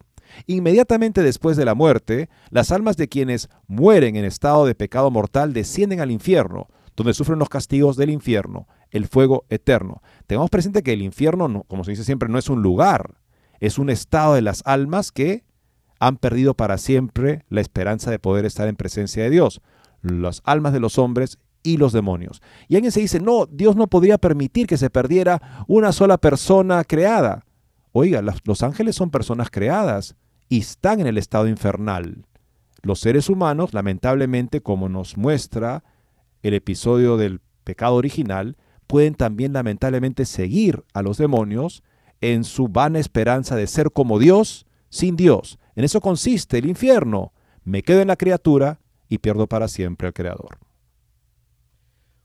Inmediatamente 0.47 1.23
después 1.23 1.59
de 1.59 1.67
la 1.67 1.75
muerte, 1.75 2.31
las 2.49 2.73
almas 2.73 2.97
de 2.97 3.09
quienes 3.09 3.51
mueren 3.67 4.17
en 4.17 4.25
estado 4.25 4.65
de 4.65 4.75
pecado 4.75 5.11
mortal 5.11 5.53
descienden 5.53 6.01
al 6.01 6.11
infierno, 6.11 6.69
donde 6.97 7.13
sufren 7.13 7.39
los 7.39 7.51
castigos 7.51 7.99
del 7.99 8.09
infierno, 8.09 8.69
el 8.91 9.07
fuego 9.07 9.45
eterno. 9.51 10.01
Tengamos 10.27 10.49
presente 10.49 10.83
que 10.83 10.95
el 10.95 11.03
infierno, 11.03 11.65
como 11.69 11.85
se 11.85 11.91
dice 11.91 12.05
siempre, 12.05 12.31
no 12.31 12.39
es 12.39 12.49
un 12.49 12.63
lugar, 12.63 13.17
es 13.61 13.77
un 13.77 13.91
estado 13.91 14.33
de 14.33 14.41
las 14.41 14.63
almas 14.65 15.13
que 15.13 15.45
han 16.01 16.17
perdido 16.17 16.55
para 16.55 16.79
siempre 16.79 17.45
la 17.51 17.61
esperanza 17.61 18.11
de 18.11 18.19
poder 18.19 18.47
estar 18.47 18.67
en 18.67 18.77
presencia 18.77 19.23
de 19.23 19.29
Dios. 19.29 19.61
Las 20.01 20.41
almas 20.45 20.73
de 20.73 20.81
los 20.81 20.97
hombres 20.97 21.39
y 21.63 21.77
los 21.77 21.93
demonios. 21.93 22.43
Y 22.69 22.77
alguien 22.77 22.93
se 22.93 23.01
dice, 23.01 23.21
no, 23.21 23.47
Dios 23.47 23.77
no 23.77 23.87
podría 23.87 24.19
permitir 24.19 24.67
que 24.67 24.77
se 24.77 24.91
perdiera 24.91 25.65
una 25.69 25.93
sola 25.93 26.19
persona 26.19 26.85
creada. 26.85 27.45
Oiga, 27.93 28.23
los 28.45 28.63
ángeles 28.63 28.97
son 28.97 29.11
personas 29.11 29.51
creadas 29.51 30.17
y 30.49 30.59
están 30.61 31.01
en 31.01 31.07
el 31.07 31.19
estado 31.19 31.49
infernal. 31.49 32.25
Los 32.83 33.01
seres 33.01 33.29
humanos, 33.29 33.75
lamentablemente, 33.75 34.61
como 34.61 34.89
nos 34.89 35.17
muestra 35.17 35.85
el 36.43 36.55
episodio 36.55 37.17
del 37.17 37.41
pecado 37.65 37.95
original, 37.95 38.57
pueden 38.87 39.15
también 39.15 39.53
lamentablemente 39.53 40.25
seguir 40.25 40.85
a 40.93 41.03
los 41.03 41.17
demonios 41.17 41.83
en 42.21 42.45
su 42.45 42.69
vana 42.69 42.99
esperanza 42.99 43.57
de 43.57 43.67
ser 43.67 43.93
como 43.93 44.19
Dios 44.19 44.67
sin 44.89 45.17
Dios. 45.17 45.59
En 45.77 45.85
eso 45.85 46.01
consiste 46.01 46.59
el 46.59 46.67
infierno. 46.67 47.33
Me 47.65 47.83
quedo 47.83 48.01
en 48.01 48.09
la 48.09 48.17
criatura 48.17 48.81
y 49.09 49.19
pierdo 49.19 49.47
para 49.47 49.69
siempre 49.69 50.09
al 50.09 50.15
Creador. 50.15 50.59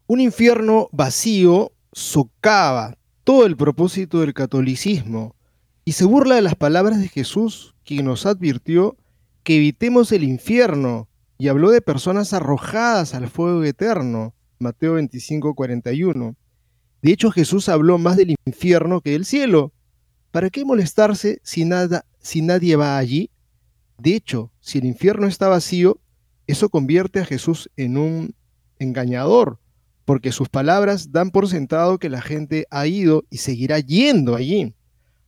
Un 0.09 0.21
infierno 0.21 0.87
vacío 0.93 1.73
socava 1.91 2.97
todo 3.25 3.45
el 3.45 3.57
propósito 3.57 4.21
del 4.21 4.33
catolicismo 4.33 5.35
y 5.83 5.91
se 5.91 6.05
burla 6.05 6.35
de 6.35 6.41
las 6.41 6.55
palabras 6.55 7.01
de 7.01 7.09
Jesús, 7.09 7.75
quien 7.83 8.05
nos 8.05 8.25
advirtió 8.25 8.95
que 9.43 9.57
evitemos 9.57 10.13
el 10.13 10.23
infierno 10.23 11.09
y 11.37 11.49
habló 11.49 11.71
de 11.71 11.81
personas 11.81 12.31
arrojadas 12.31 13.13
al 13.15 13.27
fuego 13.27 13.65
eterno. 13.65 14.33
Mateo 14.59 14.93
25, 14.93 15.53
41. 15.53 16.37
De 17.01 17.11
hecho, 17.11 17.29
Jesús 17.29 17.67
habló 17.67 17.97
más 17.97 18.15
del 18.15 18.33
infierno 18.45 19.01
que 19.01 19.11
del 19.11 19.25
cielo. 19.25 19.73
¿Para 20.31 20.49
qué 20.49 20.63
molestarse 20.63 21.41
si, 21.43 21.65
nada, 21.65 22.05
si 22.19 22.41
nadie 22.41 22.77
va 22.77 22.97
allí? 22.97 23.29
De 23.97 24.15
hecho, 24.15 24.51
si 24.61 24.77
el 24.77 24.85
infierno 24.85 25.27
está 25.27 25.49
vacío, 25.49 25.99
eso 26.47 26.69
convierte 26.69 27.19
a 27.19 27.25
Jesús 27.25 27.69
en 27.75 27.97
un 27.97 28.35
engañador, 28.79 29.59
porque 30.07 30.31
sus 30.31 30.47
palabras 30.47 31.11
dan 31.11 31.31
por 31.31 31.49
sentado 31.49 31.99
que 31.99 32.07
la 32.07 32.21
gente 32.21 32.65
ha 32.71 32.87
ido 32.87 33.25
y 33.29 33.39
seguirá 33.39 33.79
yendo 33.79 34.37
allí. 34.37 34.73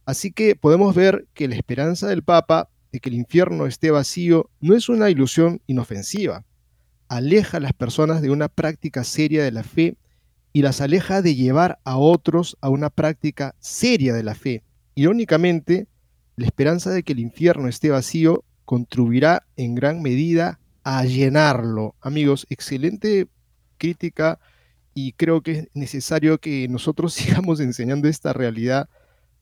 Así 0.06 0.32
que 0.32 0.56
podemos 0.56 0.96
ver 0.96 1.28
que 1.34 1.50
la 1.50 1.56
esperanza 1.56 2.08
del 2.08 2.24
Papa 2.24 2.70
de 2.94 3.02
que 3.02 3.10
el 3.10 3.16
infierno 3.16 3.66
esté 3.66 3.92
vacío 3.92 4.50
no 4.62 4.78
es 4.78 4.88
una 4.88 5.10
ilusión 5.10 5.62
inofensiva. 5.68 6.46
Aleja 7.10 7.58
a 7.58 7.60
las 7.60 7.74
personas 7.74 8.22
de 8.22 8.30
una 8.30 8.48
práctica 8.48 9.04
seria 9.04 9.44
de 9.44 9.52
la 9.52 9.64
fe 9.64 9.98
y 10.54 10.62
las 10.62 10.80
aleja 10.80 11.22
de 11.22 11.36
llevar 11.36 11.80
a 11.84 11.98
otros 11.98 12.58
a 12.62 12.70
una 12.70 12.90
práctica 12.90 13.56
seria 13.60 14.14
de 14.14 14.24
la 14.24 14.34
fe. 14.34 14.64
Irónicamente, 14.96 15.90
la 16.38 16.46
esperanza 16.46 16.92
de 16.92 17.04
que 17.04 17.12
el 17.12 17.20
infierno 17.20 17.68
esté 17.68 17.90
vacío 17.90 18.46
contribuirá 18.64 19.46
en 19.58 19.76
gran 19.76 20.02
medida 20.02 20.62
a 20.86 21.04
llenarlo. 21.04 21.96
Amigos, 22.00 22.48
excelente 22.50 23.28
crítica 23.78 24.40
y 25.00 25.14
creo 25.14 25.42
que 25.42 25.52
es 25.52 25.68
necesario 25.74 26.40
que 26.40 26.68
nosotros 26.68 27.14
sigamos 27.14 27.60
enseñando 27.62 28.08
esta 28.08 28.34
realidad 28.34 28.90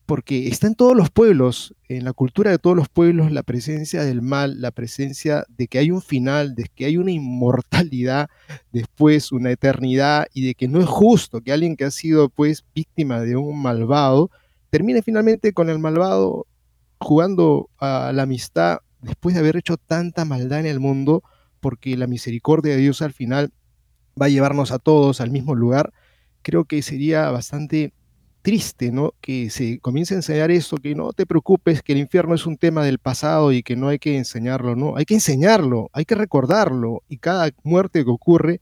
porque 0.06 0.48
está 0.48 0.66
en 0.66 0.74
todos 0.74 0.96
los 0.96 1.10
pueblos, 1.10 1.74
en 1.86 2.04
la 2.04 2.14
cultura 2.14 2.50
de 2.50 2.58
todos 2.58 2.74
los 2.74 2.88
pueblos, 2.88 3.30
la 3.30 3.42
presencia 3.42 4.04
del 4.04 4.22
mal, 4.22 4.58
la 4.58 4.70
presencia 4.70 5.44
de 5.48 5.68
que 5.68 5.78
hay 5.78 5.90
un 5.90 6.00
final, 6.00 6.54
de 6.54 6.64
que 6.74 6.86
hay 6.86 6.96
una 6.96 7.10
inmortalidad 7.10 8.30
después, 8.72 9.32
una 9.32 9.50
eternidad, 9.50 10.26
y 10.32 10.46
de 10.46 10.54
que 10.54 10.66
no 10.66 10.80
es 10.80 10.86
justo 10.86 11.42
que 11.42 11.52
alguien 11.52 11.76
que 11.76 11.84
ha 11.84 11.90
sido 11.90 12.30
pues 12.30 12.64
víctima 12.74 13.20
de 13.20 13.36
un 13.36 13.60
malvado, 13.60 14.30
termine 14.70 15.02
finalmente 15.02 15.52
con 15.52 15.68
el 15.68 15.78
malvado 15.78 16.46
jugando 16.98 17.68
a 17.76 18.10
la 18.14 18.22
amistad 18.22 18.78
después 19.02 19.34
de 19.34 19.40
haber 19.40 19.58
hecho 19.58 19.76
tanta 19.76 20.24
maldad 20.24 20.60
en 20.60 20.66
el 20.66 20.80
mundo, 20.80 21.22
porque 21.60 21.98
la 21.98 22.06
misericordia 22.06 22.72
de 22.72 22.80
Dios 22.80 23.02
al 23.02 23.12
final 23.12 23.52
va 24.20 24.26
a 24.26 24.30
llevarnos 24.30 24.72
a 24.72 24.78
todos 24.78 25.20
al 25.20 25.30
mismo 25.30 25.54
lugar, 25.54 25.92
creo 26.42 26.64
que 26.64 26.82
sería 26.82 27.30
bastante 27.30 27.92
triste, 28.42 28.92
¿no? 28.92 29.14
Que 29.20 29.50
se 29.50 29.78
comience 29.80 30.14
a 30.14 30.18
enseñar 30.18 30.50
eso, 30.50 30.76
que 30.76 30.94
no 30.94 31.12
te 31.12 31.26
preocupes, 31.26 31.82
que 31.82 31.92
el 31.92 31.98
infierno 31.98 32.34
es 32.34 32.46
un 32.46 32.56
tema 32.56 32.84
del 32.84 32.98
pasado 32.98 33.52
y 33.52 33.62
que 33.62 33.76
no 33.76 33.88
hay 33.88 33.98
que 33.98 34.16
enseñarlo, 34.16 34.76
no, 34.76 34.96
hay 34.96 35.04
que 35.04 35.14
enseñarlo, 35.14 35.90
hay 35.92 36.04
que 36.04 36.14
recordarlo 36.14 37.02
y 37.08 37.18
cada 37.18 37.50
muerte 37.62 38.04
que 38.04 38.10
ocurre 38.10 38.60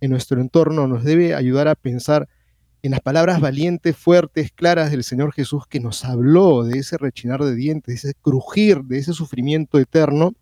en 0.00 0.10
nuestro 0.10 0.40
entorno 0.40 0.86
nos 0.86 1.04
debe 1.04 1.34
ayudar 1.34 1.68
a 1.68 1.74
pensar 1.74 2.28
en 2.82 2.92
las 2.92 3.00
palabras 3.00 3.40
valientes, 3.40 3.96
fuertes, 3.96 4.52
claras 4.52 4.90
del 4.90 5.02
Señor 5.02 5.32
Jesús 5.32 5.66
que 5.68 5.80
nos 5.80 6.04
habló 6.04 6.64
de 6.64 6.78
ese 6.78 6.96
rechinar 6.96 7.42
de 7.42 7.54
dientes, 7.54 8.02
de 8.02 8.10
ese 8.10 8.18
crujir, 8.20 8.82
de 8.84 8.98
ese 8.98 9.12
sufrimiento 9.12 9.78
eterno, 9.78 10.32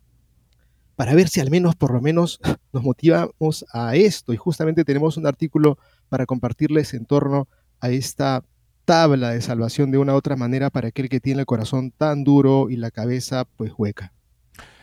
para 0.97 1.13
ver 1.13 1.29
si 1.29 1.39
al 1.39 1.51
menos, 1.51 1.75
por 1.75 1.93
lo 1.93 2.01
menos, 2.01 2.39
nos 2.73 2.83
motivamos 2.83 3.63
a 3.71 3.95
esto. 3.95 4.33
Y 4.33 4.37
justamente 4.37 4.83
tenemos 4.83 5.15
un 5.15 5.27
artículo 5.27 5.77
para 6.09 6.25
compartirles 6.25 6.93
en 6.95 7.05
torno 7.05 7.47
a 7.79 7.91
esta 7.91 8.43
tabla 8.83 9.29
de 9.29 9.41
salvación 9.41 9.91
de 9.91 9.99
una 9.99 10.13
u 10.13 10.15
otra 10.17 10.35
manera 10.35 10.71
para 10.71 10.87
aquel 10.87 11.07
que 11.07 11.19
tiene 11.19 11.41
el 11.41 11.45
corazón 11.45 11.91
tan 11.91 12.23
duro 12.23 12.69
y 12.71 12.77
la 12.77 12.89
cabeza 12.89 13.45
pues 13.57 13.73
hueca. 13.77 14.11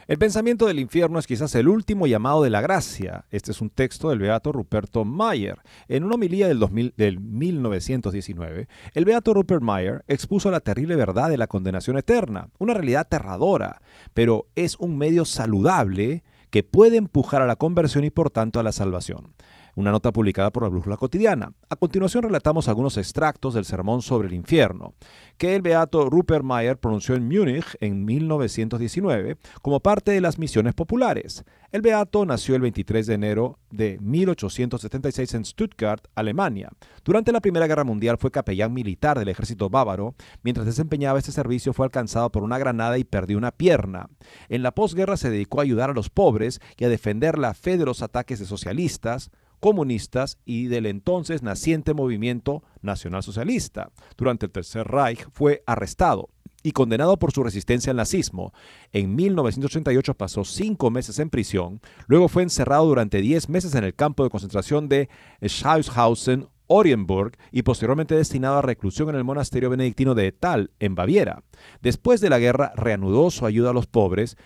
El 0.07 0.19
pensamiento 0.19 0.67
del 0.67 0.81
infierno 0.81 1.19
es 1.19 1.27
quizás 1.27 1.55
el 1.55 1.67
último 1.67 2.07
llamado 2.07 2.43
de 2.43 2.51
la 2.51 2.61
gracia. 2.61 3.25
Este 3.31 3.53
es 3.53 3.63
un 3.63 3.71
texto 3.71 4.11
del 4.11 4.19
beato 4.19 4.53
Ruperto 4.53 5.07
Mayer. 5.07 5.57
En 5.89 6.05
una 6.05 6.17
homilía 6.17 6.47
del, 6.47 6.59
2000, 6.59 6.93
del 6.95 7.21
1919, 7.21 8.69
el 8.93 9.05
beato 9.07 9.33
Rupert 9.33 9.63
Mayer 9.63 10.05
expuso 10.07 10.51
la 10.51 10.61
terrible 10.61 10.97
verdad 10.97 11.31
de 11.31 11.39
la 11.39 11.47
condenación 11.47 11.97
eterna, 11.97 12.51
una 12.59 12.75
realidad 12.75 13.01
aterradora, 13.03 13.81
pero 14.13 14.47
es 14.57 14.77
un 14.77 14.99
medio 14.99 15.25
saludable 15.25 16.23
que 16.51 16.63
puede 16.63 16.99
empujar 16.99 17.41
a 17.41 17.47
la 17.47 17.57
conversión 17.57 18.05
y 18.05 18.11
por 18.11 18.31
tanto 18.31 18.61
a 18.61 18.63
la 18.63 18.73
salvación 18.73 19.33
una 19.75 19.91
nota 19.91 20.13
publicada 20.13 20.51
por 20.51 20.63
la 20.63 20.69
Brújula 20.69 20.97
Cotidiana. 20.97 21.53
A 21.69 21.77
continuación 21.77 22.25
relatamos 22.25 22.69
algunos 22.69 22.97
extractos 22.97 23.55
del 23.55 23.65
Sermón 23.65 24.03
sobre 24.03 24.29
el 24.29 24.35
Infierno, 24.35 24.95
que 25.39 25.55
el 25.55 25.63
beato 25.63 26.09
Rupert 26.09 26.45
Mayer 26.45 26.79
pronunció 26.79 27.15
en 27.15 27.29
Múnich 27.29 27.77
en 27.81 28.05
1919 28.05 29.37
como 29.63 29.81
parte 29.81 30.13
de 30.13 30.21
las 30.21 30.39
misiones 30.39 30.75
populares. 30.75 31.45
El 31.75 31.83
beato 31.83 32.25
nació 32.25 32.55
el 32.55 32.61
23 32.61 33.05
de 33.05 33.15
enero 33.15 33.59
de 33.73 33.99
1876 34.01 35.35
en 35.35 35.45
Stuttgart, 35.45 36.07
Alemania. 36.15 36.71
Durante 37.05 37.33
la 37.33 37.41
Primera 37.41 37.67
Guerra 37.67 37.83
Mundial 37.83 38.17
fue 38.17 38.31
capellán 38.31 38.73
militar 38.73 39.19
del 39.19 39.29
ejército 39.29 39.69
bávaro. 39.69 40.15
Mientras 40.45 40.67
desempeñaba 40.67 41.19
este 41.19 41.33
servicio 41.33 41.73
fue 41.73 41.87
alcanzado 41.87 42.31
por 42.31 42.45
una 42.45 42.59
granada 42.59 42.97
y 42.97 43.03
perdió 43.03 43.39
una 43.39 43.51
pierna. 43.51 44.09
En 44.49 44.63
la 44.63 44.71
posguerra 44.71 45.17
se 45.17 45.31
dedicó 45.31 45.59
a 45.59 45.65
ayudar 45.65 45.91
a 45.91 45.95
los 45.95 46.11
pobres 46.11 46.61
y 46.77 46.85
a 46.85 46.89
defender 46.89 47.39
la 47.39 47.55
fe 47.55 47.77
de 47.77 47.87
los 47.87 48.03
ataques 48.03 48.39
de 48.39 48.47
socialistas, 48.47 49.33
comunistas 49.65 50.37
y 50.45 50.67
del 50.67 50.85
entonces 50.85 51.43
naciente 51.43 51.95
movimiento 51.95 52.63
nacionalsocialista. 52.83 53.93
Durante 54.15 54.45
el 54.45 54.53
Tercer 54.53 54.87
Reich 54.87 55.27
fue 55.33 55.63
arrestado 55.65 56.29
y 56.63 56.73
condenado 56.73 57.19
por 57.19 57.33
su 57.33 57.43
resistencia 57.43 57.91
al 57.91 57.97
nazismo. 57.97 58.53
En 58.93 59.17
1988 59.17 60.13
pasó 60.19 60.45
cinco 60.45 60.91
meses 60.91 61.19
en 61.19 61.31
prisión, 61.31 61.81
luego 62.09 62.29
fue 62.29 62.43
encerrado 62.43 62.85
durante 62.85 63.23
diez 63.23 63.49
meses 63.49 63.75
en 63.75 63.85
el 63.85 63.95
campo 63.95 64.23
de 64.23 64.29
concentración 64.29 64.91
de 64.91 65.09
Schaushausen, 65.41 66.47
Orienburg 66.67 67.33
y 67.51 67.63
posteriormente 67.63 68.15
destinado 68.15 68.59
a 68.59 68.63
reclusión 68.63 69.09
en 69.09 69.17
el 69.17 69.25
monasterio 69.25 69.71
benedictino 69.71 70.15
de 70.15 70.27
Etal, 70.27 70.73
en 70.79 70.95
Baviera. 70.95 71.43
Después 71.81 72.21
de 72.21 72.29
la 72.29 72.39
guerra 72.39 72.75
reanudó 72.77 73.31
su 73.31 73.47
ayuda 73.47 73.71
a 73.71 73.75
los 73.75 73.87
pobres, 73.87 74.37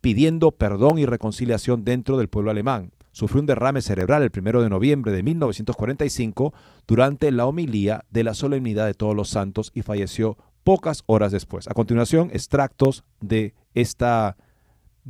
pidiendo 0.00 0.52
perdón 0.52 1.00
y 1.00 1.06
reconciliación 1.06 1.84
dentro 1.84 2.16
del 2.16 2.28
pueblo 2.28 2.52
alemán 2.52 2.92
sufrió 3.12 3.40
un 3.40 3.46
derrame 3.46 3.80
cerebral 3.82 4.22
el 4.22 4.32
1 4.36 4.62
de 4.62 4.70
noviembre 4.70 5.12
de 5.12 5.22
1945 5.22 6.52
durante 6.86 7.30
la 7.30 7.46
homilía 7.46 8.04
de 8.10 8.24
la 8.24 8.34
solemnidad 8.34 8.86
de 8.86 8.94
todos 8.94 9.14
los 9.14 9.28
santos 9.28 9.70
y 9.74 9.82
falleció 9.82 10.36
pocas 10.64 11.02
horas 11.06 11.32
después. 11.32 11.68
A 11.68 11.74
continuación, 11.74 12.30
extractos 12.32 13.04
de 13.20 13.54
esta, 13.74 14.36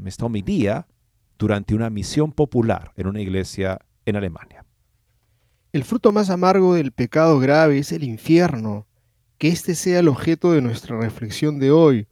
esta 0.05 0.27
homilía 0.27 0.87
durante 1.39 1.75
una 1.75 1.91
misión 1.91 2.33
popular 2.33 2.93
en 2.97 3.07
una 3.07 3.21
iglesia 3.21 3.81
en 4.05 4.17
Alemania. 4.17 4.65
El 5.73 5.85
fruto 5.85 6.13
más 6.13 6.29
amargo 6.29 6.75
del 6.75 6.93
pecado 6.93 7.39
grave 7.39 7.79
es 7.79 7.93
el 7.93 8.05
infierno. 8.05 8.87
Que 9.39 9.49
este 9.49 9.75
sea 9.75 10.01
el 10.01 10.09
objeto 10.09 10.53
de 10.53 10.61
nuestra 10.61 10.99
reflexión 11.01 11.59
de 11.59 11.71
hoy. 11.71 12.07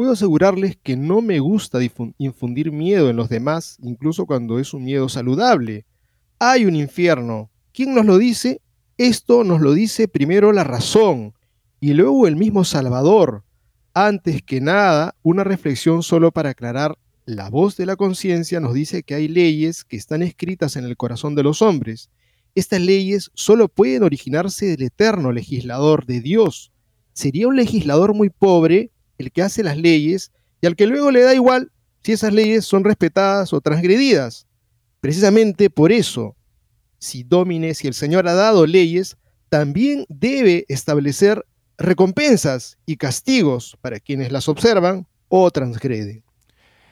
Puedo 0.00 0.12
asegurarles 0.12 0.78
que 0.82 0.96
no 0.96 1.20
me 1.20 1.40
gusta 1.40 1.78
infundir 2.16 2.72
miedo 2.72 3.10
en 3.10 3.16
los 3.16 3.28
demás, 3.28 3.76
incluso 3.82 4.24
cuando 4.24 4.58
es 4.58 4.72
un 4.72 4.84
miedo 4.84 5.10
saludable. 5.10 5.84
Hay 6.38 6.64
un 6.64 6.74
infierno. 6.74 7.50
¿Quién 7.74 7.94
nos 7.94 8.06
lo 8.06 8.16
dice? 8.16 8.62
Esto 8.96 9.44
nos 9.44 9.60
lo 9.60 9.74
dice 9.74 10.08
primero 10.08 10.52
la 10.52 10.64
razón 10.64 11.34
y 11.80 11.92
luego 11.92 12.26
el 12.26 12.36
mismo 12.36 12.64
Salvador. 12.64 13.44
Antes 13.92 14.42
que 14.42 14.62
nada, 14.62 15.16
una 15.22 15.44
reflexión 15.44 16.02
solo 16.02 16.32
para 16.32 16.48
aclarar, 16.48 16.96
la 17.26 17.50
voz 17.50 17.76
de 17.76 17.84
la 17.84 17.96
conciencia 17.96 18.58
nos 18.58 18.72
dice 18.72 19.02
que 19.02 19.16
hay 19.16 19.28
leyes 19.28 19.84
que 19.84 19.98
están 19.98 20.22
escritas 20.22 20.76
en 20.76 20.86
el 20.86 20.96
corazón 20.96 21.34
de 21.34 21.42
los 21.42 21.60
hombres. 21.60 22.08
Estas 22.54 22.80
leyes 22.80 23.30
solo 23.34 23.68
pueden 23.68 24.02
originarse 24.02 24.64
del 24.64 24.80
eterno 24.80 25.30
legislador 25.30 26.06
de 26.06 26.22
Dios. 26.22 26.72
Sería 27.12 27.48
un 27.48 27.56
legislador 27.56 28.14
muy 28.14 28.30
pobre 28.30 28.92
el 29.20 29.32
que 29.32 29.42
hace 29.42 29.62
las 29.62 29.76
leyes 29.76 30.32
y 30.60 30.66
al 30.66 30.76
que 30.76 30.86
luego 30.86 31.10
le 31.10 31.22
da 31.22 31.34
igual 31.34 31.70
si 32.02 32.12
esas 32.12 32.32
leyes 32.32 32.64
son 32.64 32.84
respetadas 32.84 33.52
o 33.52 33.60
transgredidas. 33.60 34.46
Precisamente 35.00 35.70
por 35.70 35.92
eso, 35.92 36.36
si 36.98 37.22
Domine, 37.22 37.74
si 37.74 37.86
el 37.86 37.94
Señor 37.94 38.28
ha 38.28 38.34
dado 38.34 38.66
leyes, 38.66 39.16
también 39.48 40.04
debe 40.08 40.64
establecer 40.68 41.44
recompensas 41.78 42.78
y 42.86 42.96
castigos 42.96 43.76
para 43.80 44.00
quienes 44.00 44.32
las 44.32 44.48
observan 44.48 45.06
o 45.28 45.50
transgreden. 45.50 46.22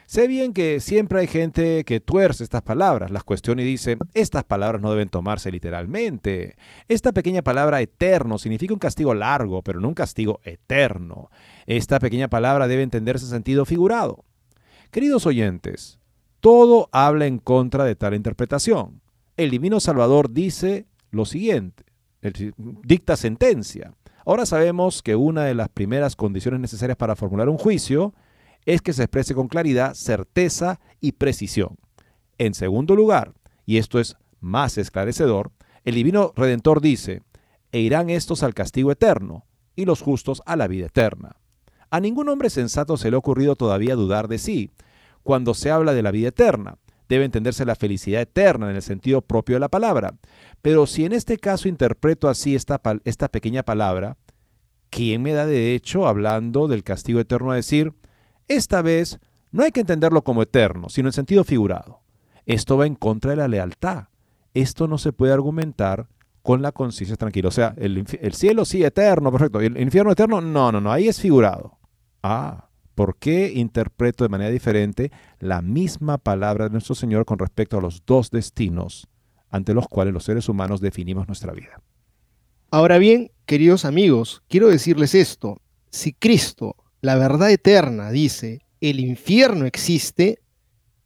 Sé 0.09 0.25
bien 0.25 0.53
que 0.53 0.79
siempre 0.79 1.19
hay 1.19 1.27
gente 1.27 1.83
que 1.83 1.99
tuerce 1.99 2.43
estas 2.43 2.63
palabras, 2.63 3.11
las 3.11 3.23
cuestiona 3.23 3.61
y 3.61 3.65
dice, 3.65 3.95
estas 4.15 4.43
palabras 4.43 4.81
no 4.81 4.89
deben 4.89 5.07
tomarse 5.07 5.51
literalmente. 5.51 6.55
Esta 6.87 7.11
pequeña 7.11 7.43
palabra 7.43 7.79
eterno 7.79 8.39
significa 8.39 8.73
un 8.73 8.79
castigo 8.79 9.13
largo, 9.13 9.61
pero 9.61 9.79
no 9.79 9.87
un 9.87 9.93
castigo 9.93 10.39
eterno. 10.43 11.29
Esta 11.67 11.99
pequeña 11.99 12.27
palabra 12.27 12.67
debe 12.67 12.81
entenderse 12.81 13.25
en 13.25 13.29
sentido 13.29 13.65
figurado. 13.65 14.25
Queridos 14.89 15.27
oyentes, 15.27 15.99
todo 16.39 16.89
habla 16.91 17.27
en 17.27 17.37
contra 17.37 17.83
de 17.83 17.95
tal 17.95 18.15
interpretación. 18.15 19.01
El 19.37 19.51
Divino 19.51 19.79
Salvador 19.79 20.33
dice 20.33 20.87
lo 21.11 21.25
siguiente, 21.25 21.83
dicta 22.57 23.15
sentencia. 23.15 23.93
Ahora 24.25 24.47
sabemos 24.47 25.03
que 25.03 25.15
una 25.15 25.43
de 25.43 25.53
las 25.53 25.69
primeras 25.69 26.15
condiciones 26.15 26.59
necesarias 26.59 26.97
para 26.97 27.15
formular 27.15 27.47
un 27.47 27.59
juicio 27.59 28.15
es 28.69 28.83
que 28.83 28.93
se 28.93 29.01
exprese 29.01 29.33
con 29.33 29.47
claridad, 29.47 29.95
certeza 29.95 30.79
y 31.01 31.13
precisión. 31.13 31.77
En 32.37 32.53
segundo 32.53 32.95
lugar, 32.95 33.33
y 33.65 33.77
esto 33.77 33.99
es 33.99 34.15
más 34.41 34.77
esclarecedor, 34.77 35.51
el 35.85 35.95
Divino 35.95 36.33
Redentor 36.35 36.79
dice, 36.79 37.23
e 37.71 37.79
irán 37.79 38.11
estos 38.11 38.43
al 38.43 38.53
castigo 38.53 38.91
eterno 38.91 39.47
y 39.75 39.85
los 39.85 40.01
justos 40.01 40.43
a 40.45 40.55
la 40.55 40.67
vida 40.67 40.85
eterna. 40.85 41.37
A 41.89 41.99
ningún 41.99 42.29
hombre 42.29 42.51
sensato 42.51 42.95
se 42.95 43.09
le 43.09 43.15
ha 43.15 43.17
ocurrido 43.17 43.55
todavía 43.55 43.95
dudar 43.95 44.27
de 44.27 44.37
sí. 44.37 44.69
Cuando 45.23 45.55
se 45.55 45.71
habla 45.71 45.93
de 45.93 46.03
la 46.03 46.11
vida 46.11 46.27
eterna, 46.27 46.77
debe 47.07 47.25
entenderse 47.25 47.65
la 47.65 47.75
felicidad 47.75 48.21
eterna 48.21 48.69
en 48.69 48.75
el 48.75 48.83
sentido 48.83 49.21
propio 49.23 49.55
de 49.55 49.61
la 49.61 49.69
palabra. 49.69 50.13
Pero 50.61 50.85
si 50.85 51.05
en 51.05 51.13
este 51.13 51.39
caso 51.39 51.67
interpreto 51.67 52.29
así 52.29 52.53
esta, 52.53 52.79
esta 53.03 53.29
pequeña 53.29 53.63
palabra, 53.63 54.17
¿quién 54.91 55.23
me 55.23 55.33
da 55.33 55.47
derecho, 55.47 56.07
hablando 56.07 56.67
del 56.67 56.83
castigo 56.83 57.19
eterno, 57.19 57.51
a 57.51 57.55
decir, 57.55 57.93
esta 58.49 58.81
vez 58.81 59.19
no 59.51 59.63
hay 59.63 59.71
que 59.71 59.79
entenderlo 59.79 60.23
como 60.23 60.41
eterno, 60.41 60.89
sino 60.89 61.07
en 61.07 61.13
sentido 61.13 61.45
figurado? 61.45 62.01
Esto 62.45 62.77
va 62.77 62.85
en 62.85 62.95
contra 62.95 63.31
de 63.31 63.37
la 63.37 63.47
lealtad. 63.47 64.05
Esto 64.53 64.87
no 64.87 64.97
se 64.97 65.13
puede 65.13 65.31
argumentar 65.33 66.07
con 66.41 66.61
la 66.61 66.71
conciencia 66.71 67.15
tranquila. 67.15 67.47
O 67.47 67.51
sea, 67.51 67.73
el, 67.77 68.05
el, 68.21 68.33
cielo 68.33 68.65
sí 68.65 68.83
eterno, 68.83 69.31
perfecto. 69.31 69.61
¿Y 69.61 69.67
el 69.67 69.79
infierno 69.79 70.11
eterno? 70.11 70.41
No, 70.41 70.71
no, 70.71 70.81
no, 70.81 70.91
ahí 70.91 71.07
es 71.07 71.19
figurado. 71.21 71.77
Ah, 72.23 72.69
¿Por 72.95 73.17
qué 73.17 73.53
interpreto 73.53 74.23
de 74.23 74.29
manera 74.29 74.49
diferente 74.49 75.11
la 75.39 75.61
misma 75.61 76.17
palabra 76.17 76.65
de 76.65 76.71
nuestro 76.71 76.95
Señor 76.95 77.23
con 77.23 77.39
respecto 77.39 77.77
a 77.77 77.81
los 77.81 78.03
dos 78.05 78.29
destinos 78.29 79.07
ante 79.49 79.73
los 79.73 79.87
cuales 79.87 80.13
los 80.13 80.23
seres 80.25 80.49
humanos 80.49 80.81
definimos 80.81 81.27
nuestra 81.27 81.53
vida? 81.53 81.81
Ahora 82.71 82.97
bien, 82.97 83.31
queridos 83.45 83.85
amigos, 83.85 84.43
quiero 84.47 84.67
decirles 84.67 85.15
esto. 85.15 85.61
Si 85.91 86.13
Cristo, 86.13 86.75
la 87.01 87.15
verdad 87.15 87.51
eterna, 87.51 88.11
dice, 88.11 88.61
el 88.81 88.99
infierno 88.99 89.65
existe, 89.65 90.39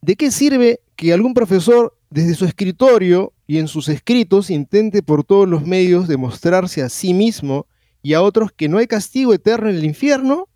¿de 0.00 0.16
qué 0.16 0.30
sirve 0.30 0.80
que 0.96 1.12
algún 1.12 1.34
profesor 1.34 1.96
desde 2.10 2.34
su 2.34 2.44
escritorio 2.44 3.32
y 3.46 3.58
en 3.58 3.68
sus 3.68 3.88
escritos 3.88 4.50
intente 4.50 5.02
por 5.02 5.24
todos 5.24 5.48
los 5.48 5.66
medios 5.66 6.08
demostrarse 6.08 6.82
a 6.82 6.88
sí 6.88 7.14
mismo 7.14 7.66
y 8.02 8.14
a 8.14 8.22
otros 8.22 8.52
que 8.52 8.68
no 8.68 8.78
hay 8.78 8.86
castigo 8.86 9.34
eterno 9.34 9.70
en 9.70 9.76
el 9.76 9.84
infierno? 9.84 10.48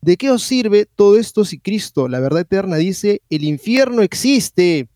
¿De 0.00 0.16
qué 0.16 0.30
os 0.30 0.42
sirve 0.42 0.86
todo 0.86 1.18
esto 1.18 1.44
si 1.44 1.58
Cristo, 1.58 2.06
la 2.06 2.20
verdad 2.20 2.40
eterna, 2.40 2.76
dice, 2.76 3.22
el 3.28 3.44
infierno 3.44 4.02
existe? 4.02 4.88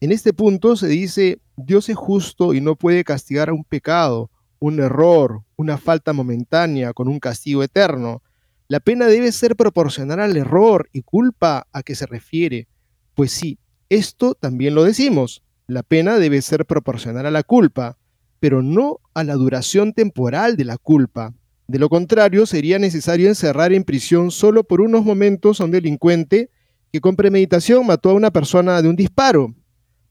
En 0.00 0.12
este 0.12 0.32
punto 0.32 0.76
se 0.76 0.88
dice, 0.88 1.38
Dios 1.56 1.88
es 1.88 1.96
justo 1.96 2.52
y 2.52 2.60
no 2.60 2.74
puede 2.74 3.04
castigar 3.04 3.48
a 3.48 3.52
un 3.52 3.64
pecado, 3.64 4.30
un 4.58 4.80
error, 4.80 5.42
una 5.56 5.78
falta 5.78 6.12
momentánea 6.12 6.92
con 6.92 7.08
un 7.08 7.20
castigo 7.20 7.62
eterno. 7.62 8.22
La 8.68 8.80
pena 8.80 9.06
debe 9.06 9.30
ser 9.30 9.54
proporcional 9.54 10.20
al 10.20 10.36
error 10.36 10.88
y 10.92 11.02
culpa 11.02 11.68
a 11.72 11.82
que 11.82 11.94
se 11.94 12.06
refiere. 12.06 12.66
Pues 13.14 13.30
sí, 13.30 13.58
esto 13.88 14.34
también 14.34 14.74
lo 14.74 14.82
decimos. 14.82 15.42
La 15.68 15.84
pena 15.84 16.18
debe 16.18 16.42
ser 16.42 16.66
proporcional 16.66 17.26
a 17.26 17.30
la 17.30 17.44
culpa, 17.44 17.96
pero 18.40 18.62
no 18.62 18.98
a 19.14 19.22
la 19.22 19.34
duración 19.34 19.92
temporal 19.92 20.56
de 20.56 20.64
la 20.64 20.78
culpa. 20.78 21.32
De 21.68 21.78
lo 21.78 21.88
contrario, 21.88 22.46
sería 22.46 22.78
necesario 22.78 23.28
encerrar 23.28 23.72
en 23.72 23.84
prisión 23.84 24.30
solo 24.30 24.64
por 24.64 24.80
unos 24.80 25.04
momentos 25.04 25.60
a 25.60 25.64
un 25.64 25.70
delincuente 25.70 26.50
que 26.92 27.00
con 27.00 27.16
premeditación 27.16 27.86
mató 27.86 28.10
a 28.10 28.14
una 28.14 28.30
persona 28.30 28.80
de 28.82 28.88
un 28.88 28.96
disparo. 28.96 29.54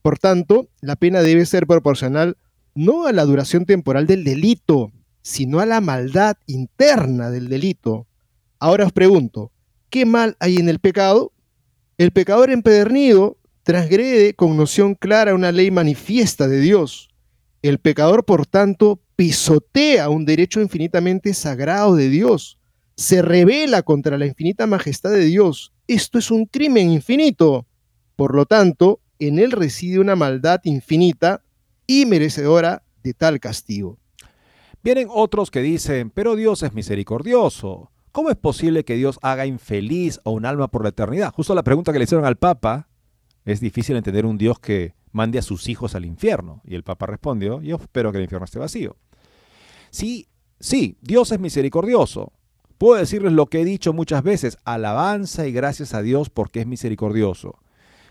Por 0.02 0.18
tanto, 0.18 0.68
la 0.80 0.96
pena 0.96 1.20
debe 1.22 1.44
ser 1.46 1.66
proporcional 1.66 2.36
no 2.74 3.06
a 3.06 3.12
la 3.12 3.24
duración 3.24 3.64
temporal 3.64 4.06
del 4.06 4.24
delito, 4.24 4.92
sino 5.22 5.60
a 5.60 5.66
la 5.66 5.80
maldad 5.80 6.36
interna 6.46 7.30
del 7.30 7.48
delito. 7.48 8.06
Ahora 8.58 8.86
os 8.86 8.92
pregunto, 8.92 9.52
¿qué 9.90 10.06
mal 10.06 10.36
hay 10.40 10.56
en 10.56 10.68
el 10.68 10.78
pecado? 10.78 11.32
El 11.98 12.10
pecador 12.10 12.50
empedernido 12.50 13.38
transgrede 13.62 14.34
con 14.34 14.56
noción 14.56 14.94
clara 14.94 15.34
una 15.34 15.52
ley 15.52 15.70
manifiesta 15.70 16.48
de 16.48 16.60
Dios. 16.60 17.08
El 17.62 17.78
pecador, 17.78 18.24
por 18.24 18.46
tanto, 18.46 19.00
pisotea 19.16 20.08
un 20.08 20.24
derecho 20.24 20.60
infinitamente 20.60 21.34
sagrado 21.34 21.96
de 21.96 22.08
Dios, 22.08 22.58
se 22.96 23.20
revela 23.22 23.82
contra 23.82 24.16
la 24.16 24.26
infinita 24.26 24.66
majestad 24.66 25.10
de 25.10 25.24
Dios. 25.24 25.72
Esto 25.86 26.18
es 26.18 26.30
un 26.30 26.46
crimen 26.46 26.90
infinito. 26.90 27.66
Por 28.16 28.34
lo 28.34 28.46
tanto, 28.46 29.00
en 29.18 29.38
él 29.38 29.52
reside 29.52 29.98
una 29.98 30.16
maldad 30.16 30.60
infinita 30.64 31.42
y 31.86 32.06
merecedora 32.06 32.82
de 33.02 33.12
tal 33.12 33.38
castigo. 33.38 33.98
Vienen 34.82 35.08
otros 35.10 35.50
que 35.50 35.60
dicen, 35.60 36.10
pero 36.10 36.36
Dios 36.36 36.62
es 36.62 36.72
misericordioso. 36.72 37.90
¿Cómo 38.16 38.30
es 38.30 38.36
posible 38.36 38.82
que 38.82 38.96
Dios 38.96 39.18
haga 39.20 39.44
infeliz 39.44 40.22
a 40.24 40.30
un 40.30 40.46
alma 40.46 40.68
por 40.68 40.82
la 40.82 40.88
eternidad? 40.88 41.34
Justo 41.34 41.54
la 41.54 41.62
pregunta 41.62 41.92
que 41.92 41.98
le 41.98 42.04
hicieron 42.04 42.24
al 42.24 42.36
Papa, 42.36 42.88
es 43.44 43.60
difícil 43.60 43.94
entender 43.94 44.24
un 44.24 44.38
Dios 44.38 44.58
que 44.58 44.94
mande 45.12 45.38
a 45.38 45.42
sus 45.42 45.68
hijos 45.68 45.94
al 45.94 46.06
infierno. 46.06 46.62
Y 46.64 46.76
el 46.76 46.82
Papa 46.82 47.04
respondió, 47.04 47.60
yo 47.60 47.76
espero 47.76 48.12
que 48.12 48.16
el 48.16 48.24
infierno 48.24 48.46
esté 48.46 48.58
vacío. 48.58 48.96
Sí, 49.90 50.28
sí, 50.58 50.96
Dios 51.02 51.30
es 51.30 51.40
misericordioso. 51.40 52.32
Puedo 52.78 52.98
decirles 52.98 53.34
lo 53.34 53.48
que 53.48 53.60
he 53.60 53.66
dicho 53.66 53.92
muchas 53.92 54.22
veces, 54.22 54.56
alabanza 54.64 55.46
y 55.46 55.52
gracias 55.52 55.92
a 55.92 56.00
Dios 56.00 56.30
porque 56.30 56.60
es 56.60 56.66
misericordioso. 56.66 57.58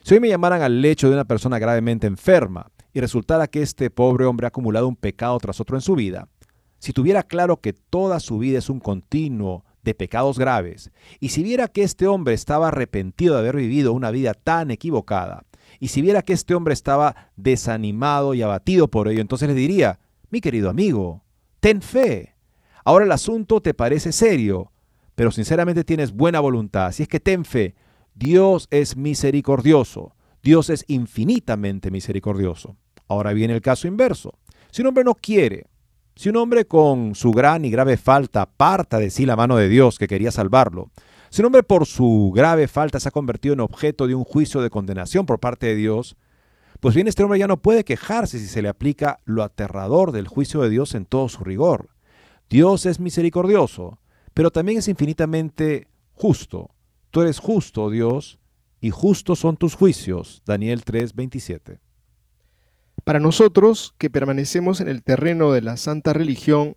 Si 0.03 0.13
hoy 0.13 0.19
me 0.19 0.29
llamaran 0.29 0.61
al 0.61 0.83
lecho 0.83 1.07
de 1.07 1.15
una 1.15 1.25
persona 1.25 1.57
gravemente 1.57 2.05
enferma 2.05 2.69
y 2.93 2.99
resultara 2.99 3.47
que 3.47 3.63
este 3.63 3.89
pobre 3.89 4.25
hombre 4.25 4.45
ha 4.45 4.49
acumulado 4.49 4.87
un 4.87 4.97
pecado 4.97 5.39
tras 5.39 5.59
otro 5.59 5.75
en 5.75 5.81
su 5.81 5.95
vida, 5.95 6.27
si 6.77 6.93
tuviera 6.93 7.23
claro 7.23 7.57
que 7.57 7.73
toda 7.73 8.19
su 8.19 8.37
vida 8.37 8.59
es 8.59 8.69
un 8.69 8.79
continuo 8.79 9.64
de 9.85 9.93
pecados 9.93 10.37
graves, 10.37 10.91
y 11.21 11.29
si 11.29 11.43
viera 11.43 11.69
que 11.69 11.83
este 11.83 12.07
hombre 12.07 12.33
estaba 12.33 12.67
arrepentido 12.67 13.35
de 13.35 13.39
haber 13.39 13.55
vivido 13.55 13.93
una 13.93 14.11
vida 14.11 14.33
tan 14.33 14.71
equivocada, 14.71 15.45
y 15.79 15.87
si 15.87 16.01
viera 16.01 16.21
que 16.21 16.33
este 16.33 16.55
hombre 16.55 16.73
estaba 16.73 17.31
desanimado 17.37 18.33
y 18.33 18.41
abatido 18.41 18.89
por 18.89 19.07
ello, 19.07 19.21
entonces 19.21 19.47
le 19.47 19.55
diría, 19.55 19.99
mi 20.29 20.41
querido 20.41 20.69
amigo, 20.69 21.23
ten 21.59 21.81
fe. 21.81 22.35
Ahora 22.83 23.05
el 23.05 23.11
asunto 23.11 23.61
te 23.61 23.73
parece 23.73 24.11
serio, 24.11 24.71
pero 25.15 25.31
sinceramente 25.31 25.83
tienes 25.83 26.11
buena 26.11 26.39
voluntad. 26.39 26.91
Si 26.91 27.03
es 27.03 27.09
que 27.09 27.19
ten 27.19 27.45
fe, 27.45 27.75
Dios 28.13 28.67
es 28.69 28.95
misericordioso. 28.95 30.15
Dios 30.43 30.69
es 30.69 30.85
infinitamente 30.87 31.89
misericordioso. 31.89 32.77
Ahora 33.07 33.33
viene 33.33 33.55
el 33.55 33.61
caso 33.61 33.87
inverso. 33.87 34.37
Si 34.71 34.81
un 34.81 34.89
hombre 34.89 35.03
no 35.03 35.15
quiere, 35.15 35.67
si 36.15 36.29
un 36.29 36.37
hombre 36.37 36.65
con 36.65 37.13
su 37.15 37.31
gran 37.31 37.65
y 37.65 37.69
grave 37.69 37.97
falta 37.97 38.41
aparta 38.43 38.99
de 38.99 39.09
sí 39.09 39.25
la 39.25 39.35
mano 39.35 39.57
de 39.57 39.69
Dios 39.69 39.97
que 39.99 40.07
quería 40.07 40.31
salvarlo, 40.31 40.91
si 41.29 41.41
un 41.41 41.47
hombre 41.47 41.63
por 41.63 41.85
su 41.85 42.31
grave 42.33 42.67
falta 42.67 42.99
se 42.99 43.09
ha 43.09 43.11
convertido 43.11 43.53
en 43.53 43.59
objeto 43.59 44.07
de 44.07 44.15
un 44.15 44.23
juicio 44.23 44.61
de 44.61 44.69
condenación 44.69 45.25
por 45.25 45.39
parte 45.39 45.67
de 45.67 45.75
Dios, 45.75 46.15
Pues 46.79 46.93
bien, 46.93 47.07
este 47.07 47.23
hombre 47.23 47.39
ya 47.39 47.47
no 47.47 47.57
puede 47.61 47.83
quejarse 47.83 48.37
si 48.37 48.47
se 48.47 48.61
le 48.61 48.69
aplica 48.69 49.19
lo 49.25 49.43
aterrador 49.43 50.11
del 50.11 50.27
juicio 50.27 50.61
de 50.61 50.69
Dios 50.69 50.93
en 50.93 51.05
todo 51.05 51.29
su 51.29 51.43
rigor. 51.43 51.89
Dios 52.49 52.85
es 52.85 52.99
misericordioso, 52.99 53.97
pero 54.33 54.51
también 54.51 54.77
es 54.79 54.87
infinitamente 54.87 55.87
justo. 56.13 56.69
Tú 57.11 57.21
eres 57.21 57.39
justo, 57.39 57.89
Dios, 57.89 58.39
y 58.81 58.91
justos 58.91 59.39
son 59.39 59.57
tus 59.57 59.73
juicios. 59.73 60.43
Daniel 60.45 60.83
3:27. 60.83 61.79
Para 63.03 63.19
nosotros, 63.19 63.93
que 63.97 64.09
permanecemos 64.09 64.81
en 64.81 64.87
el 64.87 65.03
terreno 65.03 65.51
de 65.51 65.61
la 65.61 65.77
santa 65.77 66.13
religión, 66.13 66.75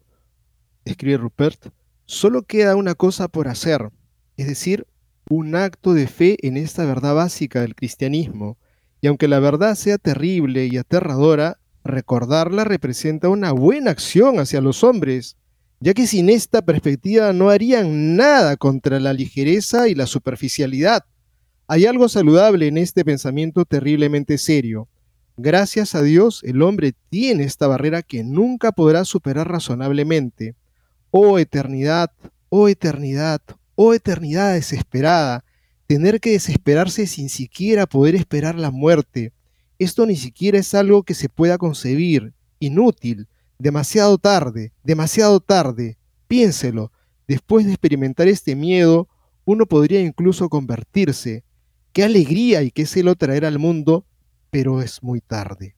escribe 0.85 1.17
Rupert, 1.17 1.69
solo 2.07 2.43
queda 2.43 2.77
una 2.77 2.95
cosa 2.95 3.29
por 3.29 3.49
hacer, 3.49 3.91
es 4.37 4.47
decir, 4.47 4.87
un 5.29 5.55
acto 5.55 5.95
de 5.95 6.07
fe 6.07 6.37
en 6.47 6.57
esta 6.57 6.85
verdad 6.85 7.15
básica 7.15 7.61
del 7.61 7.75
cristianismo. 7.75 8.57
Y 9.01 9.07
aunque 9.07 9.29
la 9.29 9.39
verdad 9.39 9.75
sea 9.75 9.99
terrible 9.99 10.67
y 10.67 10.77
aterradora, 10.77 11.59
recordarla 11.85 12.65
representa 12.65 13.29
una 13.29 13.53
buena 13.53 13.91
acción 13.91 14.39
hacia 14.41 14.61
los 14.61 14.83
hombres, 14.85 15.37
ya 15.81 15.95
que 15.95 16.07
sin 16.07 16.29
esta 16.29 16.63
perspectiva 16.63 17.33
no 17.33 17.51
harían 17.51 18.17
nada 18.17 18.57
contra 18.57 18.99
la 18.99 19.13
ligereza 19.13 19.89
y 19.89 19.95
la 19.95 20.07
superficialidad. 20.07 21.05
Hay 21.69 21.87
algo 21.87 22.09
saludable 22.09 22.67
en 22.67 22.79
este 22.79 23.05
pensamiento 23.05 23.65
terriblemente 23.65 24.39
serio. 24.39 24.89
Gracias 25.41 25.95
a 25.95 26.03
Dios, 26.03 26.43
el 26.43 26.63
hombre 26.63 26.95
tiene 27.11 27.45
esta 27.45 27.69
barrera 27.69 28.03
que 28.03 28.25
nunca 28.25 28.73
podrá 28.73 29.05
superar 29.05 29.49
razonablemente. 29.49 30.57
Oh 31.13 31.39
eternidad, 31.39 32.11
oh 32.49 32.69
eternidad, 32.69 33.41
oh 33.77 33.95
eternidad 33.95 34.55
desesperada, 34.55 35.45
tener 35.87 36.19
que 36.19 36.33
desesperarse 36.33 37.07
sin 37.07 37.29
siquiera 37.29 37.87
poder 37.87 38.17
esperar 38.17 38.57
la 38.57 38.73
muerte. 38.73 39.33
Esto 39.79 40.07
ni 40.07 40.17
siquiera 40.17 40.59
es 40.59 40.75
algo 40.75 41.05
que 41.05 41.15
se 41.15 41.29
pueda 41.29 41.57
concebir, 41.57 42.33
inútil, 42.59 43.29
demasiado 43.61 44.19
tarde, 44.19 44.73
demasiado 44.83 45.39
tarde. 45.39 45.99
Piénselo, 46.27 46.91
después 47.29 47.65
de 47.65 47.71
experimentar 47.71 48.27
este 48.27 48.57
miedo, 48.57 49.09
uno 49.45 49.67
podría 49.67 50.01
incluso 50.01 50.49
convertirse. 50.49 51.45
Qué 51.93 52.03
alegría 52.03 52.65
y 52.65 52.73
qué 52.73 52.87
celo 52.87 53.15
traer 53.15 53.45
al 53.45 53.61
mundo, 53.61 54.05
pero 54.51 54.81
es 54.81 55.03
muy 55.03 55.21
tarde. 55.21 55.77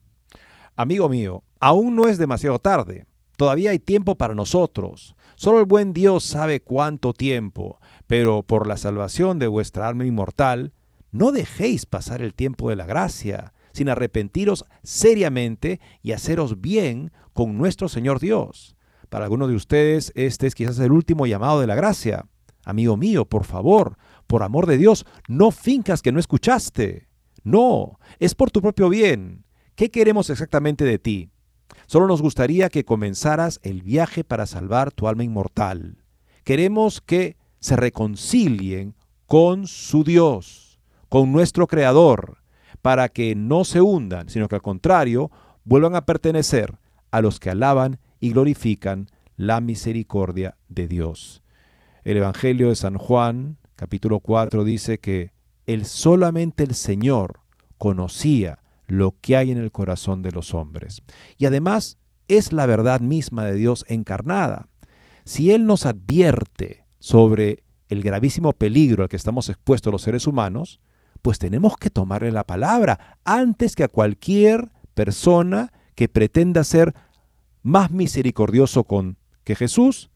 Amigo 0.75 1.09
mío, 1.09 1.43
aún 1.59 1.95
no 1.95 2.07
es 2.07 2.17
demasiado 2.17 2.59
tarde. 2.59 3.05
Todavía 3.37 3.71
hay 3.71 3.79
tiempo 3.79 4.15
para 4.15 4.35
nosotros. 4.35 5.15
Solo 5.35 5.59
el 5.59 5.65
buen 5.65 5.93
Dios 5.93 6.23
sabe 6.23 6.61
cuánto 6.61 7.13
tiempo, 7.13 7.79
pero 8.07 8.43
por 8.43 8.67
la 8.67 8.77
salvación 8.77 9.39
de 9.39 9.47
vuestra 9.47 9.87
alma 9.87 10.05
inmortal, 10.05 10.73
no 11.11 11.31
dejéis 11.31 11.85
pasar 11.85 12.21
el 12.21 12.33
tiempo 12.33 12.69
de 12.69 12.75
la 12.75 12.85
gracia, 12.85 13.53
sin 13.73 13.89
arrepentiros 13.89 14.65
seriamente 14.83 15.79
y 16.01 16.11
haceros 16.11 16.61
bien 16.61 17.11
con 17.33 17.57
nuestro 17.57 17.89
Señor 17.89 18.19
Dios. 18.19 18.75
Para 19.09 19.25
algunos 19.25 19.49
de 19.49 19.55
ustedes 19.55 20.11
este 20.15 20.47
es 20.47 20.55
quizás 20.55 20.79
el 20.79 20.91
último 20.91 21.25
llamado 21.25 21.59
de 21.59 21.67
la 21.67 21.75
gracia. 21.75 22.27
Amigo 22.63 22.95
mío, 22.95 23.25
por 23.25 23.43
favor, 23.43 23.97
por 24.27 24.43
amor 24.43 24.67
de 24.67 24.77
Dios, 24.77 25.05
no 25.27 25.51
fincas 25.51 26.01
que 26.01 26.11
no 26.11 26.19
escuchaste. 26.19 27.10
No, 27.43 27.99
es 28.19 28.35
por 28.35 28.51
tu 28.51 28.61
propio 28.61 28.89
bien. 28.89 29.45
¿Qué 29.75 29.89
queremos 29.89 30.29
exactamente 30.29 30.85
de 30.85 30.99
ti? 30.99 31.31
Solo 31.87 32.07
nos 32.07 32.21
gustaría 32.21 32.69
que 32.69 32.85
comenzaras 32.85 33.59
el 33.63 33.81
viaje 33.81 34.23
para 34.23 34.45
salvar 34.45 34.91
tu 34.91 35.07
alma 35.07 35.23
inmortal. 35.23 36.03
Queremos 36.43 37.01
que 37.01 37.37
se 37.59 37.75
reconcilien 37.75 38.95
con 39.25 39.67
su 39.67 40.03
Dios, 40.03 40.79
con 41.09 41.31
nuestro 41.31 41.67
Creador, 41.67 42.37
para 42.81 43.09
que 43.09 43.35
no 43.35 43.63
se 43.63 43.81
hundan, 43.81 44.29
sino 44.29 44.47
que 44.47 44.55
al 44.55 44.61
contrario 44.61 45.31
vuelvan 45.63 45.95
a 45.95 46.05
pertenecer 46.05 46.77
a 47.11 47.21
los 47.21 47.39
que 47.39 47.49
alaban 47.49 47.99
y 48.19 48.31
glorifican 48.31 49.07
la 49.35 49.61
misericordia 49.61 50.57
de 50.69 50.87
Dios. 50.87 51.43
El 52.03 52.17
Evangelio 52.17 52.69
de 52.69 52.75
San 52.75 52.97
Juan, 52.97 53.57
capítulo 53.75 54.19
4, 54.19 54.63
dice 54.63 54.99
que 54.99 55.31
el 55.73 55.85
solamente 55.85 56.63
el 56.63 56.75
Señor 56.75 57.39
conocía 57.77 58.59
lo 58.87 59.15
que 59.21 59.37
hay 59.37 59.51
en 59.51 59.57
el 59.57 59.71
corazón 59.71 60.21
de 60.21 60.31
los 60.31 60.53
hombres. 60.53 61.01
Y 61.37 61.45
además 61.45 61.97
es 62.27 62.53
la 62.53 62.65
verdad 62.65 62.99
misma 63.01 63.45
de 63.45 63.55
Dios 63.55 63.85
encarnada. 63.87 64.67
Si 65.23 65.51
Él 65.51 65.65
nos 65.65 65.85
advierte 65.85 66.85
sobre 66.99 67.63
el 67.89 68.03
gravísimo 68.03 68.53
peligro 68.53 69.03
al 69.03 69.09
que 69.09 69.15
estamos 69.15 69.49
expuestos 69.49 69.91
los 69.91 70.01
seres 70.01 70.27
humanos, 70.27 70.79
pues 71.21 71.39
tenemos 71.39 71.77
que 71.77 71.89
tomarle 71.89 72.31
la 72.31 72.45
palabra 72.45 73.19
antes 73.23 73.75
que 73.75 73.83
a 73.83 73.87
cualquier 73.87 74.71
persona 74.93 75.71
que 75.95 76.09
pretenda 76.09 76.63
ser 76.63 76.93
más 77.63 77.91
misericordioso 77.91 78.83
con 78.85 79.17
que 79.43 79.55
Jesús, 79.55 80.09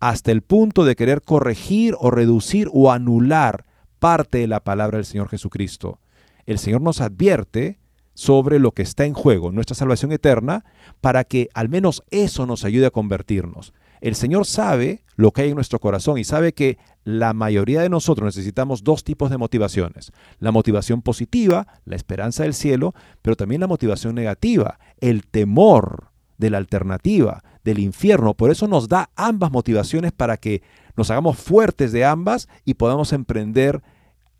hasta 0.00 0.32
el 0.32 0.42
punto 0.42 0.84
de 0.84 0.96
querer 0.96 1.22
corregir 1.22 1.94
o 1.98 2.10
reducir 2.10 2.68
o 2.72 2.90
anular 2.90 3.64
parte 4.02 4.38
de 4.38 4.48
la 4.48 4.58
palabra 4.58 4.98
del 4.98 5.04
Señor 5.04 5.28
Jesucristo. 5.28 6.00
El 6.44 6.58
Señor 6.58 6.80
nos 6.80 7.00
advierte 7.00 7.78
sobre 8.14 8.58
lo 8.58 8.72
que 8.72 8.82
está 8.82 9.04
en 9.04 9.14
juego, 9.14 9.52
nuestra 9.52 9.76
salvación 9.76 10.10
eterna, 10.10 10.64
para 11.00 11.22
que 11.22 11.50
al 11.54 11.68
menos 11.68 12.02
eso 12.10 12.44
nos 12.44 12.64
ayude 12.64 12.86
a 12.86 12.90
convertirnos. 12.90 13.72
El 14.00 14.16
Señor 14.16 14.44
sabe 14.44 15.04
lo 15.14 15.30
que 15.30 15.42
hay 15.42 15.50
en 15.50 15.54
nuestro 15.54 15.78
corazón 15.78 16.18
y 16.18 16.24
sabe 16.24 16.52
que 16.52 16.78
la 17.04 17.32
mayoría 17.32 17.80
de 17.80 17.90
nosotros 17.90 18.26
necesitamos 18.26 18.82
dos 18.82 19.04
tipos 19.04 19.30
de 19.30 19.38
motivaciones. 19.38 20.10
La 20.40 20.50
motivación 20.50 21.00
positiva, 21.00 21.68
la 21.84 21.94
esperanza 21.94 22.42
del 22.42 22.54
cielo, 22.54 22.94
pero 23.22 23.36
también 23.36 23.60
la 23.60 23.68
motivación 23.68 24.16
negativa, 24.16 24.80
el 24.98 25.24
temor 25.28 26.08
de 26.38 26.50
la 26.50 26.58
alternativa, 26.58 27.44
del 27.62 27.78
infierno. 27.78 28.34
Por 28.34 28.50
eso 28.50 28.66
nos 28.66 28.88
da 28.88 29.10
ambas 29.14 29.52
motivaciones 29.52 30.10
para 30.10 30.38
que 30.38 30.62
nos 30.96 31.10
hagamos 31.10 31.38
fuertes 31.38 31.92
de 31.92 32.04
ambas 32.04 32.48
y 32.64 32.74
podamos 32.74 33.12
emprender 33.12 33.82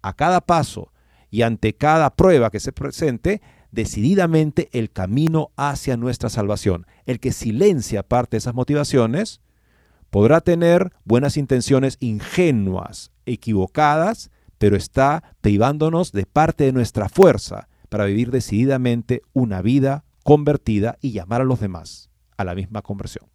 a 0.03 0.15
cada 0.15 0.41
paso 0.41 0.93
y 1.31 1.43
ante 1.43 1.75
cada 1.75 2.15
prueba 2.15 2.51
que 2.51 2.61
se 2.61 2.73
presente, 2.73 3.41
decididamente 3.71 4.69
el 4.73 4.91
camino 4.91 5.51
hacia 5.57 5.97
nuestra 5.97 6.29
salvación. 6.29 6.87
El 7.07 7.21
que 7.21 7.33
silencia 7.33 8.03
parte 8.03 8.33
de 8.33 8.39
esas 8.39 8.55
motivaciones 8.55 9.41
podrá 10.11 10.43
tener 10.43 10.93
buenas 11.05 11.39
intenciones 11.39 11.97
ingenuas, 12.01 13.13
equivocadas, 13.25 14.31
pero 14.59 14.77
está 14.77 15.37
privándonos 15.41 16.13
de 16.13 16.27
parte 16.27 16.65
de 16.65 16.73
nuestra 16.73 17.09
fuerza 17.09 17.69
para 17.89 18.05
vivir 18.05 18.31
decididamente 18.31 19.23
una 19.33 19.63
vida 19.63 20.05
convertida 20.23 20.99
y 21.01 21.13
llamar 21.13 21.41
a 21.41 21.45
los 21.45 21.61
demás 21.61 22.11
a 22.37 22.45
la 22.45 22.55
misma 22.55 22.83
conversión. 22.83 23.32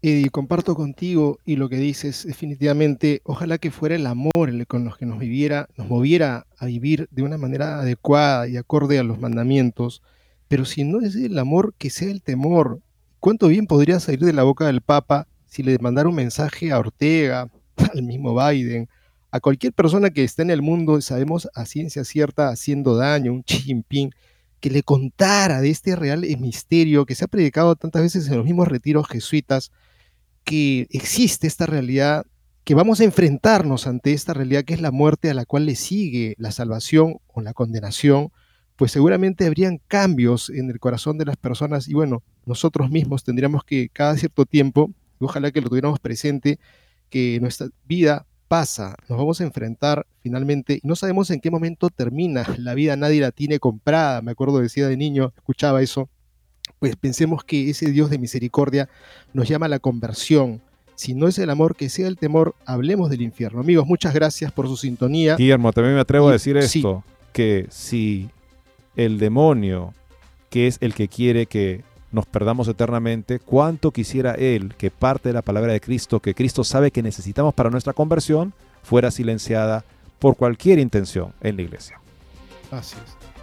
Y 0.00 0.28
comparto 0.28 0.76
contigo 0.76 1.40
y 1.44 1.56
lo 1.56 1.68
que 1.68 1.76
dices 1.76 2.24
definitivamente, 2.24 3.20
ojalá 3.24 3.58
que 3.58 3.72
fuera 3.72 3.96
el 3.96 4.06
amor 4.06 4.48
el 4.48 4.64
con 4.68 4.84
los 4.84 4.96
que 4.96 5.06
nos 5.06 5.18
viviera, 5.18 5.68
nos 5.76 5.88
moviera 5.88 6.46
a 6.56 6.66
vivir 6.66 7.08
de 7.10 7.22
una 7.22 7.36
manera 7.36 7.80
adecuada 7.80 8.46
y 8.46 8.56
acorde 8.56 9.00
a 9.00 9.02
los 9.02 9.18
mandamientos, 9.18 10.02
pero 10.46 10.64
si 10.64 10.84
no 10.84 11.00
es 11.00 11.16
el 11.16 11.36
amor, 11.36 11.74
que 11.78 11.90
sea 11.90 12.10
el 12.10 12.22
temor. 12.22 12.80
¿Cuánto 13.18 13.48
bien 13.48 13.66
podría 13.66 13.98
salir 13.98 14.20
de 14.20 14.32
la 14.32 14.44
boca 14.44 14.66
del 14.66 14.82
Papa 14.82 15.26
si 15.46 15.64
le 15.64 15.76
mandara 15.80 16.08
un 16.08 16.14
mensaje 16.14 16.70
a 16.70 16.78
Ortega, 16.78 17.50
al 17.94 18.02
mismo 18.02 18.36
Biden, 18.36 18.88
a 19.30 19.40
cualquier 19.40 19.72
persona 19.72 20.10
que 20.10 20.24
esté 20.24 20.42
en 20.42 20.50
el 20.50 20.62
mundo, 20.62 21.00
sabemos 21.00 21.48
a 21.54 21.66
ciencia 21.66 22.04
cierta, 22.04 22.48
haciendo 22.48 22.96
daño, 22.96 23.32
un 23.32 23.44
Jinping, 23.44 24.10
que 24.60 24.70
le 24.70 24.82
contara 24.82 25.60
de 25.60 25.70
este 25.70 25.96
real 25.96 26.24
misterio 26.38 27.06
que 27.06 27.14
se 27.14 27.24
ha 27.24 27.28
predicado 27.28 27.76
tantas 27.76 28.02
veces 28.02 28.28
en 28.28 28.36
los 28.36 28.44
mismos 28.44 28.68
retiros 28.68 29.08
jesuitas, 29.08 29.70
que 30.44 30.86
existe 30.90 31.46
esta 31.46 31.66
realidad, 31.66 32.26
que 32.64 32.74
vamos 32.74 33.00
a 33.00 33.04
enfrentarnos 33.04 33.86
ante 33.86 34.12
esta 34.12 34.34
realidad 34.34 34.64
que 34.64 34.74
es 34.74 34.80
la 34.80 34.90
muerte 34.90 35.30
a 35.30 35.34
la 35.34 35.44
cual 35.44 35.66
le 35.66 35.74
sigue 35.74 36.34
la 36.38 36.52
salvación 36.52 37.18
o 37.26 37.40
la 37.40 37.54
condenación, 37.54 38.30
pues 38.76 38.92
seguramente 38.92 39.46
habrían 39.46 39.80
cambios 39.88 40.50
en 40.50 40.70
el 40.70 40.78
corazón 40.78 41.18
de 41.18 41.24
las 41.24 41.36
personas 41.36 41.88
y 41.88 41.94
bueno, 41.94 42.22
nosotros 42.46 42.90
mismos 42.90 43.24
tendríamos 43.24 43.64
que 43.64 43.88
cada 43.88 44.16
cierto 44.16 44.46
tiempo, 44.46 44.90
ojalá 45.18 45.50
que 45.50 45.60
lo 45.60 45.68
tuviéramos 45.68 45.98
presente, 45.98 46.58
que 47.10 47.38
nuestra 47.40 47.68
vida 47.86 48.26
pasa, 48.48 48.96
nos 49.08 49.18
vamos 49.18 49.40
a 49.40 49.44
enfrentar 49.44 50.06
finalmente 50.22 50.80
y 50.82 50.86
no 50.86 50.96
sabemos 50.96 51.30
en 51.30 51.40
qué 51.40 51.50
momento 51.50 51.90
termina. 51.90 52.44
La 52.58 52.74
vida 52.74 52.96
nadie 52.96 53.20
la 53.20 53.30
tiene 53.30 53.58
comprada, 53.58 54.22
me 54.22 54.32
acuerdo 54.32 54.58
decía 54.58 54.88
de 54.88 54.96
niño, 54.96 55.32
escuchaba 55.36 55.82
eso 55.82 56.08
pues 56.78 56.96
pensemos 56.96 57.44
que 57.44 57.70
ese 57.70 57.90
Dios 57.90 58.10
de 58.10 58.18
misericordia 58.18 58.88
nos 59.32 59.48
llama 59.48 59.66
a 59.66 59.68
la 59.68 59.78
conversión. 59.78 60.60
Si 60.94 61.14
no 61.14 61.28
es 61.28 61.38
el 61.38 61.50
amor, 61.50 61.76
que 61.76 61.88
sea 61.88 62.08
el 62.08 62.18
temor, 62.18 62.54
hablemos 62.66 63.10
del 63.10 63.22
infierno. 63.22 63.60
Amigos, 63.60 63.86
muchas 63.86 64.14
gracias 64.14 64.50
por 64.52 64.66
su 64.66 64.76
sintonía. 64.76 65.36
Guillermo, 65.36 65.72
también 65.72 65.94
me 65.94 66.00
atrevo 66.00 66.28
a 66.28 66.32
decir 66.32 66.56
esto, 66.56 67.04
que 67.32 67.66
si 67.70 68.30
el 68.96 69.18
demonio, 69.18 69.94
que 70.50 70.66
es 70.66 70.78
el 70.80 70.94
que 70.94 71.08
quiere 71.08 71.46
que 71.46 71.82
nos 72.12 72.26
perdamos 72.26 72.68
eternamente, 72.68 73.38
cuánto 73.38 73.90
quisiera 73.90 74.32
él 74.32 74.74
que 74.76 74.90
parte 74.90 75.28
de 75.28 75.34
la 75.34 75.42
palabra 75.42 75.72
de 75.72 75.80
Cristo, 75.80 76.20
que 76.20 76.34
Cristo 76.34 76.64
sabe 76.64 76.90
que 76.90 77.02
necesitamos 77.02 77.54
para 77.54 77.70
nuestra 77.70 77.92
conversión, 77.92 78.52
fuera 78.82 79.10
silenciada 79.10 79.84
por 80.18 80.36
cualquier 80.36 80.78
intención 80.78 81.32
en 81.40 81.56
la 81.56 81.62
iglesia. 81.62 82.00
Así. 82.70 82.96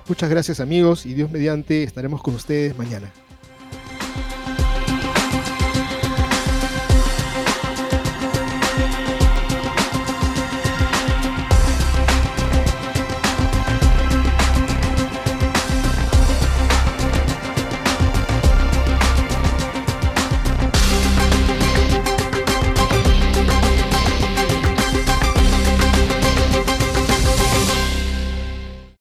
Muchas 0.08 0.30
gracias 0.30 0.60
amigos 0.60 1.06
y 1.06 1.14
Dios 1.14 1.32
mediante 1.32 1.84
estaremos 1.84 2.22
con 2.22 2.36
ustedes 2.36 2.78
mañana. 2.78 3.12